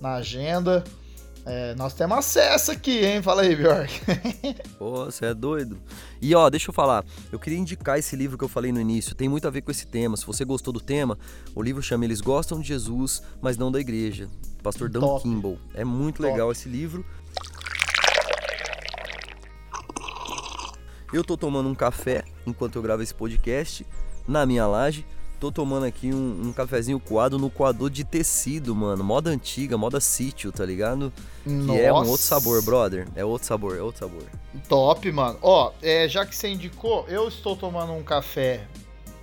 na 0.00 0.14
agenda. 0.14 0.84
É, 1.50 1.74
nós 1.76 1.94
temos 1.94 2.18
acesso 2.18 2.70
aqui, 2.70 3.04
hein? 3.04 3.22
Fala 3.22 3.40
aí, 3.40 3.56
Bjork. 3.56 3.90
Pô, 4.78 5.06
você 5.06 5.26
é 5.26 5.34
doido. 5.34 5.78
E 6.20 6.34
ó, 6.34 6.50
deixa 6.50 6.68
eu 6.68 6.74
falar, 6.74 7.04
eu 7.32 7.38
queria 7.38 7.58
indicar 7.58 7.98
esse 7.98 8.14
livro 8.14 8.36
que 8.36 8.44
eu 8.44 8.48
falei 8.48 8.70
no 8.70 8.78
início, 8.78 9.14
tem 9.14 9.30
muito 9.30 9.46
a 9.48 9.50
ver 9.50 9.62
com 9.62 9.70
esse 9.70 9.86
tema. 9.86 10.14
Se 10.16 10.26
você 10.26 10.44
gostou 10.44 10.74
do 10.74 10.80
tema, 10.80 11.18
o 11.54 11.62
livro 11.62 11.82
chama 11.82 12.04
Eles 12.04 12.20
Gostam 12.20 12.60
de 12.60 12.68
Jesus, 12.68 13.22
mas 13.40 13.56
não 13.56 13.72
da 13.72 13.80
igreja. 13.80 14.28
Pastor 14.62 14.90
Dan 14.90 15.00
Top. 15.00 15.22
Kimball. 15.22 15.58
É 15.72 15.84
muito 15.84 16.16
Top. 16.16 16.30
legal 16.30 16.52
esse 16.52 16.68
livro. 16.68 17.02
Eu 21.12 21.24
tô 21.24 21.36
tomando 21.36 21.68
um 21.68 21.74
café 21.74 22.22
enquanto 22.46 22.76
eu 22.76 22.82
gravo 22.82 23.02
esse 23.02 23.14
podcast 23.14 23.86
na 24.26 24.44
minha 24.44 24.66
laje. 24.66 25.06
Tô 25.40 25.50
tomando 25.52 25.86
aqui 25.86 26.12
um, 26.12 26.48
um 26.48 26.52
cafezinho 26.52 26.98
coado 26.98 27.38
no 27.38 27.48
coador 27.48 27.88
de 27.88 28.04
tecido, 28.04 28.74
mano. 28.74 29.02
Moda 29.04 29.30
antiga, 29.30 29.78
moda 29.78 30.00
sítio, 30.00 30.50
tá 30.50 30.66
ligado? 30.66 31.12
Que 31.44 31.80
é 31.80 31.92
um 31.92 32.08
outro 32.08 32.26
sabor, 32.26 32.62
brother. 32.62 33.06
É 33.14 33.24
outro 33.24 33.46
sabor, 33.46 33.76
é 33.76 33.80
outro 33.80 34.00
sabor. 34.00 34.24
Top, 34.68 35.10
mano. 35.12 35.38
Ó, 35.40 35.72
é, 35.80 36.08
já 36.08 36.26
que 36.26 36.34
você 36.34 36.48
indicou, 36.48 37.06
eu 37.08 37.28
estou 37.28 37.56
tomando 37.56 37.92
um 37.92 38.02
café 38.02 38.66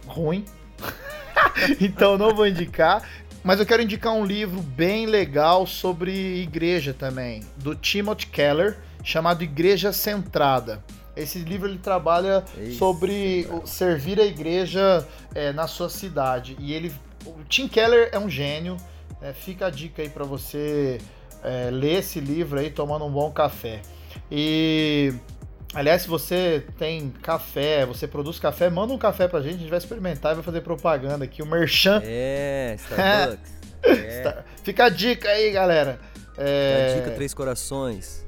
ruim. 0.07 0.45
então 1.81 2.17
não 2.17 2.33
vou 2.33 2.47
indicar. 2.47 3.07
Mas 3.43 3.59
eu 3.59 3.65
quero 3.65 3.83
indicar 3.83 4.13
um 4.13 4.25
livro 4.25 4.59
bem 4.59 5.05
legal 5.05 5.67
sobre 5.67 6.41
igreja 6.41 6.95
também, 6.95 7.43
do 7.57 7.75
Timothy 7.75 8.25
Keller, 8.25 8.79
chamado 9.03 9.43
Igreja 9.43 9.93
Centrada. 9.93 10.83
Esse 11.15 11.39
livro 11.39 11.67
ele 11.69 11.77
trabalha 11.77 12.43
Eita. 12.57 12.73
sobre 12.77 13.47
servir 13.65 14.19
a 14.19 14.25
igreja 14.25 15.05
é, 15.33 15.53
na 15.53 15.67
sua 15.67 15.89
cidade. 15.89 16.55
E 16.59 16.73
ele, 16.73 16.93
o 17.25 17.43
Tim 17.47 17.67
Keller 17.67 18.09
é 18.11 18.19
um 18.19 18.29
gênio. 18.29 18.77
é, 19.21 19.31
fica 19.33 19.67
a 19.67 19.69
dica 19.69 20.01
aí 20.01 20.09
para 20.09 20.25
você 20.25 20.99
é, 21.43 21.69
ler 21.71 21.99
esse 21.99 22.19
livro 22.19 22.59
aí 22.59 22.69
tomando 22.69 23.05
um 23.05 23.11
bom 23.11 23.31
café. 23.31 23.81
E 24.29 25.13
aliás, 25.73 26.01
se 26.03 26.07
você 26.07 26.65
tem 26.77 27.09
café, 27.21 27.85
você 27.85 28.07
produz 28.07 28.39
café, 28.39 28.69
manda 28.69 28.93
um 28.93 28.97
café 28.97 29.27
pra 29.27 29.41
gente, 29.41 29.55
a 29.55 29.57
gente 29.59 29.69
vai 29.69 29.77
experimentar 29.79 30.31
e 30.33 30.35
vai 30.35 30.43
fazer 30.43 30.61
propaganda 30.61 31.25
aqui, 31.25 31.41
o 31.41 31.45
Merchan. 31.45 32.01
É, 32.03 32.75
Starbucks. 32.79 33.53
é. 33.83 34.21
Tá- 34.21 34.43
Fica 34.63 34.85
a 34.85 34.89
dica 34.89 35.29
aí, 35.29 35.51
galera. 35.51 35.99
É, 36.37 36.87
Fica 36.89 36.91
a 36.91 37.03
dica 37.03 37.15
Três 37.15 37.33
Corações. 37.33 38.25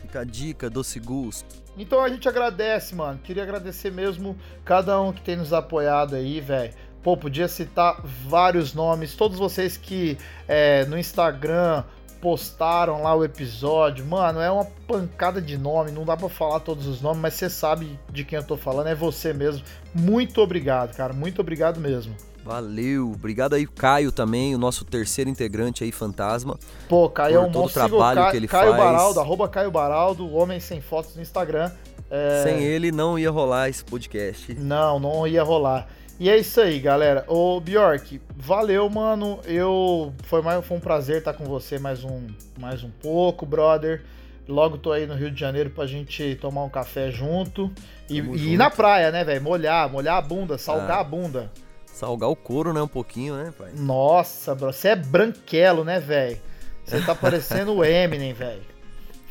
Fica 0.00 0.20
a 0.20 0.24
dica 0.24 0.70
Doce 0.70 0.98
Gusto. 1.00 1.63
Então 1.76 2.02
a 2.02 2.08
gente 2.08 2.28
agradece, 2.28 2.94
mano. 2.94 3.18
Queria 3.22 3.42
agradecer 3.42 3.90
mesmo 3.90 4.36
cada 4.64 5.00
um 5.00 5.12
que 5.12 5.20
tem 5.20 5.36
nos 5.36 5.52
apoiado 5.52 6.14
aí, 6.14 6.40
velho. 6.40 6.72
Pô, 7.02 7.16
podia 7.16 7.48
citar 7.48 8.00
vários 8.02 8.72
nomes, 8.72 9.14
todos 9.14 9.38
vocês 9.38 9.76
que 9.76 10.16
é, 10.48 10.86
no 10.86 10.98
Instagram 10.98 11.84
postaram 12.18 13.02
lá 13.02 13.14
o 13.14 13.22
episódio. 13.22 14.06
Mano, 14.06 14.40
é 14.40 14.50
uma 14.50 14.64
pancada 14.86 15.42
de 15.42 15.58
nome, 15.58 15.90
não 15.90 16.06
dá 16.06 16.16
pra 16.16 16.30
falar 16.30 16.60
todos 16.60 16.86
os 16.86 17.02
nomes, 17.02 17.20
mas 17.20 17.34
você 17.34 17.50
sabe 17.50 17.98
de 18.10 18.24
quem 18.24 18.38
eu 18.38 18.44
tô 18.46 18.56
falando, 18.56 18.86
é 18.86 18.94
você 18.94 19.34
mesmo. 19.34 19.62
Muito 19.94 20.40
obrigado, 20.40 20.96
cara, 20.96 21.12
muito 21.12 21.42
obrigado 21.42 21.78
mesmo. 21.78 22.16
Valeu. 22.44 23.12
Obrigado 23.12 23.54
aí, 23.54 23.66
Caio 23.66 24.12
também, 24.12 24.54
o 24.54 24.58
nosso 24.58 24.84
terceiro 24.84 25.30
integrante 25.30 25.82
aí, 25.82 25.90
Fantasma. 25.90 26.58
Pô, 26.88 27.08
Caio 27.08 27.36
é 27.36 27.40
um 27.40 27.50
todo 27.50 27.66
o 27.66 27.72
trabalho 27.72 28.18
Caio, 28.20 28.30
que 28.30 28.36
ele 28.36 28.48
Caio 28.48 28.72
faz. 28.72 28.82
Baraldo, 28.84 29.20
arroba 29.20 29.48
Caio 29.48 29.70
Baraldo, 29.70 30.32
Homem 30.34 30.60
Sem 30.60 30.80
Fotos 30.80 31.16
no 31.16 31.22
Instagram. 31.22 31.70
É, 32.10 32.42
Sem 32.44 32.62
ele 32.62 32.92
não 32.92 33.18
ia 33.18 33.30
rolar 33.30 33.70
esse 33.70 33.82
podcast. 33.84 34.52
Não, 34.54 35.00
não 35.00 35.26
ia 35.26 35.42
rolar. 35.42 35.88
E 36.20 36.28
é 36.30 36.36
isso 36.36 36.60
aí, 36.60 36.78
galera. 36.78 37.24
Ô, 37.26 37.58
Bjork, 37.60 38.20
valeu, 38.36 38.88
mano. 38.88 39.40
Eu 39.44 40.12
foi 40.24 40.42
mais 40.42 40.64
foi 40.64 40.76
um 40.76 40.80
prazer 40.80 41.18
estar 41.18 41.32
com 41.32 41.44
você 41.44 41.78
mais 41.78 42.04
um 42.04 42.26
mais 42.58 42.84
um 42.84 42.90
pouco, 43.02 43.44
brother. 43.44 44.02
Logo 44.46 44.76
tô 44.76 44.92
aí 44.92 45.06
no 45.06 45.14
Rio 45.14 45.30
de 45.30 45.40
Janeiro 45.40 45.70
pra 45.70 45.86
gente 45.86 46.36
tomar 46.36 46.62
um 46.64 46.68
café 46.68 47.10
junto 47.10 47.72
e, 48.08 48.18
e 48.18 48.22
junto. 48.22 48.38
ir 48.38 48.56
na 48.58 48.68
praia, 48.70 49.10
né, 49.10 49.24
velho? 49.24 49.42
Molhar, 49.42 49.90
molhar 49.90 50.18
a 50.18 50.22
bunda, 50.22 50.58
salgar 50.58 50.98
Ah. 50.98 51.00
a 51.00 51.04
bunda. 51.04 51.50
Salgar 51.94 52.28
o 52.28 52.34
couro, 52.34 52.72
né? 52.72 52.82
Um 52.82 52.88
pouquinho, 52.88 53.36
né, 53.36 53.54
pai? 53.56 53.70
Nossa, 53.76 54.52
bro, 54.52 54.72
você 54.72 54.88
é 54.88 54.96
branquelo, 54.96 55.84
né, 55.84 56.00
velho? 56.00 56.40
Você 56.84 57.00
tá 57.00 57.14
parecendo 57.14 57.72
o 57.72 57.84
Eminem, 57.84 58.32
velho. 58.32 58.62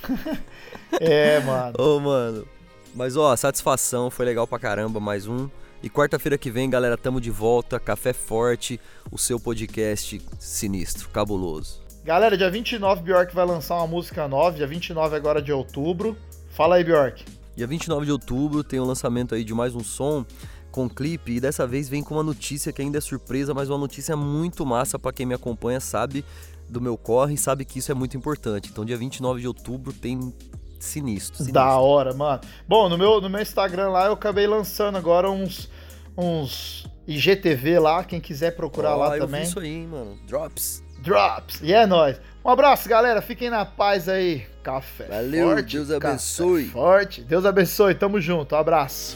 é, 0.98 1.42
mano. 1.42 1.74
Ô, 1.78 2.00
mano. 2.00 2.48
Mas, 2.96 3.18
ó, 3.18 3.36
satisfação, 3.36 4.10
foi 4.10 4.26
legal 4.26 4.48
pra 4.48 4.58
caramba, 4.58 4.98
mais 5.02 5.28
um. 5.28 5.50
E 5.84 5.90
quarta-feira 5.90 6.38
que 6.38 6.50
vem, 6.50 6.70
galera, 6.70 6.96
tamo 6.96 7.20
de 7.20 7.30
volta. 7.30 7.82
Café 7.82 8.14
Forte, 8.14 8.80
o 9.12 9.18
seu 9.18 9.38
podcast 9.38 10.22
sinistro, 10.40 11.10
cabuloso. 11.10 11.82
Galera, 12.06 12.38
dia 12.38 12.50
29 12.50 13.02
Bjork 13.04 13.36
vai 13.36 13.46
lançar 13.46 13.76
uma 13.76 13.88
música 13.88 14.26
nova, 14.26 14.56
dia 14.56 14.68
29 14.68 15.18
agora 15.18 15.42
de 15.42 15.52
outubro. 15.52 16.16
Fala 16.52 16.76
aí, 16.76 16.84
Bjork. 16.86 17.26
Dia 17.58 17.68
29 17.68 18.06
de 18.06 18.12
outubro 18.14 18.64
tem 18.64 18.80
o 18.80 18.86
lançamento 18.86 19.36
aí 19.36 19.44
de 19.44 19.54
mais 19.54 19.76
um 19.76 19.84
som 19.84 20.26
com 20.74 20.90
clipe 20.90 21.34
e 21.34 21.40
dessa 21.40 21.68
vez 21.68 21.88
vem 21.88 22.04
com 22.04 22.16
uma 22.16 22.24
notícia 22.24 22.74
que 22.74 22.82
ainda 22.82 22.98
é 22.98 23.02
surpresa, 23.02 23.54
mas 23.54 23.70
uma 23.70 23.78
notícia 23.78 24.18
muito 24.18 24.66
massa 24.66 24.98
pra 24.98 25.14
quem 25.14 25.24
me 25.24 25.36
acompanha, 25.36 25.80
sabe 25.80 26.26
do 26.68 26.82
meu 26.82 26.98
corre 26.98 27.36
e 27.36 27.38
sabe 27.38 27.64
que 27.64 27.78
isso 27.78 27.92
é 27.92 27.96
muito 27.96 28.18
importante. 28.18 28.70
Então 28.72 28.84
dia 28.84 28.98
29 28.98 29.40
de 29.40 29.48
outubro 29.48 29.94
tem 29.94 30.34
sinistro, 30.80 31.38
sinistro. 31.38 31.54
Da 31.54 31.78
hora, 31.78 32.12
mano. 32.14 32.42
Bom, 32.68 32.90
no 32.90 32.98
meu, 32.98 33.22
no 33.22 33.30
meu 33.30 33.40
Instagram 33.40 33.90
lá 33.90 34.08
eu 34.08 34.14
acabei 34.14 34.48
lançando 34.48 34.98
agora 34.98 35.30
uns, 35.30 35.70
uns 36.18 36.90
IGTV 37.08 37.78
lá, 37.78 38.04
quem 38.04 38.20
quiser 38.20 38.56
procurar 38.56 38.96
Ó, 38.96 38.98
lá 38.98 39.18
eu 39.18 39.26
também. 39.28 39.44
Vi 39.44 39.48
isso 39.48 39.60
aí, 39.60 39.86
mano. 39.86 40.18
Drops. 40.26 40.84
Drops. 41.04 41.62
E 41.62 41.72
é 41.72 41.86
nóis. 41.86 42.20
Um 42.44 42.50
abraço, 42.50 42.90
galera. 42.90 43.22
Fiquem 43.22 43.52
na 43.52 43.64
paz 43.64 44.10
aí. 44.10 44.44
Café 44.64 45.06
Valeu, 45.06 45.50
forte. 45.50 45.76
Deus 45.76 45.92
abençoe. 45.92 46.66
Forte. 46.66 47.22
Deus 47.22 47.46
abençoe. 47.46 47.94
Tamo 47.94 48.20
junto. 48.20 48.56
Um 48.56 48.58
abraço. 48.58 49.16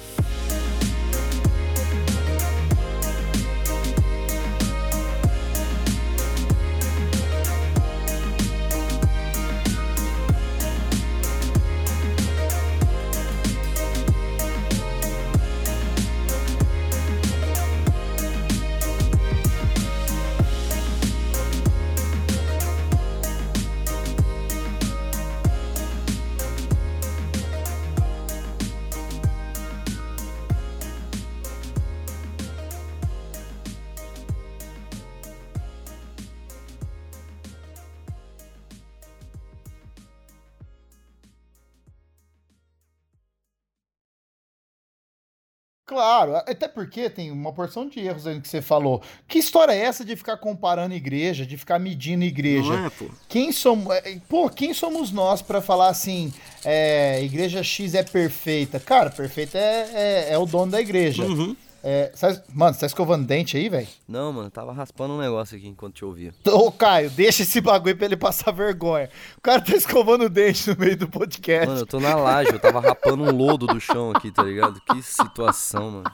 Claro, 45.97 46.35
até 46.35 46.67
porque 46.67 47.09
tem 47.09 47.31
uma 47.31 47.51
porção 47.51 47.89
de 47.89 47.99
erros 47.99 48.27
aí 48.27 48.39
que 48.39 48.47
você 48.47 48.61
falou. 48.61 49.01
Que 49.27 49.39
história 49.39 49.71
é 49.73 49.79
essa 49.79 50.05
de 50.05 50.15
ficar 50.15 50.37
comparando 50.37 50.93
igreja, 50.93 51.43
de 51.43 51.57
ficar 51.57 51.79
medindo 51.79 52.23
igreja? 52.23 52.69
Não 52.69 52.85
é, 52.85 52.89
pô? 52.91 53.05
Quem 53.27 53.51
somos, 53.51 53.91
é, 53.95 54.19
pô, 54.29 54.47
quem 54.47 54.75
somos 54.75 55.11
nós 55.11 55.41
pra 55.41 55.59
falar 55.59 55.89
assim, 55.89 56.31
é, 56.63 57.23
igreja 57.23 57.63
X 57.63 57.95
é 57.95 58.03
perfeita? 58.03 58.79
Cara, 58.79 59.09
perfeita 59.09 59.57
é, 59.57 59.89
é, 59.91 60.33
é 60.33 60.37
o 60.37 60.45
dono 60.45 60.71
da 60.71 60.79
igreja. 60.79 61.23
Uhum. 61.23 61.55
É, 61.89 62.11
sabe- 62.15 62.41
mano, 62.53 62.73
você 62.73 62.81
tá 62.81 62.85
escovando 62.85 63.25
dente 63.25 63.55
aí, 63.55 63.69
velho? 63.69 63.87
Não, 64.05 64.33
mano, 64.33 64.51
tava 64.51 64.73
raspando 64.73 65.13
um 65.13 65.17
negócio 65.19 65.55
aqui 65.57 65.69
enquanto 65.69 65.93
te 65.95 66.03
ouvia. 66.03 66.33
Ô, 66.45 66.69
Caio, 66.69 67.09
deixa 67.09 67.43
esse 67.43 67.61
bagulho 67.61 67.95
pra 67.95 68.05
ele 68.07 68.17
passar 68.17 68.51
vergonha. 68.51 69.09
O 69.37 69.41
cara 69.41 69.61
tá 69.61 69.73
escovando 69.73 70.25
o 70.25 70.29
dente 70.29 70.69
no 70.69 70.75
meio 70.77 70.97
do 70.97 71.07
podcast. 71.07 71.65
Mano, 71.65 71.79
eu 71.79 71.85
tô 71.85 71.97
na 72.01 72.13
laje, 72.13 72.51
eu 72.51 72.59
tava 72.59 72.81
rapando 72.81 73.23
um 73.23 73.31
lodo 73.31 73.65
do 73.67 73.79
chão 73.79 74.11
aqui, 74.11 74.29
tá 74.31 74.43
ligado? 74.43 74.81
Que 74.81 75.01
situação, 75.01 75.91
mano. 75.91 76.11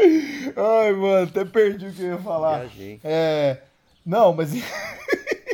Ai, 0.00 0.92
mano, 0.92 1.28
até 1.28 1.44
perdi 1.44 1.86
o 1.86 1.92
que 1.92 2.02
eu 2.02 2.14
ia 2.14 2.18
falar. 2.18 2.58
Viajei. 2.66 3.00
É. 3.04 3.58
Não, 4.04 4.32
mas. 4.34 4.50